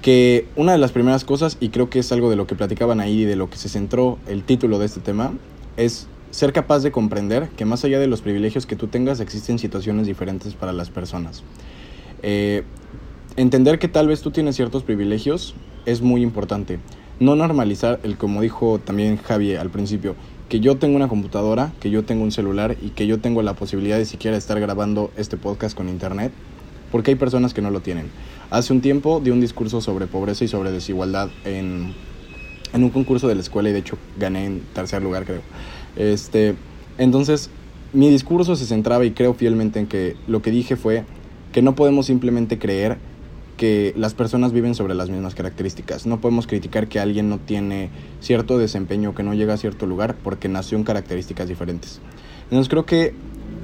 que 0.00 0.46
una 0.56 0.72
de 0.72 0.78
las 0.78 0.92
primeras 0.92 1.24
cosas, 1.24 1.58
y 1.60 1.68
creo 1.68 1.90
que 1.90 1.98
es 1.98 2.10
algo 2.12 2.30
de 2.30 2.36
lo 2.36 2.46
que 2.46 2.54
platicaban 2.54 3.00
ahí 3.00 3.22
y 3.22 3.24
de 3.24 3.36
lo 3.36 3.50
que 3.50 3.56
se 3.56 3.68
centró 3.68 4.18
el 4.26 4.42
título 4.42 4.78
de 4.78 4.86
este 4.86 5.00
tema, 5.00 5.32
es 5.76 6.08
ser 6.32 6.52
capaz 6.52 6.80
de 6.80 6.90
comprender 6.90 7.48
que 7.50 7.64
más 7.64 7.84
allá 7.84 8.00
de 8.00 8.08
los 8.08 8.20
privilegios 8.20 8.66
que 8.66 8.74
tú 8.74 8.88
tengas, 8.88 9.20
existen 9.20 9.60
situaciones 9.60 10.08
diferentes 10.08 10.54
para 10.54 10.72
las 10.72 10.90
personas. 10.90 11.44
Eh, 12.24 12.64
entender 13.36 13.78
que 13.78 13.86
tal 13.86 14.08
vez 14.08 14.20
tú 14.22 14.32
tienes 14.32 14.56
ciertos 14.56 14.82
privilegios 14.82 15.54
es 15.86 16.02
muy 16.02 16.22
importante 16.22 16.80
no 17.22 17.36
normalizar 17.36 18.00
el, 18.02 18.16
como 18.16 18.40
dijo 18.40 18.80
también 18.84 19.16
Javi 19.16 19.54
al 19.54 19.70
principio, 19.70 20.16
que 20.48 20.60
yo 20.60 20.76
tengo 20.76 20.96
una 20.96 21.08
computadora, 21.08 21.72
que 21.80 21.88
yo 21.88 22.04
tengo 22.04 22.24
un 22.24 22.32
celular 22.32 22.76
y 22.82 22.90
que 22.90 23.06
yo 23.06 23.20
tengo 23.20 23.42
la 23.42 23.54
posibilidad 23.54 23.96
de 23.96 24.04
siquiera 24.04 24.36
estar 24.36 24.58
grabando 24.60 25.12
este 25.16 25.36
podcast 25.36 25.76
con 25.76 25.88
internet, 25.88 26.32
porque 26.90 27.12
hay 27.12 27.14
personas 27.14 27.54
que 27.54 27.62
no 27.62 27.70
lo 27.70 27.80
tienen. 27.80 28.10
Hace 28.50 28.72
un 28.72 28.80
tiempo 28.80 29.20
di 29.20 29.30
un 29.30 29.40
discurso 29.40 29.80
sobre 29.80 30.06
pobreza 30.06 30.44
y 30.44 30.48
sobre 30.48 30.72
desigualdad 30.72 31.30
en, 31.44 31.94
en 32.72 32.84
un 32.84 32.90
concurso 32.90 33.28
de 33.28 33.36
la 33.36 33.40
escuela 33.40 33.70
y 33.70 33.72
de 33.72 33.78
hecho 33.78 33.96
gané 34.18 34.46
en 34.46 34.60
tercer 34.74 35.00
lugar 35.02 35.24
creo. 35.24 35.42
Este, 35.96 36.54
entonces, 36.98 37.50
mi 37.92 38.10
discurso 38.10 38.56
se 38.56 38.66
centraba 38.66 39.04
y 39.04 39.12
creo 39.12 39.34
fielmente 39.34 39.78
en 39.78 39.86
que 39.86 40.16
lo 40.26 40.42
que 40.42 40.50
dije 40.50 40.76
fue 40.76 41.04
que 41.52 41.62
no 41.62 41.74
podemos 41.74 42.06
simplemente 42.06 42.58
creer 42.58 42.98
que 43.56 43.92
las 43.96 44.14
personas 44.14 44.52
viven 44.52 44.74
sobre 44.74 44.94
las 44.94 45.10
mismas 45.10 45.34
características. 45.34 46.06
No 46.06 46.20
podemos 46.20 46.46
criticar 46.46 46.88
que 46.88 46.98
alguien 46.98 47.28
no 47.28 47.38
tiene 47.38 47.90
cierto 48.20 48.58
desempeño, 48.58 49.14
que 49.14 49.22
no 49.22 49.34
llega 49.34 49.54
a 49.54 49.56
cierto 49.56 49.86
lugar 49.86 50.16
porque 50.24 50.48
nació 50.48 50.78
en 50.78 50.84
características 50.84 51.48
diferentes. 51.48 52.00
Entonces 52.44 52.68
creo 52.68 52.86
que 52.86 53.14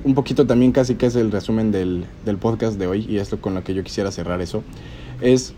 un 0.05 0.15
poquito 0.15 0.47
también 0.47 0.73
casi 0.73 0.95
que 0.95 1.07
es 1.07 1.17
el 1.17 1.33
resumen 1.33 1.73
del, 1.73 2.05
del 2.25 2.37
podcast 2.37 2.79
de 2.79 2.87
hoy 2.87 3.07
y 3.09 3.19
es 3.19 3.35
con 3.41 3.55
lo 3.55 3.65
que 3.65 3.75
yo 3.75 3.83
quisiera 3.83 4.11
cerrar 4.13 4.41
eso, 4.41 4.63
es 5.21 5.55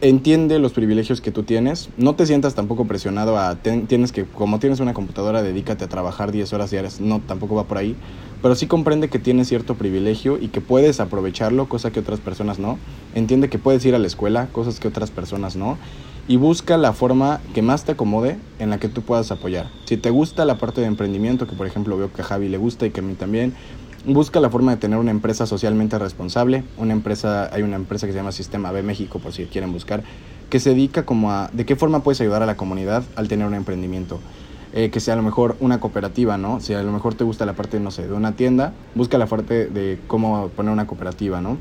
entiende 0.00 0.58
los 0.58 0.72
privilegios 0.72 1.20
que 1.20 1.30
tú 1.30 1.42
tienes, 1.42 1.88
no 1.96 2.14
te 2.14 2.26
sientas 2.26 2.54
tampoco 2.54 2.86
presionado 2.86 3.38
a, 3.38 3.56
tienes 3.56 4.12
que, 4.12 4.24
como 4.24 4.58
tienes 4.58 4.80
una 4.80 4.94
computadora, 4.94 5.42
dedícate 5.42 5.84
a 5.84 5.88
trabajar 5.88 6.30
10 6.30 6.52
horas 6.52 6.70
diarias, 6.70 7.00
no, 7.00 7.20
tampoco 7.20 7.56
va 7.56 7.64
por 7.64 7.78
ahí, 7.78 7.96
pero 8.40 8.54
sí 8.54 8.66
comprende 8.66 9.08
que 9.08 9.18
tienes 9.18 9.48
cierto 9.48 9.74
privilegio 9.74 10.38
y 10.38 10.48
que 10.48 10.60
puedes 10.60 11.00
aprovecharlo, 11.00 11.68
cosa 11.68 11.90
que 11.90 12.00
otras 12.00 12.20
personas 12.20 12.60
no. 12.60 12.78
Entiende 13.14 13.48
que 13.48 13.58
puedes 13.58 13.84
ir 13.84 13.96
a 13.96 13.98
la 13.98 14.06
escuela, 14.06 14.46
cosas 14.52 14.78
que 14.78 14.86
otras 14.86 15.10
personas 15.10 15.56
no. 15.56 15.76
Y 16.28 16.36
busca 16.36 16.76
la 16.76 16.92
forma 16.92 17.40
que 17.54 17.62
más 17.62 17.84
te 17.84 17.92
acomode 17.92 18.36
en 18.58 18.70
la 18.70 18.78
que 18.78 18.88
tú 18.88 19.02
puedas 19.02 19.32
apoyar. 19.32 19.70
Si 19.86 19.96
te 19.96 20.10
gusta 20.10 20.44
la 20.44 20.58
parte 20.58 20.80
de 20.82 20.86
emprendimiento, 20.86 21.48
que 21.48 21.56
por 21.56 21.66
ejemplo 21.66 21.96
veo 21.96 22.12
que 22.12 22.20
a 22.20 22.24
Javi 22.24 22.48
le 22.48 22.58
gusta 22.58 22.86
y 22.86 22.90
que 22.90 23.00
a 23.00 23.02
mí 23.02 23.14
también, 23.14 23.54
busca 24.06 24.40
la 24.40 24.50
forma 24.50 24.72
de 24.72 24.78
tener 24.78 24.98
una 24.98 25.10
empresa 25.10 25.46
socialmente 25.46 25.98
responsable. 25.98 26.64
Una 26.76 26.92
empresa, 26.92 27.52
hay 27.52 27.62
una 27.62 27.76
empresa 27.76 28.06
que 28.06 28.12
se 28.12 28.18
llama 28.18 28.32
Sistema 28.32 28.72
B 28.72 28.82
México, 28.82 29.18
por 29.18 29.32
si 29.32 29.44
quieren 29.46 29.72
buscar, 29.72 30.02
que 30.50 30.60
se 30.60 30.70
dedica 30.70 31.04
como 31.04 31.32
a 31.32 31.50
de 31.52 31.66
qué 31.66 31.76
forma 31.76 32.02
puedes 32.02 32.20
ayudar 32.20 32.42
a 32.42 32.46
la 32.46 32.56
comunidad 32.56 33.04
al 33.16 33.28
tener 33.28 33.46
un 33.46 33.54
emprendimiento. 33.54 34.20
Eh, 34.74 34.90
que 34.90 35.00
sea 35.00 35.14
a 35.14 35.16
lo 35.16 35.22
mejor 35.22 35.56
una 35.60 35.80
cooperativa, 35.80 36.36
¿no? 36.36 36.60
Si 36.60 36.74
a 36.74 36.82
lo 36.82 36.92
mejor 36.92 37.14
te 37.14 37.24
gusta 37.24 37.46
la 37.46 37.54
parte, 37.54 37.80
no 37.80 37.90
sé, 37.90 38.06
de 38.06 38.12
una 38.12 38.32
tienda, 38.32 38.74
busca 38.94 39.16
la 39.16 39.24
parte 39.24 39.66
de 39.66 39.98
cómo 40.06 40.48
poner 40.48 40.70
una 40.70 40.86
cooperativa, 40.86 41.40
¿no? 41.40 41.56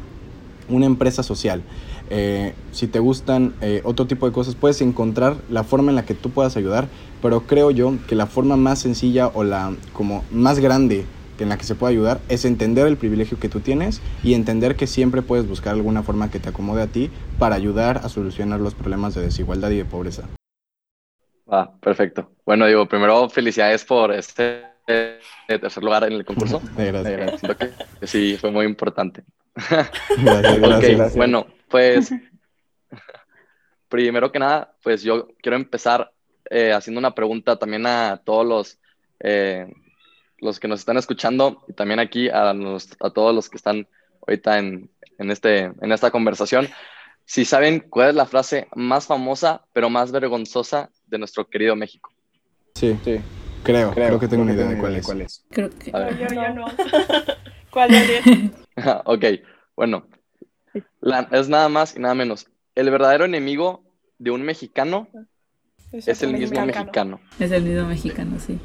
Una 0.68 0.88
empresa 0.88 1.24
social. 1.24 1.64
Eh, 2.10 2.54
si 2.74 2.88
te 2.88 3.00
gustan 3.00 3.54
eh, 3.62 3.82
otro 3.86 4.08
tipo 4.08 4.26
de 4.26 4.34
cosas, 4.34 4.56
puedes 4.56 4.82
encontrar 4.82 5.38
la 5.50 5.64
forma 5.64 5.90
en 5.90 5.96
la 5.96 6.04
que 6.04 6.16
tú 6.16 6.32
puedas 6.32 6.58
ayudar, 6.58 6.90
pero 7.22 7.48
creo 7.48 7.72
yo 7.72 7.94
que 8.10 8.16
la 8.16 8.26
forma 8.26 8.58
más 8.58 8.80
sencilla 8.80 9.28
o 9.28 9.46
la 9.46 9.74
como 9.94 10.26
más 10.30 10.60
grande 10.60 11.06
en 11.44 11.50
la 11.50 11.58
que 11.58 11.64
se 11.64 11.76
puede 11.76 11.94
ayudar 11.94 12.20
es 12.30 12.46
entender 12.46 12.88
el 12.88 12.98
privilegio 12.98 13.40
que 13.40 13.50
tú 13.50 13.60
tienes 13.60 14.02
y 14.24 14.34
entender 14.34 14.76
que 14.76 14.88
siempre 14.88 15.22
puedes 15.22 15.48
buscar 15.48 15.74
alguna 15.74 16.04
forma 16.04 16.32
que 16.32 16.40
te 16.40 16.50
acomode 16.50 16.82
a 16.82 16.88
ti 16.88 17.10
para 17.40 17.56
ayudar 17.56 17.98
a 18.04 18.10
solucionar 18.10 18.60
los 18.60 18.76
problemas 18.76 19.16
de 19.16 19.22
desigualdad 19.22 19.72
y 19.72 19.78
de 19.78 19.86
pobreza. 19.86 20.24
Ah, 21.48 21.72
perfecto. 21.82 22.32
Bueno, 22.46 22.66
digo, 22.66 22.86
primero 22.88 23.30
felicidades 23.30 23.86
por 23.86 24.14
este 24.14 24.64
eh, 24.88 25.20
tercer 25.48 25.84
lugar 25.84 26.04
en 26.06 26.14
el 26.14 26.26
concurso. 26.26 26.62
gracias. 26.78 27.42
que, 28.00 28.08
sí, 28.08 28.38
fue 28.40 28.52
muy 28.52 28.66
importante. 28.66 29.24
Gracias, 30.18 31.16
Bueno, 31.16 31.48
pues 31.70 32.12
primero 33.90 34.32
que 34.32 34.40
nada, 34.40 34.76
pues 34.84 35.02
yo 35.02 35.30
quiero 35.42 35.56
empezar 35.56 36.12
eh, 36.50 36.72
haciendo 36.72 37.00
una 37.00 37.16
pregunta 37.16 37.58
también 37.58 37.86
a 37.86 38.22
todos 38.24 38.46
los, 38.46 38.80
eh, 39.20 39.68
los 40.40 40.60
que 40.60 40.68
nos 40.68 40.80
están 40.80 40.98
escuchando 40.98 41.64
y 41.68 41.74
también 41.74 42.00
aquí 42.00 42.30
a, 42.30 42.52
a 42.52 43.10
todos 43.10 43.34
los 43.34 43.50
que 43.50 43.58
están 43.58 43.88
ahorita 44.28 44.60
en, 44.60 44.90
en, 45.18 45.32
este, 45.32 45.72
en 45.82 45.92
esta 45.92 46.12
conversación. 46.12 46.68
Si 47.26 47.44
saben 47.44 47.82
cuál 47.90 48.10
es 48.10 48.16
la 48.16 48.26
frase 48.26 48.68
más 48.76 49.08
famosa 49.08 49.66
pero 49.74 49.90
más 49.90 50.12
vergonzosa 50.12 50.90
de 51.08 51.18
nuestro 51.18 51.48
querido 51.50 51.76
México. 51.76 52.12
Sí, 52.76 52.98
sí. 53.04 53.20
Creo, 53.64 53.92
creo, 53.92 54.20
que 54.20 54.28
tengo 54.28 54.44
una 54.44 54.54
idea 54.54 54.68
de 54.68 54.78
cuál 54.78 55.22
es. 55.22 55.44
Creo 55.50 55.70
que. 55.70 55.92
No, 55.92 56.10
yo, 56.12 56.28
yo 56.28 56.54
no. 56.54 56.66
¿Cuál 57.72 57.94
es? 57.94 58.26
ok, 59.06 59.26
bueno. 59.76 60.08
La- 61.02 61.28
es 61.32 61.50
nada 61.50 61.68
más 61.68 61.96
y 61.96 62.00
nada 62.00 62.14
menos. 62.16 62.48
El 62.76 62.90
verdadero 62.92 63.26
enemigo 63.26 63.84
de 64.20 64.32
un 64.32 64.44
mexicano 64.44 65.10
es 65.92 66.22
el 66.24 66.34
mismo 66.34 66.66
mexicano. 66.66 67.20
Es 67.40 67.52
el 67.52 67.64
mismo 67.64 67.88
mexicano, 67.88 68.40
sí. 68.40 68.60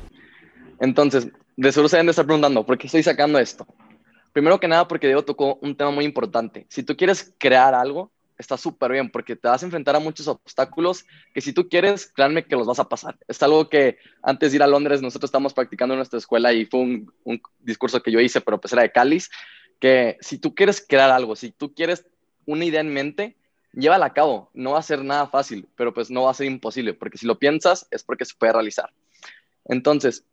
Entonces, 0.78 1.28
de 1.57 1.72
seguro 1.72 1.88
se 1.88 1.96
deben 1.96 2.07
de 2.07 2.11
estar 2.11 2.24
preguntando, 2.24 2.64
¿por 2.64 2.78
qué 2.78 2.86
estoy 2.86 3.03
sacando 3.03 3.38
esto? 3.38 3.66
Primero 4.32 4.59
que 4.59 4.68
nada, 4.68 4.88
porque 4.88 5.07
Diego 5.07 5.24
tocó 5.24 5.59
un 5.61 5.76
tema 5.76 5.90
muy 5.90 6.05
importante. 6.05 6.66
Si 6.68 6.82
tú 6.82 6.96
quieres 6.96 7.34
crear 7.38 7.74
algo, 7.74 8.11
está 8.38 8.57
súper 8.57 8.92
bien, 8.92 9.11
porque 9.11 9.36
te 9.36 9.48
vas 9.48 9.62
a 9.62 9.66
enfrentar 9.66 9.94
a 9.94 10.00
muchos 10.00 10.26
obstáculos 10.26 11.05
que 11.34 11.40
si 11.40 11.53
tú 11.53 11.68
quieres, 11.68 12.11
créanme 12.14 12.44
que 12.44 12.57
los 12.57 12.66
vas 12.66 12.78
a 12.78 12.88
pasar. 12.88 13.18
Es 13.28 13.42
algo 13.42 13.68
que 13.68 13.98
antes 14.22 14.50
de 14.50 14.57
ir 14.57 14.62
a 14.62 14.66
Londres 14.66 15.03
nosotros 15.03 15.28
estábamos 15.28 15.55
practicando 15.55 15.94
en 15.94 15.98
nuestra 15.98 16.18
escuela 16.18 16.53
y 16.53 16.64
fue 16.64 16.80
un, 16.80 17.12
un 17.24 17.40
discurso 17.61 18.03
que 18.03 18.11
yo 18.11 18.20
hice, 18.20 18.40
pero 18.40 18.61
pues 18.61 18.72
era 18.72 18.82
de 18.82 18.92
Cáliz, 18.92 19.30
que 19.78 20.16
si 20.20 20.38
tú 20.38 20.55
quieres 20.55 20.84
crear 20.86 21.11
algo, 21.11 21.36
si 21.36 21.50
tú 21.50 21.74
quieres 21.74 22.07
una 22.46 22.64
idea 22.64 22.80
en 22.80 22.92
mente, 22.92 23.36
llévala 23.72 24.07
a 24.07 24.12
cabo. 24.12 24.50
No 24.55 24.72
va 24.72 24.78
a 24.78 24.82
ser 24.82 25.05
nada 25.05 25.26
fácil, 25.26 25.68
pero 25.76 25.92
pues 25.92 26.11
no 26.11 26.22
va 26.22 26.30
a 26.30 26.34
ser 26.34 26.46
imposible, 26.46 26.94
porque 26.94 27.18
si 27.18 27.26
lo 27.26 27.38
piensas 27.38 27.86
es 27.90 28.03
porque 28.03 28.24
se 28.24 28.34
puede 28.34 28.53
realizar. 28.53 28.92
Entonces, 29.64 30.24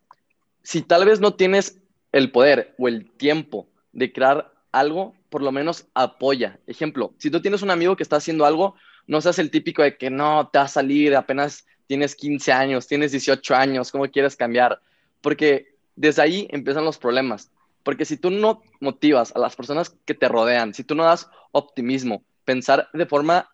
si 0.70 0.84
tal 0.84 1.04
vez 1.04 1.20
no 1.20 1.34
tienes 1.34 1.80
el 2.12 2.32
poder 2.32 2.76
o 2.78 2.88
el 2.88 3.10
tiempo 3.10 3.68
de 3.92 4.14
crear 4.14 4.54
algo, 4.72 5.16
por 5.32 5.42
lo 5.42 5.52
menos 5.52 5.88
apoya. 5.96 6.60
Ejemplo, 6.68 7.12
si 7.18 7.32
tú 7.32 7.42
tienes 7.42 7.64
un 7.64 7.72
amigo 7.72 7.96
que 7.96 8.04
está 8.04 8.18
haciendo 8.18 8.46
algo, 8.46 8.76
no 9.08 9.20
seas 9.20 9.40
el 9.40 9.50
típico 9.50 9.82
de 9.82 9.98
que 9.98 10.12
no, 10.12 10.48
te 10.54 10.60
va 10.60 10.66
a 10.66 10.68
salir, 10.68 11.16
apenas 11.16 11.66
tienes 11.88 12.16
15 12.16 12.52
años, 12.52 12.86
tienes 12.86 13.12
18 13.12 13.56
años, 13.56 13.92
¿cómo 13.92 14.08
quieres 14.12 14.36
cambiar? 14.36 14.80
Porque 15.22 15.74
desde 15.96 16.22
ahí 16.22 16.48
empiezan 16.52 16.86
los 16.86 17.00
problemas. 17.00 17.50
Porque 17.82 18.06
si 18.06 18.18
tú 18.18 18.30
no 18.30 18.62
motivas 18.80 19.36
a 19.36 19.40
las 19.40 19.56
personas 19.56 19.90
que 20.06 20.14
te 20.14 20.28
rodean, 20.28 20.76
si 20.76 20.84
tú 20.84 20.94
no 20.94 21.04
das 21.04 21.32
optimismo, 21.52 22.22
pensar 22.46 22.90
de 22.94 23.08
forma 23.08 23.50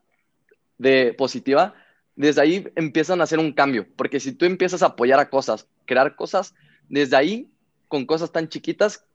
de 0.78 1.14
positiva, 1.14 1.76
desde 2.18 2.42
ahí 2.42 2.68
empiezan 2.76 3.22
a 3.22 3.24
hacer 3.24 3.40
un 3.40 3.54
cambio. 3.54 3.88
Porque 3.96 4.20
si 4.20 4.34
tú 4.34 4.44
empiezas 4.44 4.84
a 4.84 4.88
apoyar 4.88 5.22
a 5.22 5.30
cosas, 5.30 5.70
crear 5.86 6.18
cosas, 6.18 6.54
desde 6.90 7.16
ahí, 7.16 7.52
con 7.88 8.06
cosas 8.06 8.32
tan 8.32 8.50
chiquitas, 8.50 9.06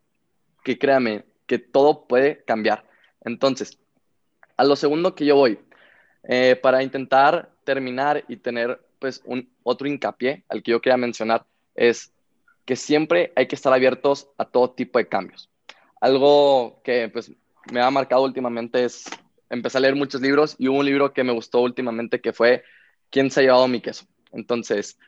que 0.65 0.79
créame, 0.79 1.25
que 1.47 1.59
todo 1.59 2.07
puede 2.07 2.45
cambiar. 2.45 2.85
Entonces, 3.25 3.79
a 4.57 4.65
lo 4.65 4.77
segundo 4.77 5.15
que 5.15 5.25
yo 5.25 5.37
voy, 5.37 5.59
eh, 6.25 6.57
para 6.61 6.83
intentar 6.83 7.51
terminar 7.65 8.25
y 8.29 8.37
tener 8.37 8.81
pues 8.99 9.23
un 9.25 9.49
otro 9.63 9.89
hincapié 9.89 10.45
al 10.49 10.63
que 10.63 10.73
yo 10.73 10.81
quería 10.81 10.99
mencionar, 10.99 11.47
es 11.75 12.13
que 12.67 12.77
siempre 12.77 13.33
hay 13.37 13.47
que 13.49 13.57
estar 13.57 13.73
abiertos 13.73 14.29
a 14.37 14.45
todo 14.45 14.71
tipo 14.71 14.99
de 14.99 15.09
cambios. 15.09 15.49
Algo 16.01 16.81
que 16.85 17.09
pues 17.09 17.33
me 17.73 17.81
ha 17.81 17.91
marcado 17.91 18.23
últimamente 18.23 18.85
es, 18.85 19.05
empecé 19.49 19.79
a 19.79 19.81
leer 19.81 19.97
muchos 19.97 20.21
libros 20.21 20.57
y 20.59 20.69
hubo 20.69 20.79
un 20.79 20.87
libro 20.87 21.13
que 21.13 21.25
me 21.25 21.33
gustó 21.33 21.61
últimamente 21.61 22.21
que 22.21 22.33
fue 22.33 22.63
¿Quién 23.11 23.31
se 23.31 23.41
ha 23.41 23.43
llevado 23.43 23.67
mi 23.69 23.81
queso? 23.81 24.07
Entonces, 24.33 24.99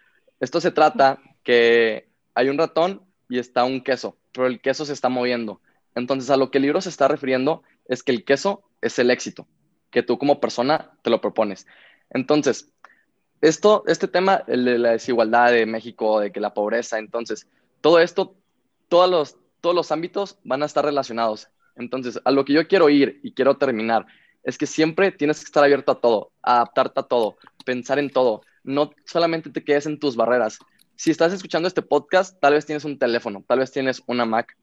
esto 0.40 0.60
se 0.60 0.72
trata 0.72 1.20
que 1.44 2.08
hay 2.34 2.48
un 2.48 2.58
ratón 2.58 3.02
y 3.28 3.38
está 3.38 3.64
un 3.64 3.82
queso, 3.82 4.16
pero 4.32 4.46
el 4.46 4.60
queso 4.60 4.84
se 4.84 4.92
está 4.92 5.08
moviendo. 5.08 5.60
Entonces, 5.94 6.30
a 6.30 6.36
lo 6.36 6.50
que 6.50 6.58
el 6.58 6.62
libro 6.62 6.80
se 6.80 6.88
está 6.88 7.08
refiriendo 7.08 7.62
es 7.86 8.02
que 8.02 8.12
el 8.12 8.24
queso 8.24 8.62
es 8.80 8.98
el 8.98 9.10
éxito, 9.10 9.46
que 9.90 10.02
tú 10.02 10.18
como 10.18 10.40
persona 10.40 10.92
te 11.02 11.10
lo 11.10 11.20
propones. 11.20 11.66
Entonces, 12.10 12.72
esto, 13.40 13.84
este 13.86 14.08
tema, 14.08 14.44
el 14.46 14.64
de 14.64 14.78
la 14.78 14.92
desigualdad 14.92 15.52
de 15.52 15.66
México, 15.66 16.20
de 16.20 16.30
que 16.30 16.40
la 16.40 16.54
pobreza, 16.54 16.98
entonces, 16.98 17.48
todo 17.80 17.98
esto, 17.98 18.36
todos 18.88 19.10
los, 19.10 19.36
todos 19.60 19.74
los 19.74 19.92
ámbitos 19.92 20.38
van 20.44 20.62
a 20.62 20.66
estar 20.66 20.84
relacionados. 20.84 21.48
Entonces, 21.76 22.20
a 22.24 22.30
lo 22.30 22.44
que 22.44 22.52
yo 22.52 22.68
quiero 22.68 22.88
ir 22.88 23.20
y 23.22 23.32
quiero 23.32 23.56
terminar 23.56 24.06
es 24.42 24.58
que 24.58 24.66
siempre 24.66 25.12
tienes 25.12 25.38
que 25.38 25.44
estar 25.44 25.64
abierto 25.64 25.92
a 25.92 26.00
todo, 26.00 26.32
adaptarte 26.42 27.00
a 27.00 27.04
todo, 27.04 27.36
pensar 27.64 27.98
en 27.98 28.10
todo. 28.10 28.42
No 28.64 28.90
solamente 29.04 29.50
te 29.50 29.64
quedes 29.64 29.86
en 29.86 29.98
tus 29.98 30.16
barreras. 30.16 30.58
Si 31.02 31.10
estás 31.10 31.32
escuchando 31.32 31.66
este 31.66 31.82
podcast, 31.82 32.38
tal 32.38 32.52
vez 32.54 32.64
tienes 32.64 32.84
un 32.84 32.96
teléfono, 32.96 33.42
tal 33.48 33.58
vez 33.58 33.72
tienes 33.72 34.04
una 34.06 34.24
Mac, 34.24 34.56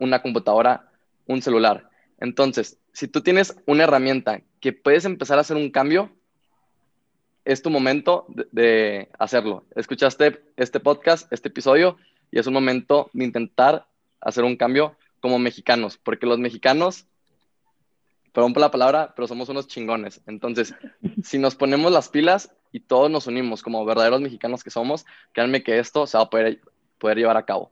una 0.00 0.22
computadora, 0.22 0.90
un 1.26 1.42
celular. 1.42 1.90
Entonces, 2.18 2.78
si 2.94 3.06
tú 3.06 3.20
tienes 3.20 3.54
una 3.66 3.84
herramienta 3.84 4.40
que 4.60 4.72
puedes 4.72 5.04
empezar 5.04 5.36
a 5.36 5.42
hacer 5.42 5.58
un 5.58 5.70
cambio, 5.70 6.10
es 7.44 7.60
tu 7.60 7.68
momento 7.68 8.24
de, 8.50 9.10
hacerlo. 9.18 9.66
Escuchaste 9.76 10.42
este 10.56 10.80
podcast, 10.80 11.30
este 11.30 11.48
episodio, 11.48 11.98
y 12.30 12.38
es 12.38 12.46
un 12.46 12.54
momento 12.54 13.10
de 13.12 13.24
intentar 13.26 13.86
hacer 14.22 14.44
un 14.44 14.56
cambio 14.56 14.96
como 15.20 15.38
mexicanos, 15.38 15.98
porque 15.98 16.24
los 16.24 16.38
mexicanos, 16.38 17.06
perdón 18.32 18.54
por 18.54 18.62
la 18.62 18.70
palabra, 18.70 19.12
pero 19.14 19.28
somos 19.28 19.50
unos 19.50 19.68
chingones. 19.68 20.22
Entonces, 20.26 20.74
si 21.22 21.36
nos 21.36 21.54
ponemos 21.56 21.92
las 21.92 22.08
pilas 22.08 22.54
y 22.74 22.80
todos 22.80 23.08
nos 23.08 23.28
unimos 23.28 23.62
como 23.62 23.84
verdaderos 23.84 24.20
mexicanos 24.20 24.64
que 24.64 24.70
somos, 24.70 25.06
créanme 25.32 25.62
que 25.62 25.78
esto 25.78 26.08
se 26.08 26.18
va 26.18 26.24
a 26.24 26.28
poder, 26.28 26.60
poder 26.98 27.18
llevar 27.18 27.36
a 27.36 27.44
cabo. 27.44 27.70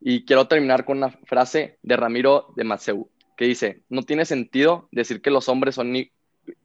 Y 0.00 0.24
quiero 0.24 0.46
terminar 0.46 0.84
con 0.84 0.98
una 0.98 1.10
frase 1.10 1.76
de 1.82 1.96
Ramiro 1.96 2.52
de 2.54 2.62
Matseu, 2.62 3.10
que 3.36 3.46
dice, 3.46 3.82
no 3.88 4.04
tiene 4.04 4.24
sentido 4.24 4.88
decir 4.92 5.20
que 5.20 5.32
los 5.32 5.48
hombres 5.48 5.74
son, 5.74 5.92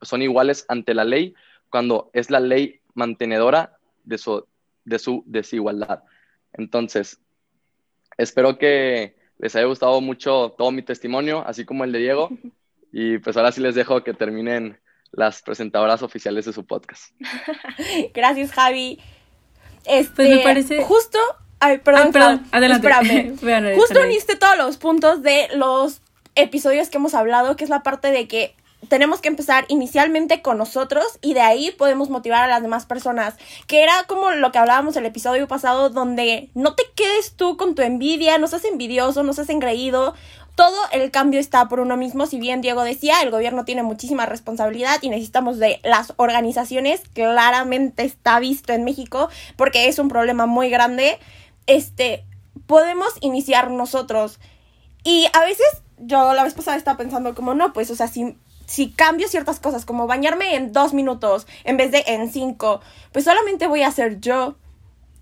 son 0.03 0.21
iguales 0.21 0.65
ante 0.67 0.93
la 0.93 1.03
ley 1.03 1.33
cuando 1.71 2.11
es 2.13 2.29
la 2.29 2.39
ley 2.39 2.79
mantenedora 2.93 3.79
de 4.03 4.19
su, 4.19 4.45
de 4.85 4.99
su 4.99 5.23
desigualdad. 5.25 6.03
Entonces, 6.53 7.19
espero 8.19 8.59
que 8.59 9.15
les 9.39 9.55
haya 9.55 9.65
gustado 9.65 9.99
mucho 9.99 10.53
todo 10.59 10.69
mi 10.69 10.83
testimonio, 10.83 11.43
así 11.43 11.65
como 11.65 11.85
el 11.85 11.91
de 11.91 11.99
Diego. 11.99 12.29
Y 12.91 13.19
pues 13.19 13.37
ahora 13.37 13.51
sí 13.51 13.61
les 13.61 13.75
dejo 13.75 14.03
que 14.03 14.15
terminen 14.15 14.79
las 15.11 15.41
presentadoras 15.41 16.01
oficiales 16.03 16.45
de 16.45 16.53
su 16.53 16.65
podcast. 16.65 17.13
Gracias, 18.13 18.51
Javi. 18.51 18.99
Este, 19.85 20.15
pues 20.15 20.29
me 20.29 20.39
parece... 20.39 20.83
Justo... 20.83 21.19
Ay, 21.61 21.79
perdón, 21.79 22.03
Ay, 22.05 22.11
perdón 22.13 22.47
adelante. 22.51 23.33
Espérame. 23.33 23.75
Justo 23.79 24.01
uniste 24.01 24.37
todos 24.37 24.57
los 24.57 24.77
puntos 24.77 25.21
de 25.21 25.49
los 25.55 26.01
episodios 26.35 26.89
que 26.89 26.97
hemos 26.97 27.13
hablado, 27.13 27.57
que 27.57 27.65
es 27.65 27.69
la 27.69 27.83
parte 27.83 28.11
de 28.11 28.29
que 28.29 28.55
tenemos 28.87 29.19
que 29.19 29.27
empezar 29.27 29.65
inicialmente 29.67 30.41
con 30.41 30.57
nosotros 30.57 31.03
y 31.21 31.33
de 31.33 31.41
ahí 31.41 31.71
podemos 31.71 32.09
motivar 32.09 32.43
a 32.43 32.47
las 32.47 32.61
demás 32.61 32.85
personas. 32.85 33.35
Que 33.67 33.83
era 33.83 33.93
como 34.07 34.31
lo 34.31 34.51
que 34.51 34.57
hablábamos 34.57 34.95
el 34.95 35.05
episodio 35.05 35.47
pasado, 35.47 35.89
donde 35.89 36.49
no 36.53 36.75
te 36.75 36.83
quedes 36.95 37.33
tú 37.33 37.57
con 37.57 37.75
tu 37.75 37.81
envidia, 37.81 38.37
no 38.37 38.47
seas 38.47 38.63
envidioso, 38.63 39.23
no 39.23 39.33
seas 39.33 39.49
engreído. 39.49 40.15
Todo 40.59 40.77
el 40.91 41.09
cambio 41.09 41.39
está 41.39 41.69
por 41.69 41.79
uno 41.79 41.95
mismo. 41.95 42.25
Si 42.25 42.37
bien 42.37 42.59
Diego 42.59 42.83
decía, 42.83 43.21
el 43.21 43.31
gobierno 43.31 43.63
tiene 43.63 43.81
muchísima 43.81 44.25
responsabilidad 44.25 44.97
y 45.01 45.07
necesitamos 45.07 45.57
de 45.57 45.79
las 45.85 46.11
organizaciones. 46.17 47.01
Claramente 47.13 48.03
está 48.03 48.41
visto 48.41 48.73
en 48.73 48.83
México 48.83 49.29
porque 49.55 49.87
es 49.87 49.99
un 49.99 50.09
problema 50.09 50.47
muy 50.47 50.69
grande. 50.69 51.17
Este, 51.65 52.25
podemos 52.67 53.07
iniciar 53.21 53.71
nosotros. 53.71 54.41
Y 55.05 55.27
a 55.31 55.39
veces 55.45 55.65
yo 55.97 56.33
la 56.33 56.43
vez 56.43 56.55
pasada 56.55 56.75
estaba 56.75 56.97
pensando 56.97 57.33
como 57.35 57.53
no, 57.53 57.71
pues, 57.71 57.89
o 57.89 57.95
sea, 57.95 58.09
si 58.09 58.35
si 58.65 58.91
cambio 58.91 59.29
ciertas 59.29 59.61
cosas, 59.61 59.85
como 59.85 60.07
bañarme 60.07 60.55
en 60.55 60.73
dos 60.73 60.93
minutos 60.93 61.47
en 61.63 61.77
vez 61.77 61.93
de 61.93 62.03
en 62.05 62.29
cinco, 62.33 62.81
pues 63.13 63.23
solamente 63.23 63.65
voy 63.65 63.83
a 63.83 63.91
ser 63.91 64.19
yo 64.19 64.57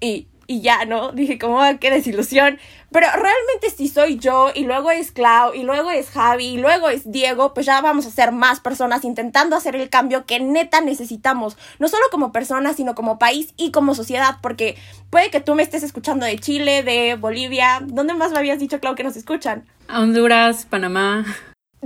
y, 0.02 0.30
y 0.48 0.62
ya, 0.62 0.86
¿no? 0.86 1.12
Dije, 1.12 1.38
como, 1.38 1.62
qué 1.80 1.92
desilusión. 1.92 2.58
Pero 2.92 3.08
realmente 3.12 3.70
si 3.76 3.90
soy 3.90 4.18
yo 4.18 4.50
y 4.56 4.64
luego 4.64 4.90
es 4.92 5.12
Clau 5.12 5.54
y 5.54 5.64
luego 5.64 5.92
es 5.92 6.10
Javi 6.10 6.46
y 6.46 6.58
luego 6.58 6.90
es 6.90 7.12
Diego, 7.12 7.54
pues 7.54 7.66
ya 7.66 7.82
vamos 7.82 8.06
a 8.06 8.12
ser 8.12 8.32
más 8.32 8.62
personas 8.62 9.04
intentando 9.04 9.58
hacer 9.58 9.76
el 9.76 9.90
cambio 9.90 10.26
que 10.26 10.40
neta 10.40 10.80
necesitamos, 10.80 11.58
no 11.80 11.90
solo 11.90 12.06
como 12.10 12.32
personas, 12.32 12.78
sino 12.78 12.96
como 12.96 13.20
país 13.20 13.54
y 13.58 13.72
como 13.72 13.94
sociedad, 13.94 14.38
porque 14.42 14.78
puede 15.10 15.30
que 15.30 15.42
tú 15.42 15.54
me 15.54 15.64
estés 15.64 15.84
escuchando 15.84 16.26
de 16.26 16.40
Chile, 16.40 16.82
de 16.82 17.16
Bolivia, 17.16 17.82
¿dónde 17.86 18.14
más 18.14 18.32
me 18.32 18.38
habías 18.38 18.60
dicho, 18.60 18.80
Clau, 18.80 18.96
que 18.96 19.04
nos 19.04 19.18
escuchan? 19.18 19.66
Honduras, 19.90 20.66
Panamá 20.66 21.26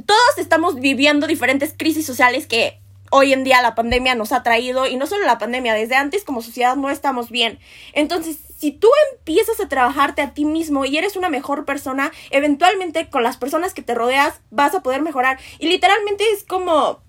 todos 0.05 0.38
estamos 0.38 0.80
viviendo 0.80 1.28
diferentes 1.28 1.76
crisis 1.78 2.05
sociales 2.05 2.47
que 2.47 2.80
hoy 3.12 3.34
en 3.34 3.43
día 3.43 3.62
la 3.62 3.76
pandemia 3.76 4.16
nos 4.16 4.32
ha 4.32 4.41
traído 4.41 4.88
y 4.88 4.95
no 4.95 5.05
solo 5.05 5.26
la 5.26 5.38
pandemia, 5.38 5.76
desde 5.76 5.95
antes 5.95 6.24
como 6.24 6.41
sociedad 6.41 6.76
no 6.76 6.89
estamos 6.89 7.30
bien. 7.30 7.59
Entonces, 7.93 8.39
si 8.57 8.72
tú 8.72 8.88
empiezas 9.12 9.59
a 9.59 9.68
trabajarte 9.68 10.22
a 10.22 10.34
ti 10.34 10.45
mismo 10.45 10.86
y 10.86 10.97
eres 10.97 11.16
una 11.16 11.30
mejor 11.30 11.66
persona, 11.66 12.12
eventualmente 12.32 13.09
con 13.09 13.24
las 13.24 13.38
personas 13.38 13.74
que 13.74 13.82
te 13.82 13.93
rodeas 13.93 14.41
vas 14.49 14.74
a 14.74 14.82
poder 14.82 15.01
mejorar. 15.01 15.39
Y 15.59 15.68
literalmente 15.68 16.24
es 16.34 16.43
como 16.43 17.01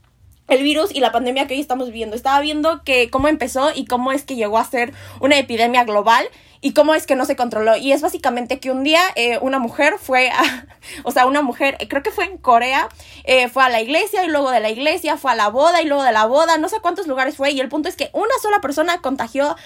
el 0.48 0.62
virus 0.62 0.94
y 0.94 1.00
la 1.00 1.12
pandemia 1.12 1.46
que 1.46 1.54
hoy 1.54 1.60
estamos 1.60 1.86
viviendo. 1.86 2.16
Estaba 2.16 2.40
viendo 2.40 2.82
que 2.84 3.10
cómo 3.10 3.28
empezó 3.28 3.70
y 3.74 3.84
cómo 3.84 4.12
es 4.12 4.24
que 4.24 4.36
llegó 4.36 4.58
a 4.58 4.64
ser 4.64 4.92
una 5.20 5.38
epidemia 5.38 5.84
global 5.84 6.26
y 6.62 6.72
cómo 6.72 6.94
es 6.94 7.06
que 7.06 7.16
no 7.16 7.26
se 7.26 7.36
controló. 7.36 7.76
Y 7.76 7.92
es 7.92 8.00
básicamente 8.00 8.58
que 8.60 8.70
un 8.70 8.84
día 8.84 9.02
eh, 9.16 9.38
una 9.42 9.58
mujer 9.58 9.96
fue 10.00 10.30
a, 10.30 10.66
o 11.02 11.10
sea, 11.10 11.26
una 11.26 11.42
mujer, 11.42 11.76
creo 11.90 12.02
que 12.02 12.12
fue 12.12 12.24
en 12.24 12.38
Corea, 12.38 12.88
eh, 13.24 13.48
fue 13.48 13.64
a 13.64 13.68
la 13.68 13.82
iglesia 13.82 14.24
y 14.24 14.28
luego 14.28 14.50
de 14.50 14.60
la 14.60 14.70
iglesia 14.70 15.18
fue 15.18 15.32
a 15.32 15.34
la 15.34 15.48
boda 15.48 15.82
y 15.82 15.86
luego 15.86 16.04
de 16.04 16.12
la 16.12 16.24
boda, 16.24 16.56
no 16.56 16.70
sé 16.70 16.78
cuántos 16.80 17.06
lugares 17.06 17.36
fue. 17.36 17.50
Y 17.50 17.60
el 17.60 17.68
punto 17.68 17.88
es 17.88 17.96
que 17.96 18.08
una 18.14 18.32
sola 18.40 18.60
persona 18.60 19.02
contagió 19.02 19.56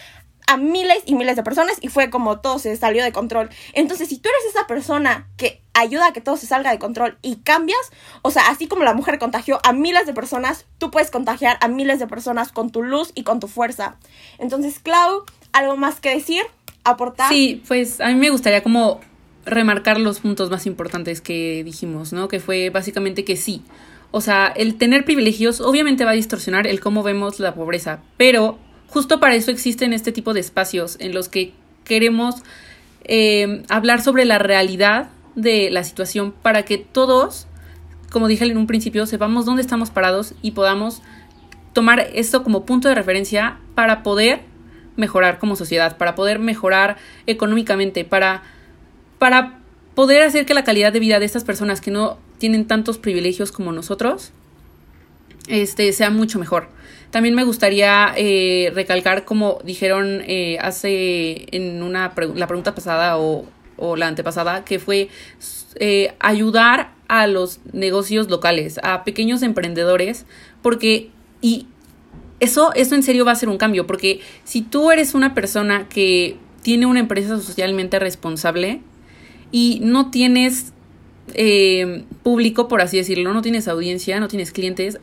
a 0.47 0.57
miles 0.57 1.03
y 1.07 1.17
miles 1.17 1.37
de 1.37 1.43
personas 1.43 1.77
y 1.81 1.89
fue 1.89 2.09
como 2.09 2.39
todo 2.41 2.59
se 2.59 2.75
salió 2.77 3.03
de 3.03 3.13
control. 3.13 3.51
Entonces, 3.73 4.09
si 4.09 4.19
tú 4.19 4.29
eres 4.29 4.55
esa 4.55 4.67
persona 4.67 5.29
que 5.37 5.61
ayuda 5.75 6.09
a 6.09 6.13
que 6.13 6.21
todo 6.21 6.37
se 6.37 6.47
salga 6.47 6.71
de 6.71 6.79
control 6.79 7.19
y 7.21 7.37
cambias, 7.37 7.79
o 8.23 8.31
sea, 8.31 8.49
así 8.49 8.69
como 8.69 8.85
la 8.85 8.95
mujer 8.95 9.19
contagió 9.19 9.61
a 9.65 9.73
miles 9.73 10.07
de 10.07 10.15
personas, 10.15 10.65
tú 10.79 10.91
puedes 10.91 11.11
contagiar 11.11 11.59
a 11.61 11.69
miles 11.69 11.99
de 11.99 12.07
personas 12.07 12.53
con 12.53 12.71
tu 12.71 12.83
luz 12.83 13.11
y 13.15 13.25
con 13.25 13.41
tu 13.41 13.49
fuerza. 13.49 13.97
Entonces, 14.39 14.79
Clau, 14.79 15.25
¿algo 15.53 15.77
más 15.77 16.01
que 16.01 16.11
decir? 16.11 16.47
¿Aportar? 16.87 17.29
Sí, 17.29 17.63
pues 17.67 18.01
a 18.01 18.09
mí 18.09 18.15
me 18.15 18.31
gustaría 18.31 18.63
como 18.63 19.01
remarcar 19.45 19.99
los 20.01 20.21
puntos 20.21 20.51
más 20.51 20.67
importantes 20.67 21.21
que 21.21 21.63
dijimos, 21.65 22.13
¿no? 22.13 22.29
Que 22.29 22.41
fue 22.41 22.71
básicamente 22.71 23.25
que 23.25 23.37
sí. 23.37 23.63
O 24.11 24.21
sea, 24.21 24.47
el 24.47 24.77
tener 24.77 25.05
privilegios 25.05 25.61
obviamente 25.61 26.05
va 26.05 26.13
a 26.13 26.15
distorsionar 26.15 26.67
el 26.67 26.81
cómo 26.81 27.03
vemos 27.03 27.41
la 27.41 27.55
pobreza, 27.55 28.01
pero 28.17 28.59
justo 28.89 29.21
para 29.21 29.35
eso 29.35 29.51
existen 29.51 29.93
este 29.93 30.13
tipo 30.13 30.33
de 30.33 30.41
espacios 30.41 30.97
en 31.01 31.13
los 31.13 31.29
que 31.29 31.53
queremos 31.85 32.37
eh, 33.05 33.63
hablar 33.69 34.01
sobre 34.01 34.25
la 34.25 34.39
realidad 34.39 35.11
de 35.35 35.71
la 35.71 35.85
situación 35.85 36.33
para 36.33 36.65
que 36.65 36.79
todos, 36.79 37.47
como 38.11 38.27
dije 38.27 38.45
en 38.45 38.57
un 38.57 38.67
principio, 38.67 39.07
sepamos 39.07 39.45
dónde 39.45 39.63
estamos 39.63 39.91
parados 39.91 40.35
y 40.43 40.53
podamos 40.53 41.03
tomar 41.73 42.01
esto 42.15 42.43
como 42.43 42.65
punto 42.65 42.89
de 42.89 42.95
referencia 42.95 43.59
para 43.75 44.03
poder 44.03 44.41
mejorar 44.97 45.39
como 45.39 45.57
sociedad, 45.57 45.97
para 45.97 46.15
poder 46.15 46.39
mejorar 46.39 46.97
económicamente, 47.27 48.05
para, 48.05 48.43
para 49.19 49.59
poder 49.95 50.23
hacer 50.23 50.47
que 50.47 50.55
la 50.55 50.65
calidad 50.65 50.93
de 50.93 51.01
vida 51.01 51.19
de 51.19 51.27
estas 51.27 51.45
personas 51.45 51.81
que 51.81 51.91
no 51.91 52.19
tienen 52.39 52.67
tantos 52.67 52.99
privilegios 52.99 53.53
como 53.53 53.73
nosotros 53.73 54.33
este, 55.49 55.93
sea 55.93 56.11
mucho 56.11 56.39
mejor. 56.39 56.69
También 57.11 57.35
me 57.35 57.45
gustaría 57.45 58.13
eh, 58.17 58.73
recalcar, 58.75 59.25
como 59.25 59.59
dijeron 59.65 60.23
eh, 60.27 60.59
hace 60.61 61.47
en 61.57 61.83
una 61.83 62.13
la 62.35 62.47
pregunta 62.47 62.75
pasada 62.75 63.17
o, 63.19 63.47
o, 63.77 63.97
la 63.97 64.09
antepasada, 64.09 64.65
que 64.65 64.79
fue 64.79 65.09
eh, 65.77 66.15
ayudar 66.19 66.93
a 67.09 67.27
los 67.27 67.61
negocios 67.73 68.29
locales, 68.29 68.81
a 68.83 69.05
pequeños 69.05 69.43
emprendedores, 69.43 70.27
porque 70.63 71.11
y 71.41 71.69
eso, 72.41 72.73
eso 72.75 72.95
en 72.95 73.03
serio 73.03 73.25
va 73.25 73.33
a 73.33 73.37
ser 73.37 73.49
un 73.49 73.59
cambio, 73.59 73.87
porque 73.87 74.21
si 74.45 74.63
tú 74.63 74.91
eres 74.91 75.15
una 75.15 75.35
persona 75.35 75.89
que 75.89 76.37
tiene 76.63 76.87
una 76.87 77.01
empresa 77.01 77.41
socialmente 77.41 77.99
responsable 77.99 78.81
y 79.53 79.81
no 79.83 80.11
tienes 80.11 80.73
público, 82.23 82.69
por 82.69 82.81
así 82.81 82.99
decirlo, 82.99 83.33
no 83.33 83.43
tienes 83.43 83.69
audiencia, 83.69 84.21
no 84.21 84.29
tienes 84.29 84.53
clientes, 84.53 84.99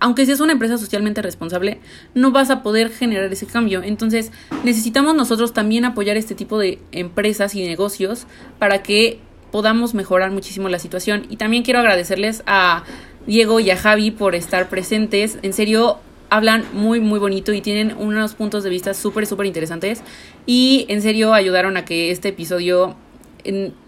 aunque 0.00 0.26
seas 0.26 0.40
una 0.40 0.52
empresa 0.52 0.76
socialmente 0.76 1.22
responsable, 1.22 1.78
no 2.14 2.30
vas 2.30 2.50
a 2.50 2.62
poder 2.62 2.90
generar 2.90 3.32
ese 3.32 3.46
cambio. 3.46 3.82
Entonces, 3.82 4.32
necesitamos 4.64 5.14
nosotros 5.14 5.52
también 5.52 5.84
apoyar 5.84 6.16
este 6.16 6.34
tipo 6.34 6.58
de 6.58 6.78
empresas 6.92 7.54
y 7.54 7.66
negocios 7.66 8.26
para 8.58 8.82
que 8.82 9.18
podamos 9.50 9.94
mejorar 9.94 10.30
muchísimo 10.30 10.68
la 10.68 10.78
situación. 10.78 11.26
Y 11.30 11.36
también 11.36 11.62
quiero 11.62 11.80
agradecerles 11.80 12.42
a 12.46 12.84
Diego 13.26 13.60
y 13.60 13.70
a 13.70 13.76
Javi 13.76 14.10
por 14.10 14.34
estar 14.34 14.68
presentes. 14.68 15.38
En 15.42 15.52
serio, 15.52 16.00
hablan 16.34 16.64
muy, 16.72 16.98
muy 16.98 17.20
bonito 17.20 17.52
y 17.52 17.60
tienen 17.60 17.94
unos 17.96 18.34
puntos 18.34 18.64
de 18.64 18.70
vista 18.70 18.92
súper, 18.92 19.24
súper 19.24 19.46
interesantes. 19.46 20.02
Y 20.46 20.84
en 20.88 21.00
serio 21.00 21.32
ayudaron 21.32 21.76
a 21.76 21.84
que 21.84 22.10
este 22.10 22.30
episodio 22.30 22.96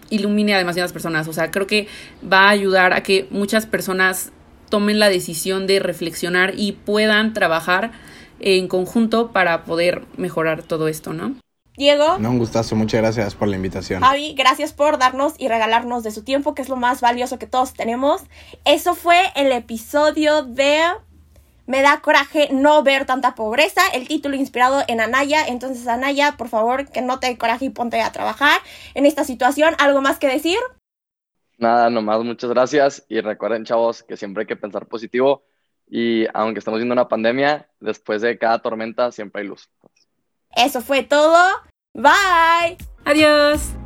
ilumine 0.09 0.53
a 0.53 0.57
demasiadas 0.57 0.93
personas. 0.93 1.27
O 1.27 1.33
sea, 1.33 1.51
creo 1.51 1.67
que 1.67 1.87
va 2.23 2.47
a 2.47 2.49
ayudar 2.49 2.93
a 2.93 3.03
que 3.03 3.27
muchas 3.31 3.65
personas 3.65 4.31
tomen 4.69 4.97
la 4.97 5.09
decisión 5.09 5.67
de 5.67 5.79
reflexionar 5.79 6.53
y 6.55 6.71
puedan 6.71 7.33
trabajar 7.33 7.91
en 8.39 8.69
conjunto 8.69 9.33
para 9.33 9.65
poder 9.65 10.05
mejorar 10.15 10.63
todo 10.63 10.87
esto, 10.87 11.11
¿no? 11.11 11.35
Diego. 11.75 12.17
No, 12.17 12.31
un 12.31 12.39
gustazo, 12.39 12.75
muchas 12.75 13.01
gracias 13.01 13.35
por 13.35 13.49
la 13.49 13.55
invitación. 13.57 14.01
Javi, 14.01 14.33
gracias 14.35 14.73
por 14.73 14.97
darnos 14.97 15.33
y 15.37 15.47
regalarnos 15.47 16.03
de 16.03 16.11
su 16.11 16.23
tiempo, 16.23 16.55
que 16.55 16.61
es 16.61 16.69
lo 16.69 16.75
más 16.77 17.01
valioso 17.01 17.37
que 17.37 17.45
todos 17.45 17.73
tenemos. 17.73 18.23
Eso 18.65 18.95
fue 18.95 19.17
el 19.35 19.51
episodio 19.51 20.43
de 20.43 20.79
Me 21.67 21.81
da 21.81 22.01
coraje 22.01 22.49
no 22.51 22.81
ver 22.81 23.05
tanta 23.05 23.35
pobreza, 23.35 23.81
el 23.93 24.07
título 24.07 24.35
inspirado 24.35 24.83
en 24.87 25.01
Anaya. 25.01 25.45
Entonces, 25.47 25.87
Anaya, 25.87 26.35
por 26.37 26.47
favor, 26.47 26.89
que 26.89 27.01
no 27.01 27.19
te 27.19 27.27
dé 27.27 27.37
coraje 27.37 27.65
y 27.65 27.69
ponte 27.69 28.01
a 28.01 28.11
trabajar 28.11 28.59
en 28.95 29.05
esta 29.05 29.23
situación. 29.23 29.75
¿Algo 29.77 30.01
más 30.01 30.17
que 30.17 30.27
decir? 30.27 30.57
Nada, 31.57 31.89
nomás 31.89 32.23
muchas 32.23 32.49
gracias 32.49 33.05
y 33.09 33.19
recuerden 33.21 33.65
chavos 33.65 34.03
que 34.03 34.17
siempre 34.17 34.41
hay 34.41 34.47
que 34.47 34.55
pensar 34.55 34.87
positivo 34.87 35.43
y 35.89 36.25
aunque 36.33 36.59
estamos 36.59 36.79
viendo 36.79 36.93
una 36.93 37.07
pandemia, 37.07 37.67
después 37.79 38.21
de 38.21 38.37
cada 38.37 38.59
tormenta 38.59 39.11
siempre 39.11 39.41
hay 39.41 39.47
luz. 39.47 39.69
Eso 40.55 40.81
fue 40.81 41.03
todo. 41.03 41.37
Bye. 41.93 42.77
Adiós. 43.05 43.76